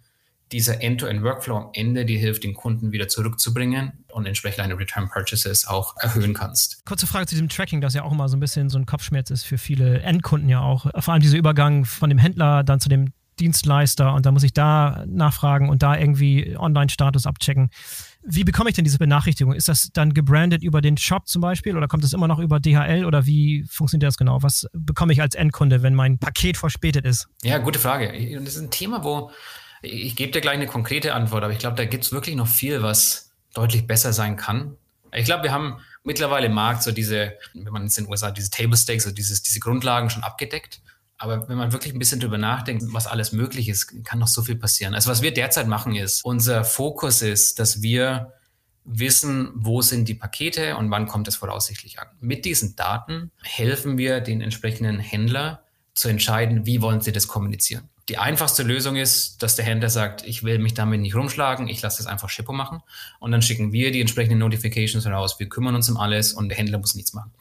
dieser 0.53 0.81
End-to-End-Workflow 0.81 1.57
am 1.57 1.69
Ende 1.73 2.05
dir 2.05 2.19
hilft, 2.19 2.43
den 2.43 2.53
Kunden 2.53 2.91
wieder 2.91 3.07
zurückzubringen 3.07 4.05
und 4.11 4.25
entsprechend 4.27 4.59
deine 4.59 4.77
Return 4.77 5.09
Purchases 5.09 5.67
auch 5.67 5.97
erhöhen 5.97 6.33
kannst. 6.33 6.85
Kurze 6.85 7.07
Frage 7.07 7.25
zu 7.25 7.35
diesem 7.35 7.49
Tracking, 7.49 7.81
das 7.81 7.95
ja 7.95 8.03
auch 8.03 8.11
immer 8.11 8.29
so 8.29 8.37
ein 8.37 8.39
bisschen 8.39 8.69
so 8.69 8.77
ein 8.77 8.85
Kopfschmerz 8.85 9.31
ist 9.31 9.43
für 9.43 9.57
viele 9.57 10.01
Endkunden 10.01 10.47
ja 10.47 10.61
auch. 10.61 10.87
Vor 10.99 11.13
allem 11.13 11.21
dieser 11.21 11.37
Übergang 11.37 11.85
von 11.85 12.09
dem 12.09 12.19
Händler 12.19 12.63
dann 12.63 12.79
zu 12.79 12.87
dem 12.87 13.11
Dienstleister 13.39 14.13
und 14.13 14.27
da 14.27 14.31
muss 14.31 14.43
ich 14.43 14.53
da 14.53 15.03
nachfragen 15.07 15.69
und 15.69 15.81
da 15.81 15.97
irgendwie 15.97 16.55
Online-Status 16.55 17.25
abchecken. 17.25 17.71
Wie 18.21 18.43
bekomme 18.43 18.69
ich 18.69 18.75
denn 18.75 18.85
diese 18.85 18.99
Benachrichtigung? 18.99 19.53
Ist 19.53 19.67
das 19.67 19.89
dann 19.91 20.13
gebrandet 20.13 20.63
über 20.63 20.81
den 20.81 20.97
Shop 20.97 21.27
zum 21.27 21.41
Beispiel 21.41 21.75
oder 21.75 21.87
kommt 21.87 22.03
das 22.03 22.13
immer 22.13 22.27
noch 22.27 22.39
über 22.39 22.59
DHL 22.59 23.05
oder 23.05 23.25
wie 23.25 23.65
funktioniert 23.67 24.07
das 24.07 24.17
genau? 24.17 24.43
Was 24.43 24.67
bekomme 24.73 25.13
ich 25.13 25.21
als 25.21 25.33
Endkunde, 25.33 25.81
wenn 25.81 25.95
mein 25.95 26.19
Paket 26.19 26.57
verspätet 26.57 27.05
ist? 27.05 27.27
Ja, 27.41 27.57
gute 27.57 27.79
Frage. 27.79 28.13
Und 28.37 28.45
das 28.45 28.55
ist 28.55 28.61
ein 28.61 28.71
Thema, 28.71 29.03
wo 29.03 29.31
ich 29.83 30.15
gebe 30.15 30.31
dir 30.31 30.41
gleich 30.41 30.55
eine 30.55 30.67
konkrete 30.67 31.13
Antwort, 31.13 31.43
aber 31.43 31.53
ich 31.53 31.59
glaube, 31.59 31.75
da 31.75 31.85
gibt 31.85 32.05
es 32.05 32.11
wirklich 32.11 32.35
noch 32.35 32.47
viel, 32.47 32.81
was 32.81 33.31
deutlich 33.53 33.85
besser 33.85 34.13
sein 34.13 34.37
kann. 34.37 34.77
Ich 35.11 35.25
glaube, 35.25 35.43
wir 35.43 35.51
haben 35.51 35.77
mittlerweile 36.03 36.47
im 36.47 36.53
Markt 36.53 36.83
so 36.83 36.91
diese, 36.91 37.33
wenn 37.53 37.71
man 37.71 37.83
jetzt 37.83 37.97
in 37.97 38.05
den 38.05 38.11
USA 38.11 38.31
diese 38.31 38.49
Table 38.49 38.77
Stakes, 38.77 39.05
also 39.05 39.13
dieses, 39.13 39.43
diese 39.43 39.59
Grundlagen 39.59 40.09
schon 40.09 40.23
abgedeckt. 40.23 40.81
Aber 41.17 41.47
wenn 41.47 41.57
man 41.57 41.71
wirklich 41.71 41.93
ein 41.93 41.99
bisschen 41.99 42.19
drüber 42.19 42.37
nachdenkt, 42.37 42.83
was 42.87 43.07
alles 43.07 43.31
möglich 43.31 43.69
ist, 43.69 44.03
kann 44.03 44.19
noch 44.19 44.27
so 44.27 44.41
viel 44.41 44.55
passieren. 44.55 44.95
Also 44.95 45.11
was 45.11 45.21
wir 45.21 45.33
derzeit 45.33 45.67
machen 45.67 45.95
ist, 45.95 46.25
unser 46.25 46.63
Fokus 46.63 47.21
ist, 47.21 47.59
dass 47.59 47.81
wir 47.81 48.33
wissen, 48.85 49.51
wo 49.55 49.81
sind 49.81 50.07
die 50.09 50.15
Pakete 50.15 50.75
und 50.77 50.91
wann 50.91 51.07
kommt 51.07 51.27
es 51.27 51.35
voraussichtlich 51.35 51.99
an. 51.99 52.07
Mit 52.19 52.45
diesen 52.45 52.75
Daten 52.75 53.31
helfen 53.41 53.97
wir 53.97 54.19
den 54.19 54.41
entsprechenden 54.41 54.99
Händler 54.99 55.63
zu 55.93 56.09
entscheiden, 56.09 56.65
wie 56.65 56.81
wollen 56.81 57.01
sie 57.01 57.11
das 57.11 57.27
kommunizieren. 57.27 57.89
Die 58.09 58.17
einfachste 58.17 58.63
Lösung 58.63 58.97
ist, 58.97 59.41
dass 59.41 59.55
der 59.55 59.63
Händler 59.63 59.89
sagt, 59.89 60.25
ich 60.27 60.43
will 60.43 60.59
mich 60.59 60.73
damit 60.73 60.99
nicht 60.99 61.15
rumschlagen, 61.15 61.69
ich 61.69 61.81
lasse 61.81 61.99
das 61.99 62.07
einfach 62.07 62.29
Shippo 62.29 62.51
machen 62.51 62.81
und 63.19 63.31
dann 63.31 63.41
schicken 63.41 63.71
wir 63.71 63.91
die 63.91 64.01
entsprechenden 64.01 64.39
Notifications 64.39 65.05
heraus, 65.05 65.39
wir 65.39 65.47
kümmern 65.47 65.75
uns 65.75 65.89
um 65.89 65.95
alles 65.95 66.33
und 66.33 66.49
der 66.49 66.57
Händler 66.57 66.79
muss 66.79 66.95
nichts 66.95 67.13
machen. 67.13 67.31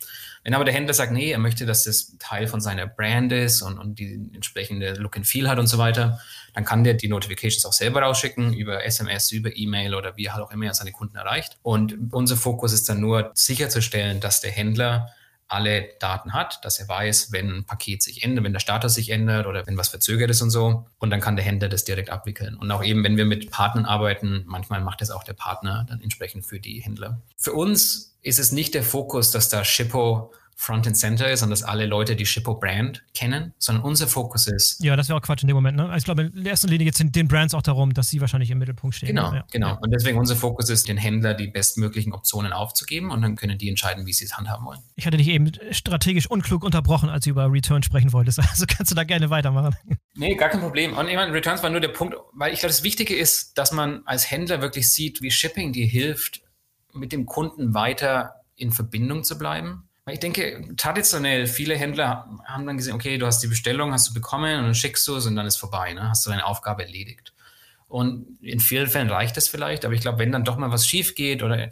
Wenn 0.44 0.54
aber 0.54 0.64
der 0.64 0.74
Händler 0.74 0.94
sagt, 0.94 1.12
nee, 1.12 1.30
er 1.30 1.38
möchte, 1.38 1.66
dass 1.66 1.84
das 1.84 2.16
Teil 2.18 2.48
von 2.48 2.60
seiner 2.60 2.86
Brand 2.86 3.32
ist 3.32 3.62
und, 3.62 3.78
und 3.78 3.98
die 3.98 4.30
entsprechende 4.34 4.94
Look 4.94 5.16
and 5.16 5.26
Feel 5.26 5.48
hat 5.48 5.58
und 5.58 5.68
so 5.68 5.78
weiter, 5.78 6.20
dann 6.54 6.64
kann 6.64 6.82
der 6.82 6.94
die 6.94 7.08
Notifications 7.08 7.64
auch 7.64 7.72
selber 7.72 8.02
rausschicken 8.02 8.52
über 8.52 8.84
SMS, 8.84 9.30
über 9.30 9.56
E-Mail 9.56 9.94
oder 9.94 10.16
wie 10.16 10.30
halt 10.30 10.42
auch 10.42 10.50
immer 10.50 10.66
er 10.66 10.74
seine 10.74 10.90
Kunden 10.90 11.16
erreicht. 11.16 11.58
Und 11.62 11.96
unser 12.12 12.36
Fokus 12.36 12.72
ist 12.72 12.88
dann 12.88 13.00
nur 13.00 13.30
sicherzustellen, 13.34 14.20
dass 14.20 14.40
der 14.40 14.50
Händler 14.50 15.12
alle 15.52 15.90
Daten 16.00 16.32
hat, 16.32 16.64
dass 16.64 16.78
er 16.80 16.88
weiß, 16.88 17.32
wenn 17.32 17.58
ein 17.58 17.64
Paket 17.64 18.02
sich 18.02 18.22
ändert, 18.22 18.44
wenn 18.44 18.52
der 18.52 18.60
Status 18.60 18.94
sich 18.94 19.10
ändert 19.10 19.46
oder 19.46 19.66
wenn 19.66 19.76
was 19.76 19.88
verzögert 19.88 20.30
ist 20.30 20.42
und 20.42 20.50
so. 20.50 20.86
Und 20.98 21.10
dann 21.10 21.20
kann 21.20 21.36
der 21.36 21.44
Händler 21.44 21.68
das 21.68 21.84
direkt 21.84 22.10
abwickeln. 22.10 22.56
Und 22.56 22.70
auch 22.70 22.82
eben, 22.82 23.04
wenn 23.04 23.16
wir 23.16 23.24
mit 23.24 23.50
Partnern 23.50 23.84
arbeiten, 23.84 24.44
manchmal 24.46 24.80
macht 24.80 25.00
das 25.00 25.10
auch 25.10 25.24
der 25.24 25.34
Partner 25.34 25.86
dann 25.88 26.00
entsprechend 26.00 26.46
für 26.46 26.60
die 26.60 26.80
Händler. 26.80 27.20
Für 27.36 27.52
uns 27.52 28.16
ist 28.22 28.38
es 28.38 28.52
nicht 28.52 28.74
der 28.74 28.82
Fokus, 28.82 29.30
dass 29.30 29.48
da 29.48 29.64
Shippo 29.64 30.32
Front 30.62 30.86
and 30.86 30.96
Center 30.96 31.28
ist 31.28 31.42
und 31.42 31.50
dass 31.50 31.64
alle 31.64 31.86
Leute 31.86 32.14
die 32.14 32.24
Shippo 32.24 32.54
Brand 32.54 33.02
kennen, 33.14 33.52
sondern 33.58 33.82
unser 33.82 34.06
Fokus 34.06 34.46
ist. 34.46 34.82
Ja, 34.82 34.94
das 34.94 35.08
wäre 35.08 35.18
auch 35.18 35.22
Quatsch 35.22 35.42
in 35.42 35.48
dem 35.48 35.56
Moment. 35.56 35.76
Ne? 35.76 35.86
Also 35.86 35.96
ich 35.96 36.04
glaube, 36.04 36.30
in 36.32 36.46
erster 36.46 36.68
Linie 36.68 36.84
geht 36.84 36.94
es 36.94 37.04
den 37.04 37.26
Brands 37.26 37.52
auch 37.52 37.62
darum, 37.62 37.92
dass 37.92 38.10
sie 38.10 38.20
wahrscheinlich 38.20 38.48
im 38.52 38.58
Mittelpunkt 38.58 38.94
stehen. 38.94 39.08
Genau, 39.08 39.34
ja. 39.34 39.44
genau. 39.50 39.76
Und 39.80 39.90
deswegen 39.90 40.18
unser 40.18 40.36
Fokus 40.36 40.70
ist, 40.70 40.86
den 40.86 40.98
Händler 40.98 41.34
die 41.34 41.48
bestmöglichen 41.48 42.12
Optionen 42.12 42.52
aufzugeben 42.52 43.10
und 43.10 43.22
dann 43.22 43.34
können 43.34 43.58
die 43.58 43.68
entscheiden, 43.68 44.06
wie 44.06 44.12
sie 44.12 44.24
es 44.24 44.36
handhaben 44.36 44.64
wollen. 44.64 44.78
Ich 44.94 45.04
hatte 45.04 45.16
dich 45.16 45.26
eben 45.26 45.50
strategisch 45.72 46.30
unklug 46.30 46.62
unterbrochen, 46.62 47.08
als 47.08 47.24
du 47.24 47.30
über 47.30 47.50
Return 47.50 47.82
sprechen 47.82 48.12
wolltest. 48.12 48.40
Also 48.52 48.66
kannst 48.68 48.90
du 48.90 48.94
da 48.94 49.04
gerne 49.04 49.30
weitermachen. 49.30 49.74
Nee, 50.14 50.34
gar 50.34 50.50
kein 50.50 50.60
Problem. 50.60 50.96
Und 50.96 51.08
ich 51.08 51.14
meine, 51.14 51.32
Returns 51.32 51.62
war 51.62 51.70
nur 51.70 51.80
der 51.80 51.88
Punkt, 51.88 52.14
weil 52.34 52.52
ich 52.52 52.60
glaube, 52.60 52.70
das 52.70 52.82
Wichtige 52.82 53.16
ist, 53.16 53.56
dass 53.56 53.72
man 53.72 54.02
als 54.04 54.30
Händler 54.30 54.60
wirklich 54.60 54.92
sieht, 54.92 55.22
wie 55.22 55.30
Shipping 55.30 55.72
dir 55.72 55.86
hilft, 55.86 56.42
mit 56.92 57.12
dem 57.12 57.24
Kunden 57.24 57.72
weiter 57.72 58.34
in 58.54 58.72
Verbindung 58.72 59.24
zu 59.24 59.38
bleiben 59.38 59.88
ich 60.10 60.18
denke, 60.18 60.74
traditionell, 60.76 61.46
viele 61.46 61.76
Händler 61.76 62.28
haben 62.44 62.66
dann 62.66 62.76
gesehen, 62.76 62.94
okay, 62.94 63.18
du 63.18 63.26
hast 63.26 63.40
die 63.40 63.46
Bestellung, 63.46 63.92
hast 63.92 64.08
du 64.08 64.14
bekommen 64.14 64.58
und 64.58 64.64
dann 64.64 64.74
schickst 64.74 65.06
du 65.06 65.16
es 65.16 65.26
und 65.26 65.36
dann 65.36 65.46
ist 65.46 65.56
vorbei, 65.56 65.92
ne? 65.92 66.08
hast 66.08 66.26
du 66.26 66.30
deine 66.30 66.44
Aufgabe 66.44 66.82
erledigt. 66.82 67.32
Und 67.86 68.38
in 68.40 68.58
vielen 68.58 68.88
Fällen 68.88 69.10
reicht 69.10 69.36
das 69.36 69.48
vielleicht, 69.48 69.84
aber 69.84 69.94
ich 69.94 70.00
glaube, 70.00 70.18
wenn 70.18 70.32
dann 70.32 70.44
doch 70.44 70.56
mal 70.56 70.72
was 70.72 70.88
schief 70.88 71.14
geht 71.14 71.42
oder 71.42 71.68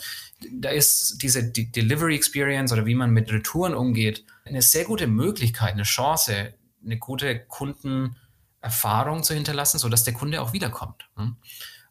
da 0.53 0.69
ist 0.69 1.23
diese 1.23 1.51
die 1.51 1.73
Delivery 1.73 2.15
Experience 2.15 2.73
oder 2.73 2.85
wie 2.85 2.95
man 2.95 3.11
mit 3.11 3.33
Retouren 3.33 3.75
umgeht, 3.75 4.25
eine 4.45 4.61
sehr 4.63 4.85
gute 4.85 5.07
Möglichkeit, 5.07 5.73
eine 5.73 5.85
Chance, 5.85 6.53
eine 6.85 6.99
gute 6.99 7.41
Kundenerfahrung 7.47 9.23
zu 9.23 9.33
hinterlassen, 9.33 9.79
sodass 9.79 10.05
der 10.05 10.13
Kunde 10.13 10.43
auch 10.43 10.53
wiederkommt. 10.53 11.09
Ne? 11.17 11.37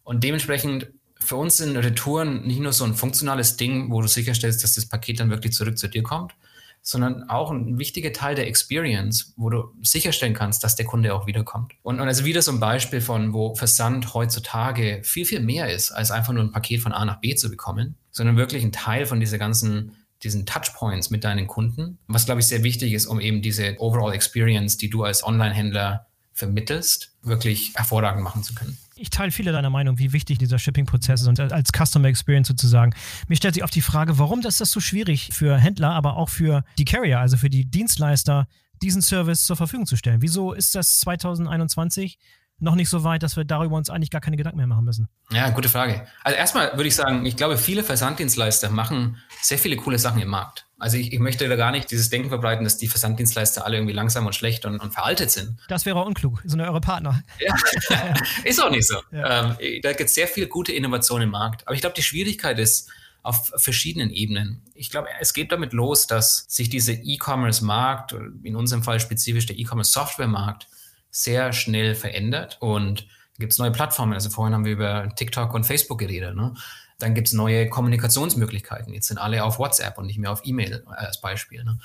Und 0.03 0.23
dementsprechend 0.23 0.89
für 1.21 1.35
uns 1.35 1.57
sind 1.57 1.75
Retouren 1.75 2.45
nicht 2.47 2.59
nur 2.59 2.73
so 2.73 2.85
ein 2.85 2.95
funktionales 2.95 3.57
Ding, 3.57 3.91
wo 3.91 4.01
du 4.01 4.07
sicherstellst, 4.07 4.63
dass 4.63 4.75
das 4.75 4.85
Paket 4.85 5.19
dann 5.19 5.29
wirklich 5.29 5.53
zurück 5.53 5.77
zu 5.77 5.87
dir 5.87 6.01
kommt, 6.01 6.33
sondern 6.81 7.29
auch 7.29 7.51
ein 7.51 7.77
wichtiger 7.77 8.13
Teil 8.13 8.35
der 8.35 8.47
Experience, 8.47 9.33
wo 9.35 9.49
du 9.49 9.73
sicherstellen 9.81 10.33
kannst, 10.33 10.63
dass 10.63 10.75
der 10.75 10.85
Kunde 10.85 11.13
auch 11.13 11.27
wiederkommt. 11.27 11.73
Und, 11.83 11.99
und 11.99 12.07
also 12.07 12.25
wieder 12.25 12.41
so 12.41 12.51
ein 12.51 12.59
Beispiel 12.59 13.01
von, 13.01 13.33
wo 13.33 13.53
Versand 13.53 14.13
heutzutage 14.13 15.01
viel, 15.03 15.25
viel 15.25 15.41
mehr 15.41 15.71
ist, 15.71 15.91
als 15.91 16.09
einfach 16.09 16.33
nur 16.33 16.43
ein 16.43 16.51
Paket 16.51 16.81
von 16.81 16.93
A 16.93 17.03
nach 17.03 17.19
B 17.19 17.35
zu 17.35 17.49
bekommen, 17.49 17.95
sondern 18.11 18.37
wirklich 18.37 18.63
ein 18.63 18.71
Teil 18.71 19.05
von 19.05 19.19
dieser 19.19 19.37
ganzen 19.37 19.95
diesen 20.23 20.45
Touchpoints 20.45 21.11
mit 21.11 21.23
deinen 21.23 21.47
Kunden, 21.47 21.97
was 22.07 22.25
glaube 22.25 22.41
ich 22.41 22.47
sehr 22.47 22.61
wichtig 22.61 22.91
ist, 22.91 23.05
um 23.05 23.21
eben 23.21 23.41
diese 23.41 23.77
Overall 23.79 24.13
Experience, 24.13 24.75
die 24.75 24.89
du 24.89 25.03
als 25.03 25.23
Online-Händler 25.23 26.07
vermittelst, 26.33 27.13
wirklich 27.21 27.71
hervorragend 27.75 28.23
machen 28.23 28.43
zu 28.43 28.53
können 28.53 28.77
ich 28.99 29.09
teile 29.09 29.31
viele 29.31 29.51
deiner 29.51 29.69
Meinung, 29.69 29.97
wie 29.97 30.13
wichtig 30.13 30.37
dieser 30.37 30.59
Shipping-Prozess 30.59 31.21
ist 31.21 31.27
und 31.27 31.39
als 31.39 31.71
Customer 31.71 32.07
Experience 32.07 32.47
sozusagen. 32.47 32.93
Mir 33.27 33.35
stellt 33.35 33.53
sich 33.53 33.63
oft 33.63 33.73
die 33.73 33.81
Frage, 33.81 34.19
warum 34.19 34.41
ist 34.41 34.61
das 34.61 34.71
so 34.71 34.79
schwierig 34.79 35.29
für 35.31 35.57
Händler, 35.57 35.91
aber 35.91 36.17
auch 36.17 36.29
für 36.29 36.63
die 36.77 36.85
Carrier, 36.85 37.19
also 37.19 37.37
für 37.37 37.49
die 37.49 37.65
Dienstleister, 37.65 38.47
diesen 38.81 39.01
Service 39.01 39.45
zur 39.45 39.55
Verfügung 39.55 39.85
zu 39.85 39.95
stellen? 39.95 40.21
Wieso 40.21 40.53
ist 40.53 40.75
das 40.75 40.99
2021 40.99 42.17
noch 42.59 42.75
nicht 42.75 42.89
so 42.89 43.03
weit, 43.03 43.23
dass 43.23 43.37
wir 43.37 43.45
darüber 43.45 43.77
uns 43.77 43.89
eigentlich 43.89 44.11
gar 44.11 44.21
keine 44.21 44.37
Gedanken 44.37 44.57
mehr 44.57 44.67
machen 44.67 44.85
müssen? 44.85 45.07
Ja, 45.31 45.49
gute 45.49 45.69
Frage. 45.69 46.05
Also 46.23 46.37
erstmal 46.37 46.73
würde 46.73 46.87
ich 46.87 46.95
sagen, 46.95 47.25
ich 47.25 47.37
glaube, 47.37 47.57
viele 47.57 47.83
Versanddienstleister 47.83 48.69
machen 48.69 49.17
sehr 49.41 49.57
viele 49.57 49.77
coole 49.77 49.97
Sachen 49.97 50.21
im 50.21 50.29
Markt. 50.29 50.65
Also 50.79 50.97
ich, 50.97 51.11
ich, 51.11 51.19
möchte 51.19 51.47
da 51.47 51.55
gar 51.57 51.71
nicht 51.71 51.91
dieses 51.91 52.09
Denken 52.09 52.29
verbreiten, 52.29 52.63
dass 52.63 52.77
die 52.77 52.87
Versanddienstleister 52.87 53.65
alle 53.65 53.77
irgendwie 53.77 53.93
langsam 53.93 54.25
und 54.25 54.33
schlecht 54.33 54.65
und, 54.65 54.79
und 54.79 54.93
veraltet 54.93 55.29
sind. 55.29 55.57
Das 55.67 55.85
wäre 55.85 56.01
unklug, 56.03 56.41
sind 56.45 56.59
ja 56.59 56.67
eure 56.67 56.81
Partner. 56.81 57.21
Ja, 57.39 58.13
ist 58.45 58.63
auch 58.63 58.71
nicht 58.71 58.87
so. 58.87 58.95
Ja. 59.11 59.57
Ähm, 59.59 59.81
da 59.81 59.91
gibt 59.91 60.09
es 60.09 60.15
sehr 60.15 60.27
viel 60.27 60.47
gute 60.47 60.71
Innovation 60.71 61.21
im 61.21 61.31
Markt. 61.31 61.67
Aber 61.67 61.75
ich 61.75 61.81
glaube, 61.81 61.95
die 61.95 62.03
Schwierigkeit 62.03 62.57
ist 62.59 62.89
auf 63.21 63.51
verschiedenen 63.57 64.11
Ebenen. 64.11 64.61
Ich 64.73 64.89
glaube, 64.89 65.09
es 65.19 65.33
geht 65.33 65.51
damit 65.51 65.73
los, 65.73 66.07
dass 66.07 66.45
sich 66.47 66.69
dieser 66.69 66.93
E-Commerce-Markt, 66.93 68.15
in 68.43 68.55
unserem 68.55 68.81
Fall 68.81 68.99
spezifisch 68.99 69.45
der 69.45 69.59
E-Commerce-Software-Markt, 69.59 70.67
sehr 71.11 71.51
schnell 71.53 71.95
verändert 71.95 72.57
und 72.61 73.07
gibt 73.39 73.53
es 73.53 73.59
neue 73.59 73.71
Plattformen. 73.71 74.13
Also 74.13 74.29
vorhin 74.29 74.53
haben 74.53 74.65
wir 74.65 74.73
über 74.73 75.09
TikTok 75.15 75.53
und 75.53 75.65
Facebook 75.65 75.99
geredet. 75.99 76.35
Ne? 76.35 76.53
Dann 76.99 77.15
gibt 77.15 77.29
es 77.29 77.33
neue 77.33 77.69
Kommunikationsmöglichkeiten. 77.69 78.93
Jetzt 78.93 79.07
sind 79.07 79.17
alle 79.17 79.43
auf 79.43 79.57
WhatsApp 79.57 79.97
und 79.97 80.05
nicht 80.05 80.19
mehr 80.19 80.31
auf 80.31 80.41
E-Mail 80.43 80.83
äh, 80.85 80.93
als 80.93 81.21
Beispiel. 81.21 81.63
Ne? 81.63 81.79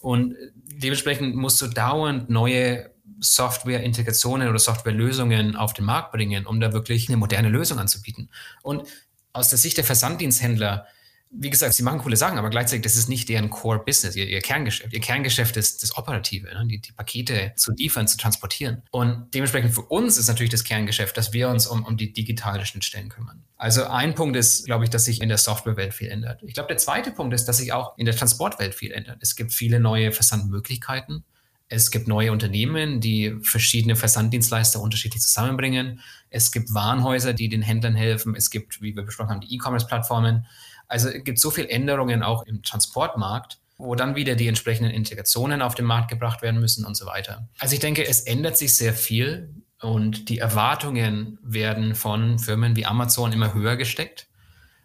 Und 0.00 0.36
dementsprechend 0.54 1.34
musst 1.34 1.60
du 1.60 1.66
dauernd 1.66 2.30
neue 2.30 2.90
Software-Integrationen 3.18 4.48
oder 4.48 4.58
Softwarelösungen 4.58 5.56
auf 5.56 5.74
den 5.74 5.84
Markt 5.84 6.12
bringen, 6.12 6.46
um 6.46 6.60
da 6.60 6.72
wirklich 6.72 7.08
eine 7.08 7.16
moderne 7.16 7.48
Lösung 7.48 7.78
anzubieten. 7.78 8.30
Und 8.62 8.88
aus 9.32 9.50
der 9.50 9.58
Sicht 9.58 9.76
der 9.76 9.84
Versanddiensthändler 9.84 10.86
wie 11.32 11.48
gesagt, 11.48 11.74
sie 11.74 11.84
machen 11.84 12.00
coole 12.00 12.16
Sachen, 12.16 12.38
aber 12.38 12.50
gleichzeitig, 12.50 12.82
das 12.82 12.96
ist 12.96 13.08
nicht 13.08 13.28
deren 13.28 13.50
Core-Business, 13.50 14.16
ihr, 14.16 14.26
ihr, 14.26 14.40
Kerngeschäft. 14.40 14.92
Ihr 14.92 15.00
Kerngeschäft 15.00 15.56
ist 15.56 15.82
das 15.82 15.96
Operative, 15.96 16.48
ne? 16.48 16.66
die, 16.66 16.80
die, 16.80 16.90
Pakete 16.90 17.52
zu 17.54 17.72
liefern, 17.72 18.08
zu 18.08 18.18
transportieren. 18.18 18.82
Und 18.90 19.28
dementsprechend 19.32 19.72
für 19.72 19.82
uns 19.82 20.18
ist 20.18 20.26
natürlich 20.26 20.50
das 20.50 20.64
Kerngeschäft, 20.64 21.16
dass 21.16 21.32
wir 21.32 21.48
uns 21.48 21.68
um, 21.68 21.84
um 21.84 21.96
die 21.96 22.12
digitalen 22.12 22.66
Schnittstellen 22.66 23.08
kümmern. 23.08 23.44
Also 23.56 23.84
ein 23.84 24.16
Punkt 24.16 24.36
ist, 24.36 24.66
glaube 24.66 24.84
ich, 24.84 24.90
dass 24.90 25.04
sich 25.04 25.20
in 25.20 25.28
der 25.28 25.38
Softwarewelt 25.38 25.94
viel 25.94 26.08
ändert. 26.08 26.42
Ich 26.42 26.54
glaube, 26.54 26.68
der 26.68 26.78
zweite 26.78 27.12
Punkt 27.12 27.32
ist, 27.32 27.44
dass 27.44 27.58
sich 27.58 27.72
auch 27.72 27.96
in 27.96 28.06
der 28.06 28.16
Transportwelt 28.16 28.74
viel 28.74 28.90
ändert. 28.90 29.18
Es 29.20 29.36
gibt 29.36 29.52
viele 29.52 29.78
neue 29.78 30.10
Versandmöglichkeiten. 30.10 31.24
Es 31.68 31.92
gibt 31.92 32.08
neue 32.08 32.32
Unternehmen, 32.32 33.00
die 33.00 33.36
verschiedene 33.42 33.94
Versanddienstleister 33.94 34.80
unterschiedlich 34.80 35.22
zusammenbringen. 35.22 36.00
Es 36.28 36.50
gibt 36.50 36.74
Warenhäuser, 36.74 37.32
die 37.32 37.48
den 37.48 37.62
Händlern 37.62 37.94
helfen. 37.94 38.34
Es 38.34 38.50
gibt, 38.50 38.82
wie 38.82 38.96
wir 38.96 39.04
besprochen 39.04 39.30
haben, 39.30 39.40
die 39.40 39.54
E-Commerce-Plattformen. 39.54 40.46
Also 40.90 41.08
es 41.08 41.24
gibt 41.24 41.38
so 41.38 41.50
viele 41.50 41.68
Änderungen 41.68 42.22
auch 42.22 42.42
im 42.42 42.62
Transportmarkt, 42.62 43.58
wo 43.78 43.94
dann 43.94 44.16
wieder 44.16 44.34
die 44.34 44.48
entsprechenden 44.48 44.92
Integrationen 44.92 45.62
auf 45.62 45.74
den 45.74 45.86
Markt 45.86 46.10
gebracht 46.10 46.42
werden 46.42 46.60
müssen 46.60 46.84
und 46.84 46.96
so 46.96 47.06
weiter. 47.06 47.48
Also 47.58 47.74
ich 47.74 47.80
denke, 47.80 48.06
es 48.06 48.20
ändert 48.20 48.58
sich 48.58 48.74
sehr 48.74 48.92
viel 48.92 49.54
und 49.80 50.28
die 50.28 50.38
Erwartungen 50.38 51.38
werden 51.42 51.94
von 51.94 52.38
Firmen 52.38 52.76
wie 52.76 52.84
Amazon 52.84 53.32
immer 53.32 53.54
höher 53.54 53.76
gesteckt. 53.76 54.26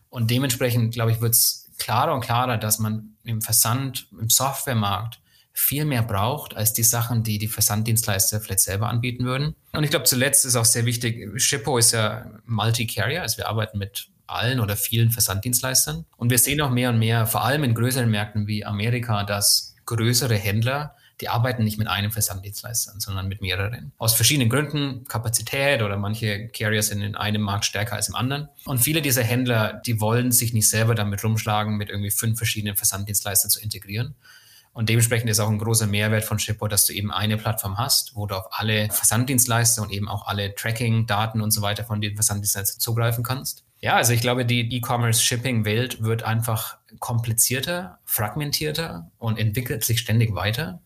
Und 0.10 0.32
dementsprechend, 0.32 0.94
glaube 0.94 1.12
ich, 1.12 1.20
wird 1.20 1.34
es 1.34 1.70
klarer 1.78 2.14
und 2.14 2.22
klarer, 2.22 2.58
dass 2.58 2.80
man 2.80 3.16
im 3.24 3.42
Versand, 3.42 4.08
im 4.18 4.30
Softwaremarkt 4.30 5.20
viel 5.52 5.86
mehr 5.86 6.04
braucht 6.04 6.56
als 6.56 6.74
die 6.74 6.84
Sachen, 6.84 7.24
die 7.24 7.38
die 7.38 7.48
Versanddienstleister 7.48 8.40
vielleicht 8.40 8.60
selber 8.60 8.90
anbieten 8.90 9.26
würden. 9.26 9.56
Und 9.74 9.84
ich 9.84 9.90
glaube, 9.90 10.06
zuletzt 10.06 10.46
ist 10.46 10.56
auch 10.56 10.66
sehr 10.66 10.86
wichtig, 10.86 11.42
Shippo 11.42 11.78
ist 11.78 11.94
ja 11.94 12.30
Multi-Carrier, 12.46 13.22
also 13.22 13.38
wir 13.38 13.50
arbeiten 13.50 13.78
mit 13.78 14.10
allen 14.28 14.60
oder 14.60 14.76
vielen 14.76 15.12
Versanddienstleistern. 15.12 16.06
Und 16.18 16.30
wir 16.30 16.38
sehen 16.38 16.62
auch 16.62 16.72
mehr 16.72 16.90
und 16.90 17.00
mehr, 17.00 17.26
vor 17.26 17.44
allem 17.44 17.64
in 17.64 17.74
größeren 17.74 18.10
Märkten 18.10 18.48
wie 18.48 18.66
Amerika, 18.66 19.24
dass 19.24 19.76
größere 19.86 20.36
Händler, 20.36 20.96
die 21.22 21.30
arbeiten 21.30 21.64
nicht 21.64 21.78
mit 21.78 21.88
einem 21.88 22.12
Versanddienstleister, 22.12 22.94
sondern 22.98 23.28
mit 23.28 23.42
mehreren. 23.42 23.94
Aus 23.98 24.14
verschiedenen 24.14 24.50
Gründen, 24.50 25.06
Kapazität 25.08 25.82
oder 25.82 25.98
manche 25.98 26.50
Carriers 26.50 26.88
sind 26.88 27.02
in 27.02 27.16
einem 27.16 27.42
Markt 27.42 27.66
stärker 27.66 27.96
als 27.96 28.10
im 28.10 28.16
anderen. 28.16 28.50
Und 28.66 28.80
viele 28.80 29.02
dieser 29.02 29.24
Händler, 29.24 29.82
die 29.86 30.02
wollen 30.02 30.32
sich 30.32 30.54
nicht 30.54 30.70
selber 30.70 30.96
damit 30.96 31.24
rumschlagen, 31.24 31.78
mit 31.78 31.90
irgendwie 31.90 32.12
fünf 32.12 32.38
verschiedenen 32.38 32.76
Versanddienstleistern 32.76 33.50
zu 33.50 33.62
integrieren. 33.62 34.16
Und 34.76 34.90
dementsprechend 34.90 35.30
ist 35.30 35.40
auch 35.40 35.48
ein 35.48 35.58
großer 35.58 35.88
Mehrwert 35.88 36.26
von 36.26 36.38
Shippo, 36.38 36.68
dass 36.68 36.86
du 36.86 36.92
eben 36.92 37.10
eine 37.10 37.38
Plattform 37.38 37.78
hast, 37.78 38.14
wo 38.14 38.26
du 38.28 38.36
auf 38.36 38.48
alle 38.52 38.90
Versanddienstleister 38.92 39.82
und 39.82 39.90
eben 39.90 40.10
auch 40.10 40.28
alle 40.28 40.54
Tracking-Daten 40.54 41.40
und 41.40 41.52
so 41.52 41.62
weiter 41.62 41.86
von 41.86 42.02
den 42.02 42.16
Versanddienstleistern 42.16 42.82
zugreifen 42.82 43.24
kannst. 43.24 43.64
Ja, 43.86 43.98
also 43.98 44.14
ich 44.14 44.22
glaube, 44.22 44.48
die 44.48 44.76
E-Commerce-Shipping-Welt 44.78 46.02
wird 46.02 46.24
einfach 46.24 46.80
komplizierter, 46.98 48.00
fragmentierter 48.04 49.12
und 49.20 49.38
entwickelt 49.38 49.84
sich 49.84 50.00
ständig 50.00 50.34
weiter. 50.34 50.82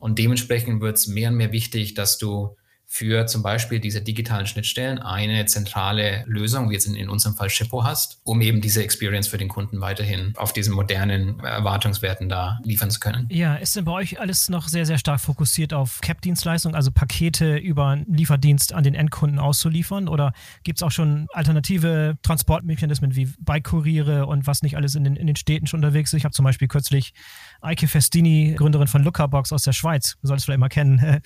Und 0.00 0.18
dementsprechend 0.18 0.80
wird 0.80 0.96
es 0.96 1.06
mehr 1.06 1.28
und 1.28 1.36
mehr 1.36 1.52
wichtig, 1.52 1.94
dass 1.94 2.18
du 2.18 2.56
für 2.92 3.24
zum 3.26 3.44
Beispiel 3.44 3.78
diese 3.78 4.02
digitalen 4.02 4.46
Schnittstellen 4.46 4.98
eine 4.98 5.46
zentrale 5.46 6.24
Lösung, 6.26 6.70
wie 6.70 6.74
jetzt 6.74 6.88
in, 6.88 7.08
unserem 7.08 7.36
Fall 7.36 7.48
Shippo 7.48 7.84
hast, 7.84 8.20
um 8.24 8.40
eben 8.40 8.60
diese 8.60 8.82
Experience 8.82 9.28
für 9.28 9.38
den 9.38 9.46
Kunden 9.46 9.80
weiterhin 9.80 10.34
auf 10.36 10.52
diesen 10.52 10.74
modernen 10.74 11.38
Erwartungswerten 11.38 12.28
da 12.28 12.58
liefern 12.64 12.90
zu 12.90 12.98
können. 12.98 13.28
Ja, 13.30 13.54
ist 13.54 13.76
denn 13.76 13.84
bei 13.84 13.92
euch 13.92 14.18
alles 14.18 14.48
noch 14.48 14.66
sehr, 14.66 14.86
sehr 14.86 14.98
stark 14.98 15.20
fokussiert 15.20 15.72
auf 15.72 16.00
CAP-Dienstleistung, 16.00 16.74
also 16.74 16.90
Pakete 16.90 17.58
über 17.58 17.86
einen 17.86 18.12
Lieferdienst 18.12 18.72
an 18.72 18.82
den 18.82 18.96
Endkunden 18.96 19.38
auszuliefern? 19.38 20.08
Oder 20.08 20.32
gibt 20.64 20.80
es 20.80 20.82
auch 20.82 20.90
schon 20.90 21.28
alternative 21.32 22.18
Transportmechanismen 22.22 23.14
wie 23.14 23.32
Bike-Kuriere 23.38 24.26
und 24.26 24.48
was 24.48 24.62
nicht 24.62 24.76
alles 24.76 24.96
in 24.96 25.04
den, 25.04 25.14
in 25.14 25.28
den 25.28 25.36
Städten 25.36 25.68
schon 25.68 25.78
unterwegs 25.78 26.12
ist? 26.12 26.18
Ich 26.18 26.24
habe 26.24 26.34
zum 26.34 26.44
Beispiel 26.44 26.66
kürzlich 26.66 27.14
Eike 27.60 27.86
Festini, 27.86 28.54
Gründerin 28.58 28.88
von 28.88 29.04
Lookerbox 29.04 29.52
aus 29.52 29.62
der 29.62 29.74
Schweiz, 29.74 30.16
du 30.22 30.26
solltest 30.26 30.46
vielleicht 30.46 30.58
mal 30.58 30.68
kennen, 30.68 30.98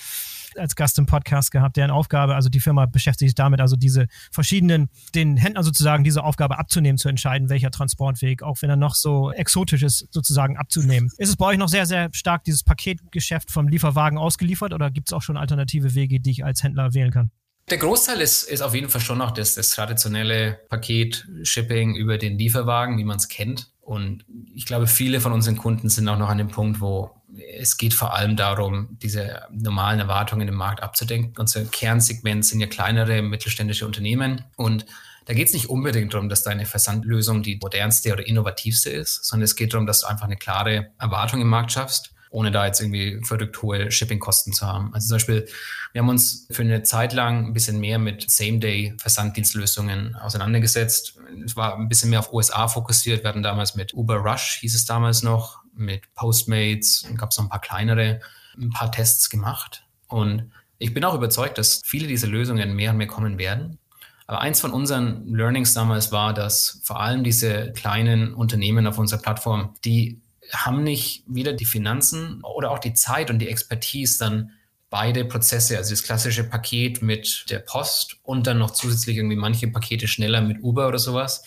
als 0.59 0.77
Gast 0.77 0.99
im 0.99 1.07
Podcast 1.07 1.51
gehabt, 1.51 1.77
deren 1.77 1.91
Aufgabe, 1.91 2.35
also 2.35 2.49
die 2.49 2.61
Firma 2.61 2.87
beschäftigt 2.87 3.31
sich 3.31 3.35
damit, 3.35 3.61
also 3.61 3.77
diese 3.77 4.07
verschiedenen, 4.31 4.89
den 5.15 5.37
Händlern 5.37 5.65
sozusagen 5.65 6.05
diese 6.05 6.23
Aufgabe 6.23 6.59
abzunehmen, 6.59 6.99
zu 6.99 7.09
entscheiden, 7.09 7.49
welcher 7.49 7.71
Transportweg, 7.71 8.43
auch 8.43 8.63
wenn 8.63 8.71
er 8.71 8.77
noch 8.77 8.95
so 8.95 9.33
exotisch 9.33 9.83
ist, 9.83 10.09
sozusagen 10.11 10.57
abzunehmen. 10.57 11.11
Ist 11.19 11.29
es 11.29 11.37
bei 11.37 11.47
euch 11.47 11.59
noch 11.59 11.69
sehr, 11.69 11.87
sehr 11.87 12.09
stark 12.13 12.45
dieses 12.45 12.63
Paketgeschäft 12.63 13.51
vom 13.51 13.69
Lieferwagen 13.69 14.19
ausgeliefert 14.19 14.73
oder 14.73 14.91
gibt 14.91 15.09
es 15.09 15.13
auch 15.13 15.23
schon 15.23 15.37
alternative 15.37 15.95
Wege, 15.95 16.21
die 16.21 16.31
ich 16.31 16.45
als 16.45 16.63
Händler 16.63 16.95
wählen 16.95 17.11
kann? 17.11 17.31
Der 17.71 17.79
Großteil 17.79 18.21
ist, 18.21 18.43
ist 18.43 18.61
auf 18.61 18.75
jeden 18.75 18.91
Fall 18.91 19.01
schon 19.01 19.19
noch 19.19 19.31
das, 19.31 19.55
das 19.55 19.71
traditionelle 19.71 20.61
Paket-Shipping 20.69 21.95
über 21.97 22.19
den 22.19 22.39
Lieferwagen, 22.39 22.99
wie 22.99 23.05
man 23.05 23.17
es 23.17 23.29
kennt. 23.29 23.71
Und 23.81 24.25
ich 24.55 24.67
glaube, 24.67 24.87
viele 24.87 25.21
von 25.21 25.33
unseren 25.33 25.57
Kunden 25.57 25.89
sind 25.89 26.09
auch 26.09 26.19
noch 26.19 26.29
an 26.29 26.39
dem 26.39 26.49
Punkt, 26.49 26.81
wo 26.81 27.11
es 27.59 27.77
geht 27.77 27.95
vor 27.95 28.15
allem 28.15 28.37
darum, 28.37 28.99
diese 29.03 29.43
normalen 29.51 30.01
Erwartungen 30.01 30.49
im 30.49 30.55
Markt 30.55 30.83
abzudenken. 30.83 31.35
Unser 31.39 31.65
Kernsegment 31.65 32.45
sind 32.45 32.61
ja 32.61 32.67
kleinere 32.67 33.23
mittelständische 33.23 33.87
Unternehmen 33.87 34.45
und 34.57 34.87
da 35.27 35.33
geht 35.33 35.49
es 35.49 35.55
nicht 35.55 35.71
unbedingt 35.71 36.13
darum, 36.13 36.29
dass 36.29 36.43
deine 36.43 36.67
Versandlösung 36.67 37.43
die 37.43 37.59
modernste 37.61 38.13
oder 38.13 38.27
innovativste 38.27 38.91
ist, 38.91 39.25
sondern 39.25 39.45
es 39.45 39.57
geht 39.57 39.73
darum, 39.73 39.87
dass 39.87 40.01
du 40.01 40.07
einfach 40.07 40.27
eine 40.27 40.37
klare 40.37 40.91
Erwartung 40.99 41.41
im 41.41 41.49
Markt 41.49 41.73
schaffst 41.73 42.15
ohne 42.35 42.51
da 42.51 42.67
jetzt 42.67 42.81
irgendwie 42.81 43.21
verrückt 43.25 43.63
hohe 43.63 43.93
Shippingkosten 43.93 44.53
zu 44.53 44.67
haben. 44.67 44.93
Also 44.93 45.07
zum 45.07 45.15
Beispiel, 45.15 45.47
wir 45.93 46.01
haben 46.01 46.09
uns 46.09 46.49
für 46.51 46.63
eine 46.63 46.83
Zeit 46.83 47.13
lang 47.13 47.47
ein 47.47 47.53
bisschen 47.53 47.79
mehr 47.79 48.01
mit 48.01 48.29
Same-Day-Versanddienstlösungen 48.29 50.17
auseinandergesetzt. 50.17 51.17
Es 51.45 51.55
war 51.55 51.77
ein 51.77 51.89
bisschen 51.89 52.11
mehr 52.11 52.19
auf 52.19 52.33
USA 52.33 52.67
fokussiert. 52.67 53.23
Wir 53.23 53.29
hatten 53.29 53.45
damals 53.45 53.77
mit 53.77 53.95
Uber 53.95 54.17
Rush, 54.17 54.59
hieß 54.61 54.75
es 54.75 54.85
damals 54.85 55.23
noch, 55.23 55.63
mit 55.77 56.15
Postmates, 56.15 57.07
gab 57.17 57.31
es 57.31 57.39
noch 57.39 57.45
ein 57.45 57.51
paar 57.51 57.61
kleinere, 57.61 58.21
ein 58.57 58.71
paar 58.71 58.91
Tests 58.91 59.31
gemacht. 59.31 59.85
Und 60.09 60.53
ich 60.79 60.95
bin 60.95 61.05
auch 61.05 61.15
überzeugt, 61.15 61.59
dass 61.59 61.81
viele 61.85 62.07
dieser 62.09 62.29
Lösungen 62.29 62.75
mehr 62.75 62.91
und 62.91 62.99
mehr 62.99 63.07
kommen 63.07 63.39
werden. 63.39 63.79
Aber 64.27 64.41
eins 64.41 64.61
von 64.61 64.73
unseren 64.73 65.27
Learnings 65.35 65.75
damals 65.75 66.11
war, 66.11 66.33
dass 66.33 66.81
vor 66.83 67.01
allem 67.01 67.25
diese 67.25 67.73
kleinen 67.73 68.35
Unternehmen 68.35 68.87
auf 68.87 68.99
unserer 68.99 69.21
Plattform, 69.21 69.75
die 69.85 70.21
haben 70.53 70.83
nicht 70.83 71.25
weder 71.27 71.53
die 71.53 71.65
Finanzen 71.65 72.43
oder 72.43 72.71
auch 72.71 72.79
die 72.79 72.95
Zeit 72.95 73.31
und 73.31 73.39
die 73.39 73.49
Expertise, 73.49 74.19
dann 74.19 74.53
beide 74.91 75.25
Prozesse, 75.25 75.77
also 75.77 75.91
das 75.91 76.05
klassische 76.05 76.45
Paket 76.45 77.03
mit 77.03 77.47
der 77.51 77.59
Post 77.59 78.17
und 78.23 78.47
dann 78.47 78.59
noch 78.59 78.71
zusätzlich 78.71 79.17
irgendwie 79.17 79.37
manche 79.37 79.69
Pakete 79.69 80.07
schneller 80.07 80.41
mit 80.41 80.63
Uber 80.63 80.89
oder 80.89 80.99
sowas. 80.99 81.45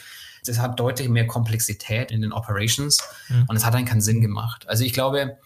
Das 0.48 0.60
hat 0.60 0.80
deutlich 0.80 1.10
mehr 1.10 1.28
Komplexität 1.28 2.12
in 2.12 2.22
den 2.22 2.34
Operations 2.34 2.98
mhm. 3.30 3.46
und 3.48 3.56
es 3.56 3.66
hat 3.66 3.74
dann 3.74 3.86
keinen 3.86 4.02
Sinn 4.02 4.22
gemacht. 4.22 4.68
Also 4.68 4.84
ich 4.84 4.94
glaube, 4.94 5.38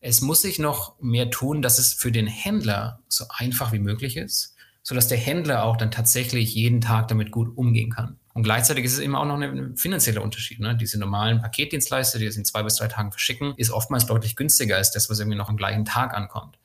es 0.00 0.20
muss 0.20 0.42
sich 0.42 0.58
noch 0.58 1.00
mehr 1.00 1.30
tun, 1.30 1.62
dass 1.62 1.78
es 1.78 1.92
für 1.92 2.12
den 2.12 2.26
Händler 2.26 3.00
so 3.08 3.24
einfach 3.28 3.72
wie 3.72 3.78
möglich 3.78 4.16
ist, 4.16 4.54
sodass 4.82 5.08
der 5.08 5.18
Händler 5.18 5.64
auch 5.64 5.76
dann 5.76 5.90
tatsächlich 5.90 6.54
jeden 6.54 6.80
Tag 6.80 7.08
damit 7.08 7.30
gut 7.30 7.56
umgehen 7.56 7.90
kann. 7.90 8.18
Und 8.36 8.42
gleichzeitig 8.42 8.84
ist 8.84 8.92
es 8.92 8.98
immer 8.98 9.20
auch 9.20 9.24
noch 9.24 9.40
ein 9.40 9.76
finanzieller 9.76 10.22
Unterschied. 10.22 10.60
Ne? 10.60 10.76
Diese 10.76 10.98
normalen 10.98 11.40
Paketdienstleister, 11.40 12.18
die 12.18 12.26
es 12.26 12.36
in 12.36 12.44
zwei 12.44 12.62
bis 12.62 12.76
drei 12.76 12.86
Tagen 12.86 13.10
verschicken, 13.10 13.54
ist 13.56 13.70
oftmals 13.70 14.04
deutlich 14.04 14.36
günstiger 14.36 14.76
als 14.76 14.90
das, 14.90 15.08
was 15.08 15.18
irgendwie 15.18 15.38
noch 15.38 15.48
am 15.48 15.56
gleichen 15.56 15.86
Tag 15.86 16.14
ankommt. 16.14 16.58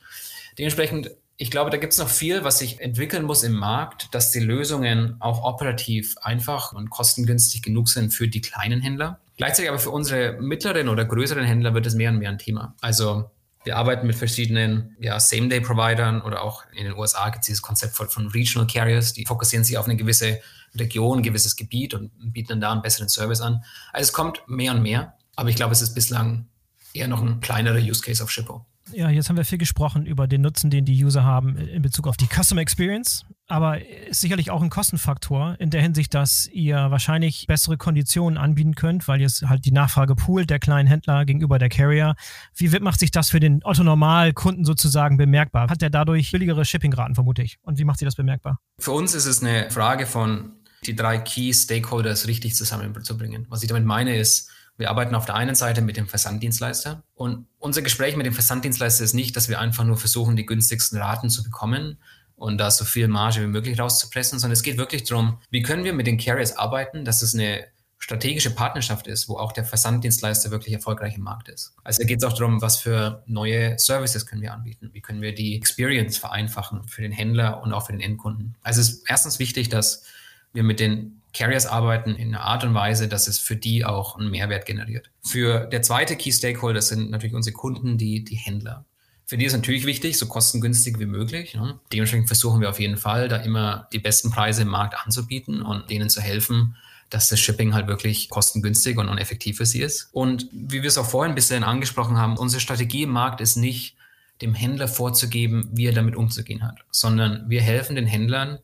Dementsprechend, 0.58 1.12
ich 1.42 1.50
glaube, 1.50 1.72
da 1.72 1.78
gibt 1.78 1.92
es 1.92 1.98
noch 1.98 2.08
viel, 2.08 2.44
was 2.44 2.60
sich 2.60 2.82
entwickeln 2.82 3.26
muss 3.26 3.42
im 3.42 3.54
Markt, 3.54 4.14
dass 4.14 4.30
die 4.30 4.40
Lösungen 4.40 5.16
auch 5.20 5.44
operativ 5.44 6.16
einfach 6.22 6.72
und 6.72 6.92
kostengünstig 6.92 7.64
genug 7.64 7.90
sind 7.90 8.14
für 8.14 8.28
die 8.28 8.42
kleinen 8.42 8.80
Händler. 8.80 9.20
Gleichzeitig 9.38 9.72
aber 9.72 9.80
für 9.80 9.90
unsere 9.90 10.40
mittleren 10.40 10.88
oder 10.88 11.04
größeren 11.04 11.44
Händler 11.44 11.74
wird 11.74 11.88
es 11.88 11.96
mehr 11.96 12.12
und 12.12 12.20
mehr 12.20 12.30
ein 12.30 12.38
Thema. 12.38 12.76
Also 12.80 13.32
wir 13.64 13.76
arbeiten 13.76 14.06
mit 14.06 14.18
verschiedenen 14.18 14.96
ja, 15.00 15.20
Same-Day-Providern 15.20 16.22
oder 16.22 16.44
auch 16.44 16.64
in 16.76 16.84
den 16.84 16.94
USA 16.94 17.28
gibt 17.32 17.42
es 17.42 17.48
dieses 17.48 17.64
Konzept 17.64 17.96
von, 17.96 18.08
von 18.08 18.28
Regional 18.28 18.68
Carriers, 18.68 19.14
die 19.14 19.26
fokussieren 19.26 19.66
sich 19.66 19.80
auf 19.80 19.86
eine 19.86 19.98
gewisse 19.98 20.40
Region, 20.76 21.20
ein 21.20 21.24
gewisses 21.24 21.56
Gebiet 21.56 21.96
und 21.96 22.12
bieten 22.34 22.50
dann 22.50 22.62
da 22.62 22.72
einen 22.72 22.84
besseren 22.84 23.10
Service 23.10 23.42
an. 23.42 23.64
Also 23.94 24.10
es 24.10 24.14
kommt 24.14 24.44
mehr 24.46 24.74
und 24.74 24.84
mehr, 24.84 25.16
aber 25.36 25.50
ich 25.50 25.56
glaube, 25.56 25.74
es 25.74 25.82
ist 25.82 25.96
bislang 25.96 26.46
eher 26.94 27.08
noch 27.08 27.24
ein 27.24 27.40
kleinerer 27.40 27.80
Use 27.80 28.04
Case 28.04 28.24
auf 28.24 28.30
Shippo. 28.30 28.68
Ja, 28.94 29.10
jetzt 29.10 29.30
haben 29.30 29.38
wir 29.38 29.46
viel 29.46 29.58
gesprochen 29.58 30.06
über 30.06 30.28
den 30.28 30.42
Nutzen, 30.42 30.70
den 30.70 30.86
die 30.86 31.04
User 31.04 31.24
haben 31.24 31.56
in 31.56 31.82
Bezug 31.82 32.08
auf 32.08 32.18
die 32.18 32.28
Customer 32.28 32.62
Experience, 32.62 33.26
aber 33.48 33.86
ist 34.08 34.22
sicherlich 34.22 34.52
auch 34.52 34.62
ein 34.62 34.70
Kostenfaktor 34.70 35.56
in 35.60 35.70
der 35.70 35.82
Hinsicht, 35.82 36.14
dass 36.14 36.48
ihr 36.48 36.76
wahrscheinlich 36.92 37.48
bessere 37.48 37.78
Konditionen 37.78 38.38
anbieten 38.38 38.76
könnt, 38.76 39.08
weil 39.08 39.22
ihr 39.22 39.30
halt 39.46 39.66
die 39.66 39.72
Nachfrage 39.72 40.16
poolt 40.16 40.50
der 40.50 40.60
kleinen 40.60 40.88
Händler 40.88 41.26
gegenüber 41.26 41.60
der 41.60 41.70
Carrier. 41.70 42.16
Wie 42.56 42.70
macht 42.80 43.00
sich 43.00 43.12
das 43.12 43.30
für 43.30 43.40
den 43.40 43.62
Otto-Normal-Kunden 43.64 44.66
sozusagen 44.66 45.18
bemerkbar? 45.18 45.70
Hat 45.70 45.82
der 45.82 45.90
dadurch 45.90 46.32
billigere 46.32 46.66
Shippingraten 46.66 47.16
vermutlich? 47.16 47.58
Und 47.62 47.78
wie 47.78 47.86
macht 47.86 48.00
sie 48.00 48.06
das 48.06 48.16
bemerkbar? 48.16 48.60
Für 48.80 48.92
uns 48.92 49.14
ist 49.14 49.26
es 49.26 49.42
eine 49.42 49.70
Frage 49.70 50.06
von 50.06 50.54
die 50.86 50.96
drei 50.96 51.20
Key 51.20 51.54
Stakeholders 51.54 52.28
richtig 52.28 52.56
zusammenzubringen. 52.56 53.46
Was 53.50 53.62
ich 53.62 53.70
damit 53.70 53.86
meine 53.86 54.18
ist, 54.18 54.50
wir 54.78 54.90
arbeiten 54.90 55.16
auf 55.16 55.26
der 55.26 55.36
einen 55.36 55.56
Seite 55.56 55.82
mit 55.82 55.98
dem 55.98 56.08
Versanddienstleister 56.08 57.04
und 57.14 57.48
unser 57.60 57.82
Gespräch 57.82 58.16
mit 58.16 58.26
dem 58.26 58.34
Versanddienstleister 58.34 59.04
ist 59.04 59.14
nicht, 59.14 59.36
dass 59.36 59.50
wir 59.50 59.60
einfach 59.60 59.84
nur 59.84 59.98
versuchen, 59.98 60.36
die 60.36 60.46
günstigsten 60.46 61.00
Raten 61.00 61.30
zu 61.30 61.44
bekommen 61.44 61.98
und 62.36 62.58
da 62.58 62.72
so 62.72 62.86
viel 62.86 63.08
Marge 63.08 63.42
wie 63.42 63.48
möglich 63.48 63.80
rauszupressen, 63.80 64.40
sondern 64.40 64.54
es 64.54 64.64
geht 64.64 64.78
wirklich 64.78 65.04
darum, 65.04 65.38
wie 65.52 65.62
können 65.62 65.84
wir 65.84 65.94
mit 65.94 66.08
den 66.08 66.18
Carriers 66.18 66.58
arbeiten, 66.58 67.06
dass 67.06 67.22
es 67.22 67.36
eine 67.36 67.68
strategische 68.02 68.50
Partnerschaft 68.50 69.06
ist, 69.06 69.30
wo 69.30 69.38
auch 69.38 69.52
der 69.52 69.64
Versanddienstleister 69.64 70.50
wirklich 70.50 70.74
erfolgreich 70.74 71.18
im 71.18 71.22
Markt 71.22 71.50
ist. 71.50 71.76
Also 71.84 72.02
da 72.02 72.08
geht 72.08 72.18
es 72.18 72.24
auch 72.24 72.34
darum, 72.34 72.60
was 72.60 72.78
für 72.78 73.24
neue 73.28 73.78
Services 73.78 74.26
können 74.26 74.42
wir 74.42 74.54
anbieten, 74.54 74.90
wie 74.92 75.02
können 75.02 75.22
wir 75.22 75.36
die 75.36 75.56
Experience 75.56 76.18
vereinfachen 76.18 76.88
für 76.88 77.04
den 77.04 77.12
Händler 77.12 77.62
und 77.62 77.74
auch 77.74 77.86
für 77.86 77.92
den 77.92 78.02
Endkunden. 78.02 78.58
Also 78.64 78.82
es 78.82 78.90
ist 78.90 79.04
erstens 79.08 79.38
wichtig, 79.38 79.70
dass 79.70 80.04
wir 80.52 80.64
mit 80.64 80.80
den 80.80 81.21
Carriers 81.34 81.66
arbeiten 81.66 82.16
in 82.16 82.30
einer 82.30 82.44
Art 82.44 82.64
und 82.64 82.74
Weise, 82.74 83.08
dass 83.08 83.28
es 83.28 83.40
für 83.40 83.56
die 83.56 83.86
auch 83.86 84.18
einen 84.18 84.32
Mehrwert 84.32 84.66
generiert. 84.66 85.10
Für 85.22 85.66
der 85.66 85.82
zweite 85.82 86.16
Key 86.16 86.32
Stakeholder 86.32 86.82
sind 86.82 87.10
natürlich 87.10 87.36
unsere 87.36 87.54
Kunden, 87.54 87.98
die, 87.98 88.24
die 88.24 88.36
Händler. 88.36 88.86
Für 89.26 89.38
die 89.38 89.46
ist 89.46 89.54
natürlich 89.54 89.86
wichtig, 89.86 90.18
so 90.18 90.26
kostengünstig 90.26 91.00
wie 91.00 91.06
möglich. 91.06 91.56
Ne? 91.56 91.80
Dementsprechend 91.94 92.28
versuchen 92.28 92.60
wir 92.60 92.70
auf 92.70 92.82
jeden 92.82 92.98
Fall, 92.98 93.30
da 93.30 93.38
immer 93.38 93.88
die 93.94 94.00
besten 94.00 94.30
Preise 94.30 94.64
im 94.64 94.68
Markt 94.68 94.96
anzubieten 95.06 95.62
und 95.62 95.90
denen 95.90 96.10
zu 96.10 96.20
helfen, 96.20 96.76
dass 97.10 97.30
das 97.30 97.40
Shipping 97.40 97.74
halt 97.74 97.88
wirklich 97.88 98.30
kostengünstig 98.30 98.98
und, 98.98 99.18
effektiv 99.18 99.58
für 99.58 99.66
sie 99.66 99.82
ist. 99.82 100.10
Und 100.12 100.48
wie 100.52 100.82
wir 100.82 100.88
es 100.88 100.98
auch 100.98 101.06
vorhin 101.06 101.32
ein 101.32 101.36
bisschen 101.36 101.64
angesprochen 101.64 102.18
haben, 102.18 102.38
unsere 102.38 102.60
Strategie 102.60 103.04
im 103.04 103.12
Markt 103.12 103.40
ist 103.40 103.56
nicht, 103.56 103.96
dem 104.42 104.54
Händler 104.54 104.88
vorzugeben, 104.88 105.70
wie 105.72 105.86
er 105.86 105.94
damit 105.94 106.16
umzugehen 106.16 106.64
hat, 106.64 106.80
sondern 106.90 107.50
wir 107.50 107.62
helfen 107.62 107.96
den 107.96 108.08
Händlern, 108.08 108.60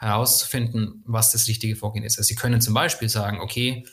herauszufinden, 0.00 1.02
was 1.06 1.30
das 1.30 1.46
richtige 1.46 1.76
Vorgehen 1.76 2.04
ist. 2.04 2.18
Also 2.18 2.28
Sie 2.28 2.34
können 2.34 2.60
zum 2.60 2.72
Beispiel 2.72 3.08
sagen, 3.08 3.38
okay, 3.40 3.86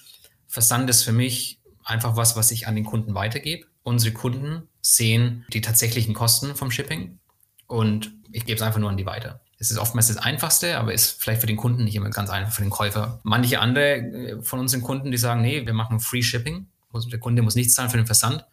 Versand 0.48 0.90
ist 0.90 1.04
für 1.04 1.12
mich 1.12 1.60
einfach 1.84 2.16
was, 2.16 2.38
was 2.38 2.52
ich 2.52 2.68
an 2.68 2.76
den 2.76 2.86
Kunden 2.86 3.14
weitergebe. 3.14 3.68
Unsere 3.84 4.14
Kunden 4.14 4.64
sehen 4.82 5.46
die 5.52 5.62
tatsächlichen 5.62 6.14
Kosten 6.14 6.56
vom 6.56 6.72
Shipping 6.72 7.20
und 7.68 8.14
ich 8.32 8.46
gebe 8.46 8.56
es 8.56 8.62
einfach 8.62 8.80
nur 8.80 8.90
an 8.90 8.98
die 8.98 9.06
weiter. 9.06 9.42
Es 9.60 9.70
ist 9.70 9.80
oftmals 9.80 10.08
das 10.08 10.18
Einfachste, 10.18 10.78
aber 10.78 10.94
ist 10.94 11.22
vielleicht 11.22 11.42
für 11.42 11.48
den 11.48 11.58
Kunden 11.58 11.84
nicht 11.84 11.96
immer 11.96 12.10
ganz 12.10 12.30
einfach, 12.30 12.54
für 12.54 12.62
den 12.62 12.70
Käufer. 12.70 13.20
Manche 13.24 13.60
andere 13.60 13.96
äh, 13.98 14.42
von 14.42 14.60
unseren 14.60 14.82
Kunden, 14.82 15.12
die 15.12 15.18
sagen, 15.18 15.42
nee, 15.42 15.66
wir 15.66 15.74
machen 15.74 16.00
Free 16.00 16.22
Shipping. 16.22 16.68
Der 17.12 17.20
Kunde 17.20 17.42
muss 17.42 17.56
nichts 17.56 17.76
zahlen 17.76 17.90
für 17.90 17.98
den 17.98 18.08
Versand 18.08 18.46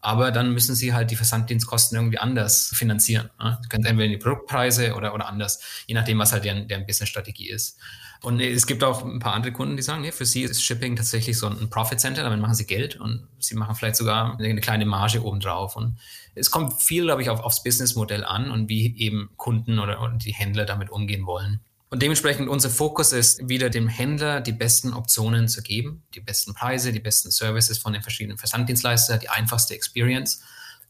aber 0.00 0.30
dann 0.30 0.52
müssen 0.52 0.74
sie 0.74 0.94
halt 0.94 1.10
die 1.10 1.16
Versanddienstkosten 1.16 1.96
irgendwie 1.96 2.18
anders 2.18 2.72
finanzieren. 2.74 3.30
Ne? 3.38 3.58
Sie 3.62 3.68
können 3.68 3.84
entweder 3.84 4.06
in 4.06 4.12
die 4.12 4.18
Produktpreise 4.18 4.94
oder, 4.94 5.14
oder 5.14 5.26
anders, 5.28 5.84
je 5.86 5.94
nachdem, 5.94 6.18
was 6.18 6.32
halt 6.32 6.44
deren, 6.44 6.68
deren 6.68 6.86
Business-Strategie 6.86 7.50
ist. 7.50 7.78
Und 8.22 8.40
es 8.40 8.66
gibt 8.66 8.84
auch 8.84 9.02
ein 9.02 9.18
paar 9.18 9.32
andere 9.32 9.52
Kunden, 9.52 9.76
die 9.76 9.82
sagen, 9.82 10.02
nee, 10.02 10.12
für 10.12 10.26
sie 10.26 10.42
ist 10.42 10.62
Shipping 10.62 10.94
tatsächlich 10.94 11.38
so 11.38 11.46
ein 11.46 11.70
Profit 11.70 12.00
Center, 12.00 12.22
damit 12.22 12.38
machen 12.38 12.54
sie 12.54 12.66
Geld 12.66 12.96
und 12.96 13.26
sie 13.38 13.54
machen 13.54 13.74
vielleicht 13.74 13.96
sogar 13.96 14.38
eine 14.38 14.60
kleine 14.60 14.84
Marge 14.84 15.24
obendrauf. 15.24 15.74
Und 15.76 15.98
es 16.34 16.50
kommt 16.50 16.82
viel, 16.82 17.04
glaube 17.04 17.22
ich, 17.22 17.30
auf, 17.30 17.40
aufs 17.40 17.62
Businessmodell 17.62 18.24
an 18.24 18.50
und 18.50 18.68
wie 18.68 18.94
eben 18.98 19.30
Kunden 19.36 19.78
oder, 19.78 20.02
oder 20.02 20.12
die 20.12 20.34
Händler 20.34 20.66
damit 20.66 20.90
umgehen 20.90 21.24
wollen. 21.24 21.60
Und 21.92 22.02
dementsprechend 22.02 22.48
unser 22.48 22.70
Fokus 22.70 23.12
ist, 23.12 23.48
wieder 23.48 23.68
dem 23.68 23.88
Händler 23.88 24.40
die 24.40 24.52
besten 24.52 24.92
Optionen 24.92 25.48
zu 25.48 25.60
geben, 25.60 26.04
die 26.14 26.20
besten 26.20 26.54
Preise, 26.54 26.92
die 26.92 27.00
besten 27.00 27.32
Services 27.32 27.78
von 27.78 27.92
den 27.92 28.02
verschiedenen 28.02 28.38
Versanddienstleistern, 28.38 29.18
die 29.18 29.28
einfachste 29.28 29.74
Experience, 29.74 30.40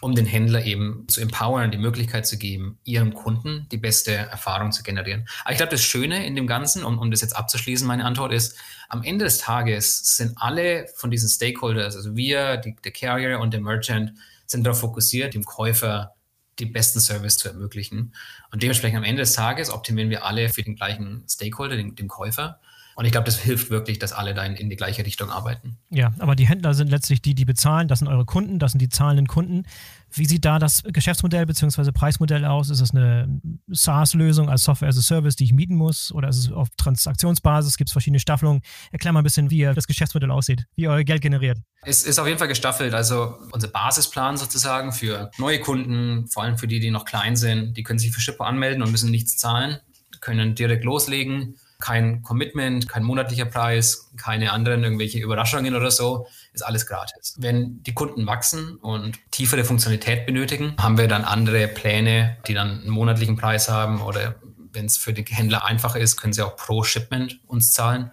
um 0.03 0.14
den 0.14 0.26
Händler 0.26 0.62
eben 0.62 1.07
zu 1.09 1.22
empowern, 1.22 1.70
die 1.70 1.78
Möglichkeit 1.78 2.26
zu 2.26 2.36
geben, 2.36 2.78
ihrem 2.84 3.14
Kunden 3.14 3.66
die 3.72 3.78
beste 3.78 4.12
Erfahrung 4.12 4.72
zu 4.72 4.82
generieren. 4.82 5.26
Aber 5.42 5.53
ich 5.53 5.57
glaube, 5.57 5.72
das 5.72 5.82
Schöne 5.82 6.26
in 6.26 6.36
dem 6.36 6.46
Ganzen, 6.46 6.84
um, 6.84 6.98
um 6.98 7.11
das 7.11 7.22
jetzt 7.22 7.34
abzuschließen, 7.34 7.86
meine 7.86 8.05
Antwort 8.05 8.32
ist, 8.32 8.57
am 8.90 9.03
Ende 9.03 9.24
des 9.24 9.38
Tages 9.38 10.16
sind 10.16 10.34
alle 10.36 10.86
von 10.96 11.11
diesen 11.11 11.30
Stakeholders, 11.30 11.96
also 11.96 12.14
wir, 12.14 12.59
die, 12.59 12.76
der 12.84 12.92
Carrier 12.92 13.40
und 13.40 13.55
der 13.55 13.62
Merchant, 13.62 14.12
sind 14.46 14.64
darauf 14.64 14.80
fokussiert, 14.80 15.32
dem 15.32 15.44
Käufer 15.44 16.14
den 16.61 16.72
besten 16.72 17.00
Service 17.00 17.38
zu 17.38 17.48
ermöglichen. 17.48 18.14
Und 18.50 18.62
dementsprechend 18.62 18.98
am 18.98 19.04
Ende 19.04 19.22
des 19.22 19.32
Tages 19.32 19.70
optimieren 19.70 20.11
wir 20.11 20.24
alle 20.24 20.48
für 20.48 20.62
den 20.62 20.76
gleichen 20.76 21.24
Stakeholder, 21.28 21.76
den, 21.76 21.94
den 21.94 22.08
Käufer. 22.08 22.61
Und 23.01 23.07
ich 23.07 23.12
glaube, 23.12 23.24
das 23.24 23.38
hilft 23.38 23.70
wirklich, 23.70 23.98
dass 23.98 24.12
alle 24.12 24.34
da 24.34 24.44
in, 24.44 24.57
in, 24.57 24.68
die 24.68 24.76
gleiche 24.76 25.07
Richtung 25.07 25.30
arbeiten. 25.30 25.78
Ja, 25.88 26.12
aber 26.18 26.36
die 26.36 26.46
Händler 26.46 26.74
sind 26.74 26.90
letztlich 26.90 27.22
die, 27.22 27.34
die 27.34 27.46
bezahlen. 27.46 27.88
Das 27.88 28.01
sind 28.01 28.09
eure 28.09 28.26
Kunden, 28.26 28.59
das 28.59 28.72
sind 28.72 28.82
die 28.82 28.90
zahlenden 28.90 29.26
Kunden. 29.26 29.62
Wie 30.12 30.26
sieht 30.26 30.44
da 30.44 30.59
das 30.59 30.82
Geschäftsmodell 30.82 31.46
bzw. 31.46 31.92
Preismodell 31.92 32.44
aus? 32.44 32.68
Ist 32.68 32.82
es 32.82 32.90
eine 32.90 33.40
SaaS-Lösung 33.68 34.51
als 34.51 34.64
Software 34.64 34.90
as 34.90 34.98
a 34.98 35.01
Service, 35.01 35.34
die 35.34 35.44
ich 35.44 35.55
mieten 35.55 35.76
muss? 35.76 36.12
Oder 36.12 36.28
ist 36.28 36.36
es 36.36 36.53
auf 36.53 36.68
Transaktionsbasis? 36.76 37.78
Gibt 37.78 37.88
es 37.88 37.92
verschiedene 37.92 38.20
Staffelungen? 38.20 38.61
Erklär 38.92 39.14
mal 39.14 39.20
ein 39.20 39.24
bisschen, 39.24 39.51
wie 39.51 39.62
das 39.62 39.86
Geschäftsmodell 39.86 40.30
aussieht, 40.30 40.66
wie 40.76 40.82
ihr 40.82 40.90
euer 40.90 41.03
Geld 41.03 41.22
generiert. 41.22 41.57
Es 41.80 42.05
ist 42.05 42.18
auf 42.18 42.26
jeden 42.26 42.38
Fall 42.38 42.48
gestaffelt. 42.48 42.92
Also 42.92 43.38
unser 43.51 43.68
Basisplan 43.68 44.36
sozusagen 44.36 44.92
für 44.92 45.30
neue 45.38 45.61
Kunden, 45.61 46.28
vor 46.28 46.42
allem 46.42 46.59
für 46.59 46.68
die, 46.68 46.80
die 46.80 46.90
noch 46.90 47.07
klein 47.07 47.34
sind, 47.34 47.78
die 47.78 47.82
können 47.82 47.98
sich 47.98 48.12
für 48.12 48.20
Shippo 48.20 48.44
anmelden 48.44 48.82
und 48.82 48.90
müssen 48.90 49.11
nichts 49.11 49.38
zahlen, 49.38 49.78
können 50.20 50.55
direkt 50.55 50.84
loslegen 50.84 51.57
kein 51.80 52.22
Commitment, 52.22 52.88
kein 52.88 53.02
monatlicher 53.02 53.46
Preis, 53.46 54.10
keine 54.16 54.52
anderen 54.52 54.84
irgendwelche 54.84 55.18
Überraschungen 55.18 55.74
oder 55.74 55.90
so, 55.90 56.26
ist 56.52 56.62
alles 56.62 56.86
gratis. 56.86 57.36
Wenn 57.38 57.82
die 57.82 57.94
Kunden 57.94 58.26
wachsen 58.26 58.76
und 58.76 59.18
tiefere 59.30 59.64
Funktionalität 59.64 60.26
benötigen, 60.26 60.74
haben 60.78 60.98
wir 60.98 61.08
dann 61.08 61.24
andere 61.24 61.68
Pläne, 61.68 62.36
die 62.46 62.54
dann 62.54 62.82
einen 62.82 62.90
monatlichen 62.90 63.36
Preis 63.36 63.68
haben 63.68 64.00
oder 64.00 64.36
wenn 64.72 64.86
es 64.86 64.96
für 64.96 65.12
die 65.12 65.24
Händler 65.24 65.64
einfacher 65.64 65.98
ist, 65.98 66.16
können 66.16 66.32
sie 66.32 66.42
auch 66.42 66.56
pro 66.56 66.84
Shipment 66.84 67.40
uns 67.46 67.72
zahlen, 67.72 68.12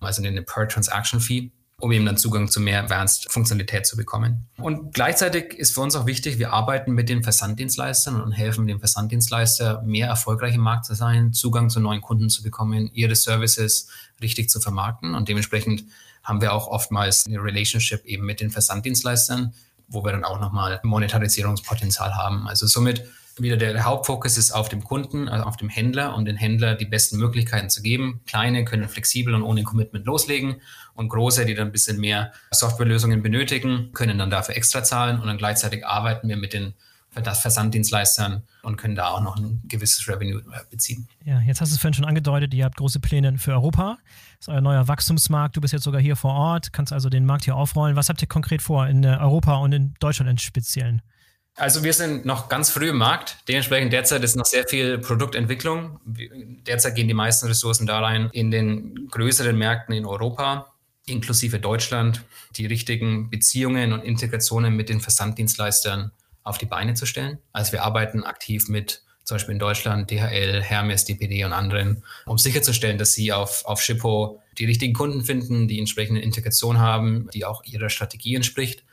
also 0.00 0.22
eine 0.22 0.42
Per 0.42 0.68
Transaction 0.68 1.20
Fee 1.20 1.50
um 1.78 1.92
eben 1.92 2.06
dann 2.06 2.16
Zugang 2.16 2.48
zu 2.48 2.60
mehr 2.60 2.82
Advanced 2.82 3.30
Funktionalität 3.30 3.86
zu 3.86 3.96
bekommen. 3.96 4.46
Und 4.56 4.94
gleichzeitig 4.94 5.52
ist 5.54 5.74
für 5.74 5.82
uns 5.82 5.94
auch 5.94 6.06
wichtig, 6.06 6.38
wir 6.38 6.52
arbeiten 6.52 6.92
mit 6.92 7.08
den 7.08 7.22
Versanddienstleistern 7.22 8.20
und 8.20 8.32
helfen 8.32 8.66
dem 8.66 8.78
Versanddienstleister, 8.78 9.82
mehr 9.82 10.08
erfolgreich 10.08 10.54
im 10.54 10.62
Markt 10.62 10.86
zu 10.86 10.94
sein, 10.94 11.34
Zugang 11.34 11.68
zu 11.68 11.80
neuen 11.80 12.00
Kunden 12.00 12.30
zu 12.30 12.42
bekommen, 12.42 12.90
ihre 12.94 13.14
Services 13.14 13.88
richtig 14.22 14.48
zu 14.48 14.60
vermarkten. 14.60 15.14
Und 15.14 15.28
dementsprechend 15.28 15.84
haben 16.24 16.40
wir 16.40 16.54
auch 16.54 16.66
oftmals 16.68 17.26
eine 17.26 17.42
Relationship 17.42 18.04
eben 18.06 18.24
mit 18.24 18.40
den 18.40 18.50
Versanddienstleistern, 18.50 19.52
wo 19.88 20.02
wir 20.02 20.12
dann 20.12 20.24
auch 20.24 20.40
nochmal 20.40 20.80
Monetarisierungspotenzial 20.82 22.14
haben. 22.14 22.48
Also 22.48 22.66
somit 22.66 23.04
wieder 23.38 23.58
der 23.58 23.84
Hauptfokus 23.84 24.38
ist 24.38 24.50
auf 24.50 24.70
dem 24.70 24.82
Kunden, 24.82 25.28
also 25.28 25.44
auf 25.44 25.58
dem 25.58 25.68
Händler 25.68 26.16
und 26.16 26.24
den 26.24 26.36
Händler 26.36 26.74
die 26.74 26.86
besten 26.86 27.18
Möglichkeiten 27.18 27.68
zu 27.68 27.82
geben. 27.82 28.22
Kleine 28.26 28.64
können 28.64 28.88
flexibel 28.88 29.34
und 29.34 29.42
ohne 29.42 29.62
Commitment 29.62 30.06
loslegen 30.06 30.62
und 30.96 31.08
große, 31.08 31.46
die 31.46 31.54
dann 31.54 31.68
ein 31.68 31.72
bisschen 31.72 32.00
mehr 32.00 32.32
Softwarelösungen 32.50 33.22
benötigen, 33.22 33.92
können 33.92 34.18
dann 34.18 34.30
dafür 34.30 34.56
extra 34.56 34.82
zahlen 34.82 35.20
und 35.20 35.26
dann 35.26 35.38
gleichzeitig 35.38 35.86
arbeiten 35.86 36.28
wir 36.28 36.36
mit 36.36 36.52
den 36.52 36.74
Versanddienstleistern 37.22 38.42
und 38.62 38.76
können 38.76 38.94
da 38.94 39.08
auch 39.08 39.20
noch 39.20 39.36
ein 39.36 39.62
gewisses 39.64 40.06
Revenue 40.08 40.40
äh, 40.52 40.60
beziehen. 40.70 41.08
Ja, 41.24 41.40
jetzt 41.40 41.60
hast 41.60 41.70
du 41.70 41.74
es 41.74 41.80
vorhin 41.80 41.94
schon 41.94 42.04
angedeutet, 42.04 42.52
ihr 42.52 42.64
habt 42.64 42.76
große 42.76 43.00
Pläne 43.00 43.38
für 43.38 43.52
Europa. 43.52 43.96
Das 44.38 44.48
ist 44.48 44.48
euer 44.48 44.60
neuer 44.60 44.86
Wachstumsmarkt. 44.86 45.56
Du 45.56 45.60
bist 45.60 45.72
jetzt 45.72 45.84
sogar 45.84 46.00
hier 46.00 46.16
vor 46.16 46.34
Ort, 46.34 46.72
kannst 46.72 46.92
also 46.92 47.08
den 47.08 47.24
Markt 47.24 47.44
hier 47.44 47.56
aufrollen. 47.56 47.96
Was 47.96 48.08
habt 48.08 48.20
ihr 48.20 48.28
konkret 48.28 48.60
vor 48.60 48.86
in 48.86 49.02
äh, 49.04 49.16
Europa 49.18 49.56
und 49.56 49.72
in 49.72 49.94
Deutschland 49.98 50.30
im 50.30 50.38
Speziellen? 50.38 51.00
Also 51.58 51.82
wir 51.82 51.94
sind 51.94 52.26
noch 52.26 52.50
ganz 52.50 52.68
früh 52.68 52.90
im 52.90 52.98
Markt. 52.98 53.38
Dementsprechend 53.48 53.90
derzeit 53.92 54.22
ist 54.22 54.36
noch 54.36 54.44
sehr 54.44 54.68
viel 54.68 54.98
Produktentwicklung. 54.98 55.98
Derzeit 56.04 56.94
gehen 56.94 57.08
die 57.08 57.14
meisten 57.14 57.46
Ressourcen 57.46 57.86
da 57.86 58.00
rein 58.00 58.28
in 58.32 58.50
den 58.50 59.08
größeren 59.10 59.56
Märkten 59.56 59.94
in 59.94 60.04
Europa, 60.04 60.66
inklusive 61.06 61.60
Deutschland, 61.60 62.22
die 62.56 62.66
richtigen 62.66 63.30
Beziehungen 63.30 63.92
und 63.92 64.02
Integrationen 64.02 64.74
mit 64.74 64.88
den 64.88 65.00
Versanddienstleistern 65.00 66.10
auf 66.42 66.58
die 66.58 66.66
Beine 66.66 66.94
zu 66.94 67.06
stellen. 67.06 67.38
Also 67.52 67.72
wir 67.72 67.84
arbeiten 67.84 68.24
aktiv 68.24 68.68
mit 68.68 69.02
zum 69.24 69.36
Beispiel 69.36 69.54
in 69.54 69.58
Deutschland 69.58 70.10
DHL, 70.10 70.62
Hermes, 70.62 71.04
DPD 71.04 71.44
und 71.44 71.52
anderen, 71.52 72.04
um 72.26 72.38
sicherzustellen, 72.38 72.98
dass 72.98 73.12
sie 73.12 73.32
auf, 73.32 73.64
auf 73.64 73.80
Shippo 73.80 74.40
die 74.58 74.66
richtigen 74.66 74.94
Kunden 74.94 75.24
finden, 75.24 75.66
die 75.66 75.80
entsprechende 75.80 76.20
Integration 76.20 76.78
haben, 76.78 77.28
die 77.34 77.44
auch 77.44 77.64
ihrer 77.64 77.90
Strategie 77.90 78.36
entspricht 78.36 78.84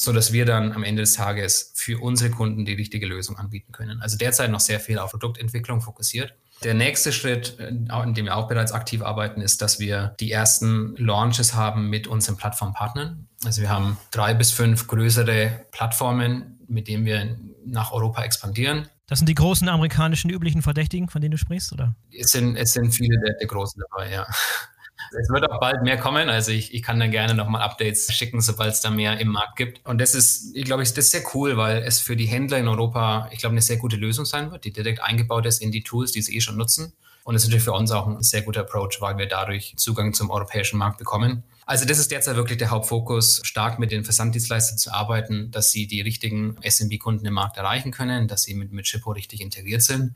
so 0.00 0.12
dass 0.12 0.32
wir 0.32 0.44
dann 0.44 0.72
am 0.72 0.84
Ende 0.84 1.02
des 1.02 1.14
Tages 1.14 1.72
für 1.74 2.00
unsere 2.00 2.30
Kunden 2.30 2.64
die 2.64 2.74
richtige 2.74 3.04
Lösung 3.04 3.36
anbieten 3.36 3.72
können. 3.72 4.00
Also 4.00 4.16
derzeit 4.16 4.48
noch 4.48 4.60
sehr 4.60 4.78
viel 4.78 4.96
auf 4.96 5.10
Produktentwicklung 5.10 5.80
fokussiert. 5.80 6.34
Der 6.64 6.74
nächste 6.74 7.12
Schritt, 7.12 7.58
äh, 7.58 7.68
in 7.68 8.14
dem 8.14 8.26
wir 8.26 8.36
auch 8.36 8.48
bereits 8.48 8.72
aktiv 8.72 9.02
arbeiten, 9.02 9.40
ist, 9.40 9.62
dass 9.62 9.78
wir 9.78 10.14
die 10.20 10.32
ersten 10.32 10.96
Launches 10.96 11.54
haben 11.54 11.88
mit 11.88 12.06
unseren 12.06 12.36
Plattformpartnern. 12.36 13.28
Also 13.44 13.62
wir 13.62 13.70
haben 13.70 13.98
drei 14.10 14.34
bis 14.34 14.50
fünf 14.50 14.86
größere 14.88 15.66
Plattformen, 15.70 16.58
mit 16.66 16.88
denen 16.88 17.04
wir 17.04 17.36
nach 17.64 17.92
Europa 17.92 18.22
expandieren. 18.24 18.88
Das 19.06 19.20
sind 19.20 19.28
die 19.28 19.34
großen 19.34 19.68
amerikanischen 19.68 20.30
üblichen 20.30 20.60
Verdächtigen, 20.60 21.08
von 21.08 21.22
denen 21.22 21.32
du 21.32 21.38
sprichst, 21.38 21.72
oder? 21.72 21.94
Es 22.10 22.32
sind, 22.32 22.56
es 22.56 22.74
sind 22.74 22.92
viele 22.92 23.18
der, 23.20 23.34
der 23.34 23.46
großen 23.46 23.82
dabei, 23.88 24.12
ja. 24.12 24.26
Es 25.18 25.28
wird 25.28 25.50
auch 25.50 25.60
bald 25.60 25.82
mehr 25.82 25.96
kommen. 25.96 26.28
Also 26.28 26.52
ich, 26.52 26.74
ich 26.74 26.82
kann 26.82 26.98
dann 27.00 27.10
gerne 27.10 27.34
nochmal 27.34 27.62
Updates 27.62 28.12
schicken, 28.12 28.40
sobald 28.40 28.72
es 28.72 28.80
da 28.80 28.90
mehr 28.90 29.18
im 29.18 29.28
Markt 29.28 29.56
gibt. 29.56 29.86
Und 29.86 30.00
das 30.00 30.14
ist, 30.14 30.54
ich 30.54 30.64
glaube, 30.64 30.82
das 30.82 30.92
ist 30.92 31.10
sehr 31.10 31.22
cool, 31.34 31.56
weil 31.56 31.82
es 31.82 32.00
für 32.00 32.16
die 32.16 32.26
Händler 32.26 32.58
in 32.58 32.68
Europa, 32.68 33.28
ich 33.32 33.38
glaube, 33.38 33.52
eine 33.52 33.62
sehr 33.62 33.76
gute 33.76 33.96
Lösung 33.96 34.24
sein 34.24 34.50
wird, 34.50 34.64
die 34.64 34.72
direkt 34.72 35.02
eingebaut 35.02 35.46
ist 35.46 35.62
in 35.62 35.72
die 35.72 35.82
Tools, 35.82 36.12
die 36.12 36.22
sie 36.22 36.36
eh 36.36 36.40
schon 36.40 36.56
nutzen. 36.56 36.92
Und 37.24 37.34
es 37.34 37.42
ist 37.42 37.48
natürlich 37.48 37.64
für 37.64 37.72
uns 37.72 37.90
auch 37.90 38.06
ein 38.06 38.22
sehr 38.22 38.42
guter 38.42 38.62
Approach, 38.62 39.00
weil 39.00 39.18
wir 39.18 39.26
dadurch 39.26 39.74
Zugang 39.76 40.14
zum 40.14 40.30
europäischen 40.30 40.78
Markt 40.78 40.98
bekommen. 40.98 41.44
Also 41.66 41.84
das 41.84 41.98
ist 41.98 42.10
derzeit 42.10 42.36
wirklich 42.36 42.56
der 42.56 42.70
Hauptfokus, 42.70 43.42
stark 43.44 43.78
mit 43.78 43.90
den 43.90 44.02
Versanddienstleistern 44.02 44.78
zu 44.78 44.90
arbeiten, 44.90 45.50
dass 45.50 45.70
sie 45.70 45.86
die 45.86 46.00
richtigen 46.00 46.56
SMB-Kunden 46.62 47.26
im 47.26 47.34
Markt 47.34 47.58
erreichen 47.58 47.90
können, 47.92 48.26
dass 48.26 48.44
sie 48.44 48.54
mit, 48.54 48.72
mit 48.72 48.88
Shippo 48.88 49.10
richtig 49.10 49.42
integriert 49.42 49.82
sind 49.82 50.14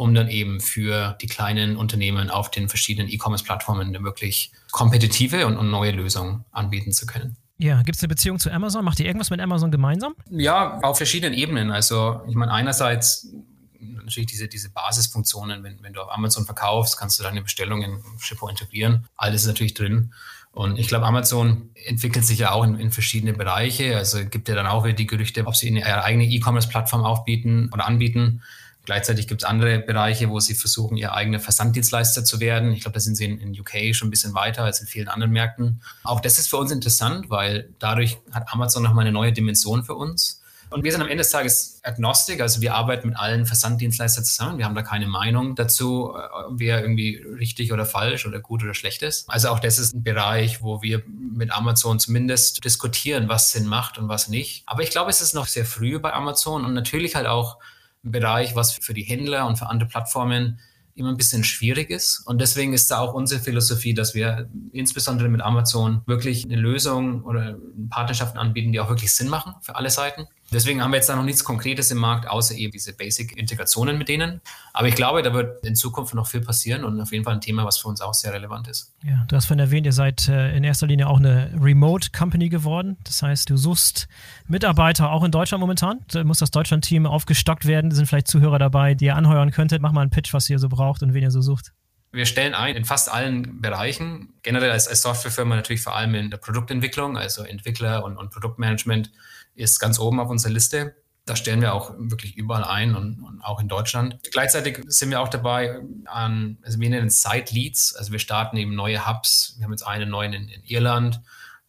um 0.00 0.14
dann 0.14 0.30
eben 0.30 0.60
für 0.60 1.14
die 1.20 1.26
kleinen 1.26 1.76
Unternehmen 1.76 2.30
auf 2.30 2.50
den 2.50 2.70
verschiedenen 2.70 3.10
E-Commerce-Plattformen 3.10 3.88
eine 3.88 4.02
wirklich 4.02 4.50
kompetitive 4.70 5.46
und, 5.46 5.58
und 5.58 5.70
neue 5.70 5.90
Lösung 5.90 6.46
anbieten 6.52 6.90
zu 6.92 7.04
können. 7.04 7.36
Ja, 7.58 7.82
gibt 7.82 7.96
es 7.96 8.02
eine 8.02 8.08
Beziehung 8.08 8.38
zu 8.38 8.50
Amazon? 8.50 8.82
Macht 8.82 8.98
ihr 8.98 9.04
irgendwas 9.04 9.28
mit 9.28 9.40
Amazon 9.40 9.70
gemeinsam? 9.70 10.14
Ja, 10.30 10.78
auf 10.80 10.96
verschiedenen 10.96 11.34
Ebenen. 11.34 11.70
Also 11.70 12.22
ich 12.26 12.34
meine, 12.34 12.50
einerseits 12.50 13.28
natürlich 13.78 14.30
diese, 14.30 14.48
diese 14.48 14.70
Basisfunktionen, 14.70 15.62
wenn, 15.62 15.82
wenn 15.82 15.92
du 15.92 16.00
auf 16.00 16.10
Amazon 16.10 16.46
verkaufst, 16.46 16.96
kannst 16.96 17.18
du 17.18 17.22
deine 17.22 17.42
Bestellungen 17.42 17.96
in 17.96 18.18
Shippo 18.20 18.48
integrieren. 18.48 19.04
Alles 19.16 19.42
ist 19.42 19.48
natürlich 19.48 19.74
drin. 19.74 20.14
Und 20.52 20.78
ich 20.78 20.88
glaube, 20.88 21.04
Amazon 21.04 21.68
entwickelt 21.74 22.24
sich 22.24 22.38
ja 22.38 22.52
auch 22.52 22.64
in, 22.64 22.80
in, 22.80 22.90
verschiedene 22.90 23.34
Bereiche. 23.34 23.98
Also 23.98 24.24
gibt 24.24 24.48
ja 24.48 24.54
dann 24.54 24.66
auch 24.66 24.82
wieder 24.84 24.94
die 24.94 25.06
Gerüchte, 25.06 25.46
ob 25.46 25.56
sie 25.56 25.68
ihre 25.68 26.04
eigene 26.04 26.24
E-Commerce-Plattform 26.24 27.04
aufbieten 27.04 27.68
oder 27.74 27.86
anbieten. 27.86 28.40
Gleichzeitig 28.90 29.28
gibt 29.28 29.42
es 29.42 29.48
andere 29.48 29.78
Bereiche, 29.78 30.30
wo 30.30 30.40
sie 30.40 30.54
versuchen, 30.54 30.96
ihr 30.96 31.14
eigener 31.14 31.38
Versanddienstleister 31.38 32.24
zu 32.24 32.40
werden. 32.40 32.72
Ich 32.72 32.80
glaube, 32.80 32.94
da 32.94 32.98
sind 32.98 33.14
sie 33.14 33.24
in, 33.24 33.38
in, 33.38 33.60
UK 33.60 33.94
schon 33.94 34.08
ein 34.08 34.10
bisschen 34.10 34.34
weiter 34.34 34.64
als 34.64 34.80
in 34.80 34.88
vielen 34.88 35.06
anderen 35.06 35.30
Märkten. 35.30 35.80
Auch 36.02 36.18
das 36.18 36.40
ist 36.40 36.50
für 36.50 36.56
uns 36.56 36.72
interessant, 36.72 37.30
weil 37.30 37.72
dadurch 37.78 38.18
hat 38.32 38.52
Amazon 38.52 38.82
nochmal 38.82 39.02
eine 39.02 39.12
neue 39.12 39.32
Dimension 39.32 39.84
für 39.84 39.94
uns. 39.94 40.42
Und 40.70 40.82
wir 40.82 40.90
sind 40.90 41.02
am 41.02 41.06
Ende 41.06 41.18
des 41.18 41.30
Tages 41.30 41.78
agnostik, 41.84 42.40
also 42.40 42.62
wir 42.62 42.74
arbeiten 42.74 43.10
mit 43.10 43.16
allen 43.16 43.46
Versanddienstleistern 43.46 44.24
zusammen. 44.24 44.58
Wir 44.58 44.64
haben 44.64 44.74
da 44.74 44.82
keine 44.82 45.06
Meinung 45.06 45.54
dazu, 45.54 46.12
äh, 46.12 46.20
wer 46.50 46.82
irgendwie 46.82 47.16
richtig 47.16 47.72
oder 47.72 47.86
falsch 47.86 48.26
oder 48.26 48.40
gut 48.40 48.64
oder 48.64 48.74
schlecht 48.74 49.02
ist. 49.02 49.30
Also 49.30 49.50
auch 49.50 49.60
das 49.60 49.78
ist 49.78 49.94
ein 49.94 50.02
Bereich, 50.02 50.62
wo 50.62 50.82
wir 50.82 51.04
mit 51.06 51.52
Amazon 51.52 52.00
zumindest 52.00 52.64
diskutieren, 52.64 53.28
was 53.28 53.52
Sinn 53.52 53.66
macht 53.66 53.98
und 53.98 54.08
was 54.08 54.26
nicht. 54.26 54.64
Aber 54.66 54.82
ich 54.82 54.90
glaube, 54.90 55.10
es 55.10 55.20
ist 55.20 55.32
noch 55.32 55.46
sehr 55.46 55.64
früh 55.64 56.00
bei 56.00 56.12
Amazon 56.12 56.64
und 56.64 56.74
natürlich 56.74 57.14
halt 57.14 57.28
auch 57.28 57.58
Bereich, 58.02 58.54
was 58.54 58.72
für 58.72 58.94
die 58.94 59.02
Händler 59.02 59.46
und 59.46 59.56
für 59.56 59.68
andere 59.68 59.88
Plattformen 59.88 60.60
immer 60.94 61.10
ein 61.10 61.16
bisschen 61.16 61.44
schwierig 61.44 61.90
ist. 61.90 62.20
Und 62.26 62.40
deswegen 62.40 62.72
ist 62.72 62.90
da 62.90 62.98
auch 62.98 63.14
unsere 63.14 63.40
Philosophie, 63.40 63.94
dass 63.94 64.14
wir 64.14 64.48
insbesondere 64.72 65.28
mit 65.28 65.40
Amazon 65.40 66.02
wirklich 66.06 66.44
eine 66.44 66.56
Lösung 66.56 67.24
oder 67.24 67.56
Partnerschaften 67.88 68.38
anbieten, 68.38 68.72
die 68.72 68.80
auch 68.80 68.88
wirklich 68.88 69.12
Sinn 69.12 69.28
machen 69.28 69.54
für 69.60 69.76
alle 69.76 69.90
Seiten. 69.90 70.26
Deswegen 70.52 70.82
haben 70.82 70.90
wir 70.90 70.96
jetzt 70.96 71.08
da 71.08 71.16
noch 71.16 71.24
nichts 71.24 71.44
Konkretes 71.44 71.90
im 71.90 71.98
Markt, 71.98 72.28
außer 72.28 72.54
eben 72.56 72.72
diese 72.72 72.92
Basic-Integrationen 72.92 73.96
mit 73.96 74.08
denen. 74.08 74.40
Aber 74.72 74.88
ich 74.88 74.96
glaube, 74.96 75.22
da 75.22 75.32
wird 75.32 75.64
in 75.64 75.76
Zukunft 75.76 76.14
noch 76.14 76.26
viel 76.26 76.40
passieren 76.40 76.84
und 76.84 77.00
auf 77.00 77.12
jeden 77.12 77.24
Fall 77.24 77.34
ein 77.34 77.40
Thema, 77.40 77.64
was 77.64 77.78
für 77.78 77.88
uns 77.88 78.00
auch 78.00 78.14
sehr 78.14 78.32
relevant 78.32 78.66
ist. 78.66 78.92
Ja, 79.04 79.24
du 79.28 79.36
hast 79.36 79.46
vorhin 79.46 79.60
erwähnt, 79.60 79.86
ihr 79.86 79.92
seid 79.92 80.28
äh, 80.28 80.56
in 80.56 80.64
erster 80.64 80.86
Linie 80.86 81.06
auch 81.06 81.18
eine 81.18 81.52
Remote-Company 81.60 82.48
geworden. 82.48 82.96
Das 83.04 83.22
heißt, 83.22 83.48
du 83.48 83.56
suchst 83.56 84.08
Mitarbeiter 84.48 85.12
auch 85.12 85.22
in 85.22 85.30
Deutschland 85.30 85.60
momentan. 85.60 86.00
Da 86.08 86.24
muss 86.24 86.38
das 86.38 86.50
Deutschland-Team 86.50 87.06
aufgestockt 87.06 87.66
werden. 87.66 87.90
Da 87.90 87.96
sind 87.96 88.06
vielleicht 88.06 88.28
Zuhörer 88.28 88.58
dabei, 88.58 88.94
die 88.94 89.06
ihr 89.06 89.16
anheuern 89.16 89.52
könntet. 89.52 89.80
Mach 89.80 89.92
mal 89.92 90.02
einen 90.02 90.10
Pitch, 90.10 90.34
was 90.34 90.50
ihr 90.50 90.58
so 90.58 90.68
braucht 90.68 91.02
und 91.02 91.14
wen 91.14 91.22
ihr 91.22 91.30
so 91.30 91.40
sucht. 91.40 91.72
Wir 92.12 92.26
stellen 92.26 92.54
ein 92.54 92.74
in 92.74 92.84
fast 92.84 93.10
allen 93.10 93.60
Bereichen. 93.60 94.34
Generell 94.42 94.72
als, 94.72 94.88
als 94.88 95.02
Softwarefirma 95.02 95.54
natürlich 95.54 95.82
vor 95.82 95.94
allem 95.94 96.14
in 96.16 96.30
der 96.30 96.38
Produktentwicklung, 96.38 97.16
also 97.16 97.44
Entwickler 97.44 98.02
und, 98.04 98.16
und 98.16 98.30
Produktmanagement 98.30 99.12
ist 99.54 99.78
ganz 99.78 99.98
oben 99.98 100.20
auf 100.20 100.30
unserer 100.30 100.52
Liste. 100.52 100.94
Da 101.26 101.36
stellen 101.36 101.60
wir 101.60 101.74
auch 101.74 101.92
wirklich 101.96 102.36
überall 102.36 102.64
ein 102.64 102.96
und, 102.96 103.20
und, 103.20 103.40
auch 103.42 103.60
in 103.60 103.68
Deutschland. 103.68 104.18
Gleichzeitig 104.32 104.80
sind 104.86 105.10
wir 105.10 105.20
auch 105.20 105.28
dabei 105.28 105.80
an, 106.06 106.58
also 106.62 106.80
wir 106.80 106.90
nennen 106.90 107.08
es 107.08 107.22
Site 107.22 107.54
Leads. 107.54 107.94
Also 107.94 108.10
wir 108.12 108.18
starten 108.18 108.56
eben 108.56 108.74
neue 108.74 109.06
Hubs. 109.06 109.54
Wir 109.58 109.64
haben 109.64 109.72
jetzt 109.72 109.86
einen 109.86 110.10
neuen 110.10 110.32
in, 110.32 110.48
in 110.48 110.62
Irland, 110.64 111.20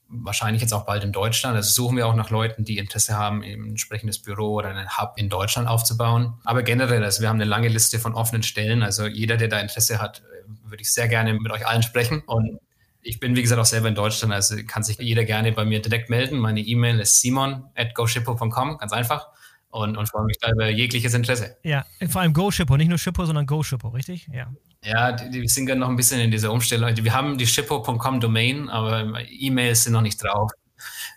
wahrscheinlich 0.08 0.62
jetzt 0.62 0.74
auch 0.74 0.86
bald 0.86 1.04
in 1.04 1.12
Deutschland. 1.12 1.56
Also 1.56 1.70
suchen 1.70 1.98
wir 1.98 2.08
auch 2.08 2.16
nach 2.16 2.30
Leuten, 2.30 2.64
die 2.64 2.78
Interesse 2.78 3.16
haben, 3.18 3.44
ein 3.44 3.70
entsprechendes 3.70 4.20
Büro 4.20 4.56
oder 4.56 4.70
einen 4.70 4.98
Hub 4.98 5.14
in 5.18 5.30
Deutschland 5.30 5.68
aufzubauen. 5.68 6.34
Aber 6.44 6.64
generell, 6.64 7.04
also 7.04 7.22
wir 7.22 7.30
haben 7.30 7.38
eine 7.38 7.46
lange 7.46 7.68
Liste 7.68 8.00
von 8.00 8.16
offenen 8.16 8.44
Stellen. 8.44 8.84
Also 8.84 9.06
jeder, 9.06 9.38
der 9.38 9.50
da 9.50 9.60
Interesse 9.60 10.02
hat, 10.02 10.22
äh, 10.22 10.70
würde 10.70 10.82
ich 10.82 10.92
sehr 10.92 11.08
gerne 11.08 11.34
mit 11.34 11.52
euch 11.52 11.68
allen 11.68 11.84
sprechen. 11.84 12.24
Und 12.26 12.60
ich 13.04 13.20
bin, 13.20 13.36
wie 13.36 13.42
gesagt, 13.42 13.60
auch 13.60 13.66
selber 13.66 13.88
in 13.88 13.96
Deutschland, 13.96 14.34
also 14.34 14.56
kann 14.68 14.84
sich 14.84 14.98
jeder 15.00 15.24
gerne 15.24 15.52
bei 15.52 15.66
mir 15.66 15.82
direkt 15.82 16.10
melden. 16.10 16.40
Meine 16.40 16.62
E-Mail 16.62 17.00
ist 17.00 17.20
simon 17.20 17.66
at 17.76 17.96
goshippo.com, 17.96 18.78
ganz 18.78 18.92
einfach. 18.94 19.28
Und, 19.70 19.98
und 19.98 20.10
freue 20.10 20.26
mich 20.26 20.38
da 20.40 20.52
über 20.52 20.70
jegliches 20.70 21.14
Interesse. 21.14 21.58
Ja, 21.64 21.86
vor 22.10 22.22
allem 22.22 22.34
GoShippo, 22.34 22.76
nicht 22.76 22.90
nur 22.90 22.98
Shippo, 22.98 23.26
sondern 23.26 23.46
GoShippo, 23.46 23.88
richtig? 23.88 24.28
Ja. 24.34 24.52
Ja, 24.84 25.12
die, 25.14 25.30
die 25.30 25.48
sind 25.48 25.68
gerade 25.68 25.80
noch 25.80 25.90
ein 25.90 25.96
bisschen 25.96 26.20
in 26.20 26.32
dieser 26.32 26.52
Umstellung. 26.52 26.92
Wir 26.98 27.14
haben 27.14 27.38
die 27.38 27.48
shippo.com 27.48 28.20
Domain, 28.20 28.68
aber 28.68 29.22
E-Mails 29.30 29.86
sind 29.86 29.94
noch 29.94 30.02
nicht 30.02 30.22
drauf. 30.22 30.52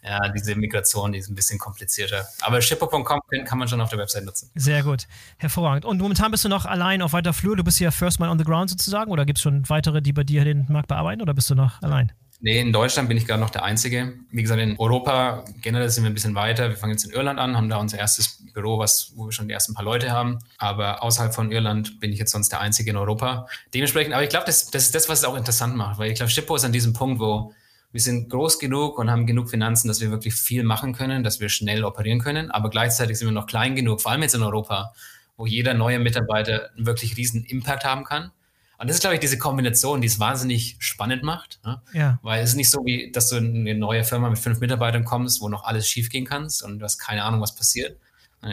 Ja, 0.04 0.28
diese 0.28 0.54
Migration, 0.54 1.12
die 1.12 1.18
ist 1.18 1.30
ein 1.30 1.34
bisschen 1.34 1.58
komplizierter. 1.58 2.26
Aber 2.42 2.60
shippo.com 2.60 3.20
kann 3.46 3.58
man 3.58 3.68
schon 3.68 3.80
auf 3.80 3.88
der 3.88 3.98
Website 3.98 4.24
nutzen. 4.24 4.50
Sehr 4.54 4.82
gut, 4.82 5.06
hervorragend. 5.38 5.86
Und 5.86 5.98
momentan 5.98 6.30
bist 6.30 6.44
du 6.44 6.50
noch 6.50 6.66
allein 6.66 7.00
auf 7.00 7.14
weiter 7.14 7.32
Flur? 7.32 7.56
Du 7.56 7.64
bist 7.64 7.80
ja 7.80 7.90
First 7.90 8.20
Man 8.20 8.28
on 8.28 8.38
the 8.38 8.44
Ground 8.44 8.68
sozusagen 8.68 9.10
oder 9.10 9.24
gibt 9.24 9.38
es 9.38 9.42
schon 9.42 9.68
weitere, 9.70 10.02
die 10.02 10.12
bei 10.12 10.22
dir 10.22 10.44
den 10.44 10.66
Markt 10.68 10.88
bearbeiten 10.88 11.22
oder 11.22 11.32
bist 11.32 11.48
du 11.48 11.54
noch 11.54 11.80
allein? 11.80 12.12
Nee, 12.40 12.60
in 12.60 12.74
Deutschland 12.74 13.08
bin 13.08 13.16
ich 13.16 13.26
gerade 13.26 13.40
noch 13.40 13.48
der 13.48 13.62
Einzige. 13.62 14.12
Wie 14.30 14.42
gesagt, 14.42 14.60
in 14.60 14.78
Europa 14.78 15.46
generell 15.62 15.88
sind 15.88 16.04
wir 16.04 16.10
ein 16.10 16.14
bisschen 16.14 16.34
weiter. 16.34 16.68
Wir 16.68 16.76
fangen 16.76 16.92
jetzt 16.92 17.04
in 17.04 17.12
Irland 17.12 17.38
an, 17.38 17.56
haben 17.56 17.70
da 17.70 17.78
unser 17.78 17.98
erstes 17.98 18.44
Büro, 18.52 18.78
was, 18.78 19.12
wo 19.16 19.24
wir 19.24 19.32
schon 19.32 19.48
die 19.48 19.54
ersten 19.54 19.72
paar 19.72 19.84
Leute 19.84 20.12
haben. 20.12 20.38
Aber 20.58 21.02
außerhalb 21.02 21.34
von 21.34 21.50
Irland 21.50 22.00
bin 22.00 22.12
ich 22.12 22.18
jetzt 22.18 22.32
sonst 22.32 22.50
der 22.50 22.60
Einzige 22.60 22.90
in 22.90 22.98
Europa. 22.98 23.46
Dementsprechend, 23.72 24.12
aber 24.12 24.24
ich 24.24 24.28
glaube, 24.28 24.44
das, 24.44 24.70
das 24.70 24.84
ist 24.84 24.94
das, 24.94 25.08
was 25.08 25.20
es 25.20 25.24
auch 25.24 25.36
interessant 25.36 25.74
macht, 25.74 25.98
weil 25.98 26.10
ich 26.10 26.16
glaube, 26.16 26.30
Shippo 26.30 26.54
ist 26.54 26.66
an 26.66 26.72
diesem 26.72 26.92
Punkt, 26.92 27.18
wo 27.18 27.54
wir 27.94 28.00
sind 28.00 28.28
groß 28.28 28.58
genug 28.58 28.98
und 28.98 29.08
haben 29.08 29.24
genug 29.24 29.48
Finanzen, 29.48 29.86
dass 29.86 30.00
wir 30.00 30.10
wirklich 30.10 30.34
viel 30.34 30.64
machen 30.64 30.92
können, 30.92 31.22
dass 31.22 31.38
wir 31.38 31.48
schnell 31.48 31.84
operieren 31.84 32.18
können. 32.18 32.50
Aber 32.50 32.68
gleichzeitig 32.68 33.16
sind 33.16 33.28
wir 33.28 33.32
noch 33.32 33.46
klein 33.46 33.76
genug, 33.76 34.02
vor 34.02 34.10
allem 34.10 34.22
jetzt 34.22 34.34
in 34.34 34.42
Europa, 34.42 34.92
wo 35.36 35.46
jeder 35.46 35.74
neue 35.74 36.00
Mitarbeiter 36.00 36.70
einen 36.76 36.86
wirklich 36.86 37.16
riesen 37.16 37.44
Impact 37.44 37.84
haben 37.84 38.02
kann. 38.02 38.32
Und 38.78 38.88
das 38.88 38.96
ist, 38.96 39.00
glaube 39.00 39.14
ich, 39.14 39.20
diese 39.20 39.38
Kombination, 39.38 40.00
die 40.00 40.08
es 40.08 40.18
wahnsinnig 40.18 40.74
spannend 40.80 41.22
macht. 41.22 41.60
Ne? 41.64 41.80
Ja. 41.92 42.18
Weil 42.22 42.42
es 42.42 42.50
ist 42.50 42.56
nicht 42.56 42.68
so, 42.68 42.84
wie 42.84 43.12
dass 43.12 43.28
du 43.28 43.36
in 43.36 43.60
eine 43.60 43.76
neue 43.76 44.02
Firma 44.02 44.28
mit 44.28 44.40
fünf 44.40 44.58
Mitarbeitern 44.58 45.04
kommst, 45.04 45.40
wo 45.40 45.48
noch 45.48 45.62
alles 45.62 45.88
schief 45.88 46.10
gehen 46.10 46.24
kannst 46.24 46.64
und 46.64 46.80
du 46.80 46.84
hast 46.84 46.98
keine 46.98 47.22
Ahnung, 47.22 47.40
was 47.40 47.54
passiert. 47.54 47.96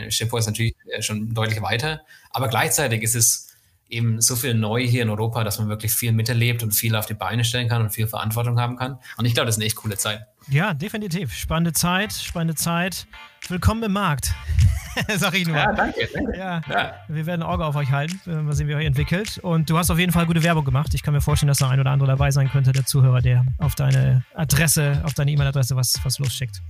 Shippo 0.10 0.38
ist 0.38 0.46
natürlich 0.46 0.76
äh, 0.86 1.02
schon 1.02 1.34
deutlich 1.34 1.64
weiter, 1.64 2.02
aber 2.30 2.48
gleichzeitig 2.48 3.02
ist 3.02 3.16
es 3.16 3.51
eben 3.92 4.22
so 4.22 4.36
viel 4.36 4.54
neu 4.54 4.86
hier 4.86 5.04
in 5.04 5.10
Europa, 5.10 5.44
dass 5.44 5.60
man 5.60 5.70
wirklich 5.70 5.92
viel 5.92 6.12
miterlebt 6.12 6.64
und 6.64 6.72
viel 6.72 6.96
auf 6.96 7.06
die 7.06 7.14
Beine 7.14 7.44
stellen 7.44 7.68
kann 7.68 7.82
und 7.82 7.92
viel 7.92 8.08
Verantwortung 8.08 8.60
haben 8.60 8.78
kann. 8.78 8.98
Und 9.18 9.26
ich 9.26 9.34
glaube, 9.34 9.48
das 9.48 9.56
ist 9.56 9.60
eine 9.60 9.68
echt 9.68 9.76
coole 9.76 9.98
Zeit. 9.98 10.26
Ja, 10.50 10.74
definitiv. 10.74 11.34
Spannende 11.34 11.74
Zeit, 11.74 12.14
spannende 12.14 12.56
Zeit. 12.56 13.06
Willkommen 13.48 13.84
im 13.84 13.94
Markt. 13.94 14.34
Sag 15.18 15.34
ich 15.36 15.48
nur. 15.48 15.56
Ja, 15.58 15.72
danke. 15.72 16.08
danke. 16.14 16.38
Ja, 16.38 16.62
ja. 16.70 16.94
Wir 17.08 17.26
werden 17.26 17.44
Auge 17.44 17.66
auf 17.66 17.76
euch 17.76 17.92
halten, 17.92 18.46
mal 18.46 18.54
sehen, 18.54 18.68
wie 18.68 18.76
euch 18.76 18.86
entwickelt. 18.86 19.38
Und 19.40 19.70
du 19.70 19.78
hast 19.78 19.90
auf 19.90 20.00
jeden 20.00 20.12
Fall 20.12 20.26
gute 20.26 20.44
Werbung 20.44 20.66
gemacht. 20.66 20.94
Ich 20.94 21.04
kann 21.04 21.14
mir 21.14 21.22
vorstellen, 21.22 21.48
dass 21.48 21.60
da 21.60 21.70
ein 21.70 21.80
oder 21.80 21.92
andere 21.92 22.10
dabei 22.10 22.32
sein 22.32 22.50
könnte, 22.50 22.72
der 22.72 22.86
Zuhörer, 22.86 23.22
der 23.22 23.46
auf 23.58 23.76
deine 23.76 24.24
Adresse, 24.34 25.02
auf 25.04 25.14
deine 25.14 25.32
E-Mail-Adresse 25.32 25.76
was, 25.76 26.00
was 26.04 26.20
losschickt. 26.20 26.62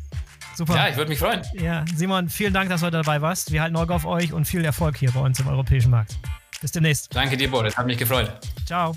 Super. 0.56 0.76
Ja, 0.76 0.90
ich 0.90 0.98
würde 0.98 1.10
mich 1.10 1.20
freuen. 1.20 1.42
Ja, 1.54 1.86
Simon, 1.96 2.30
vielen 2.30 2.54
Dank, 2.54 2.70
dass 2.70 2.82
du 2.82 2.92
dabei 2.92 3.22
warst. 3.22 3.52
Wir 3.52 3.62
halten 3.62 3.76
Auge 3.76 3.94
auf 3.94 4.06
euch 4.06 4.34
und 4.34 4.46
viel 4.46 4.64
Erfolg 4.66 4.98
hier 4.98 5.12
bei 5.12 5.20
uns 5.20 5.40
im 5.40 5.48
europäischen 5.48 5.92
Markt. 5.92 6.18
Bis 6.62 6.72
demnächst. 6.72 7.16
Danke 7.16 7.38
dir, 7.38 7.50
Boris. 7.50 7.76
Hat 7.76 7.86
mich 7.86 7.98
gefreut. 7.98 8.32
Ciao. 8.66 8.96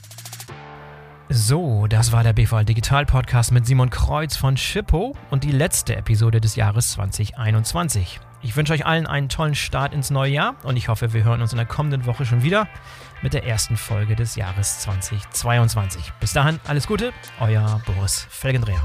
So, 1.31 1.87
das 1.87 2.13
war 2.13 2.23
der 2.23 2.35
BVL 2.35 2.65
Digital 2.67 3.07
Podcast 3.07 3.51
mit 3.51 3.65
Simon 3.67 3.89
Kreuz 3.89 4.37
von 4.37 4.57
Schippo 4.57 5.17
und 5.31 5.43
die 5.43 5.53
letzte 5.53 5.97
Episode 5.97 6.41
des 6.41 6.55
Jahres 6.55 6.93
2021. 6.93 8.21
Ich 8.43 8.57
wünsche 8.57 8.75
euch 8.75 8.85
allen 8.85 9.07
einen 9.07 9.31
tollen 9.31 9.55
Start 9.55 9.95
ins 9.95 10.11
neue 10.11 10.33
Jahr 10.33 10.55
und 10.65 10.77
ich 10.77 10.89
hoffe, 10.89 11.15
wir 11.15 11.25
hören 11.25 11.41
uns 11.41 11.53
in 11.53 11.57
der 11.57 11.67
kommenden 11.67 12.05
Woche 12.05 12.27
schon 12.27 12.43
wieder 12.43 12.69
mit 13.23 13.33
der 13.33 13.47
ersten 13.47 13.79
Folge 13.79 14.15
des 14.17 14.37
Jahres 14.37 14.81
2022. 14.81 16.13
Bis 16.21 16.35
dahin, 16.35 16.61
alles 16.67 16.87
Gute, 16.87 17.15
euer 17.41 17.81
Boris 17.87 18.27
Felgendreher. 18.29 18.83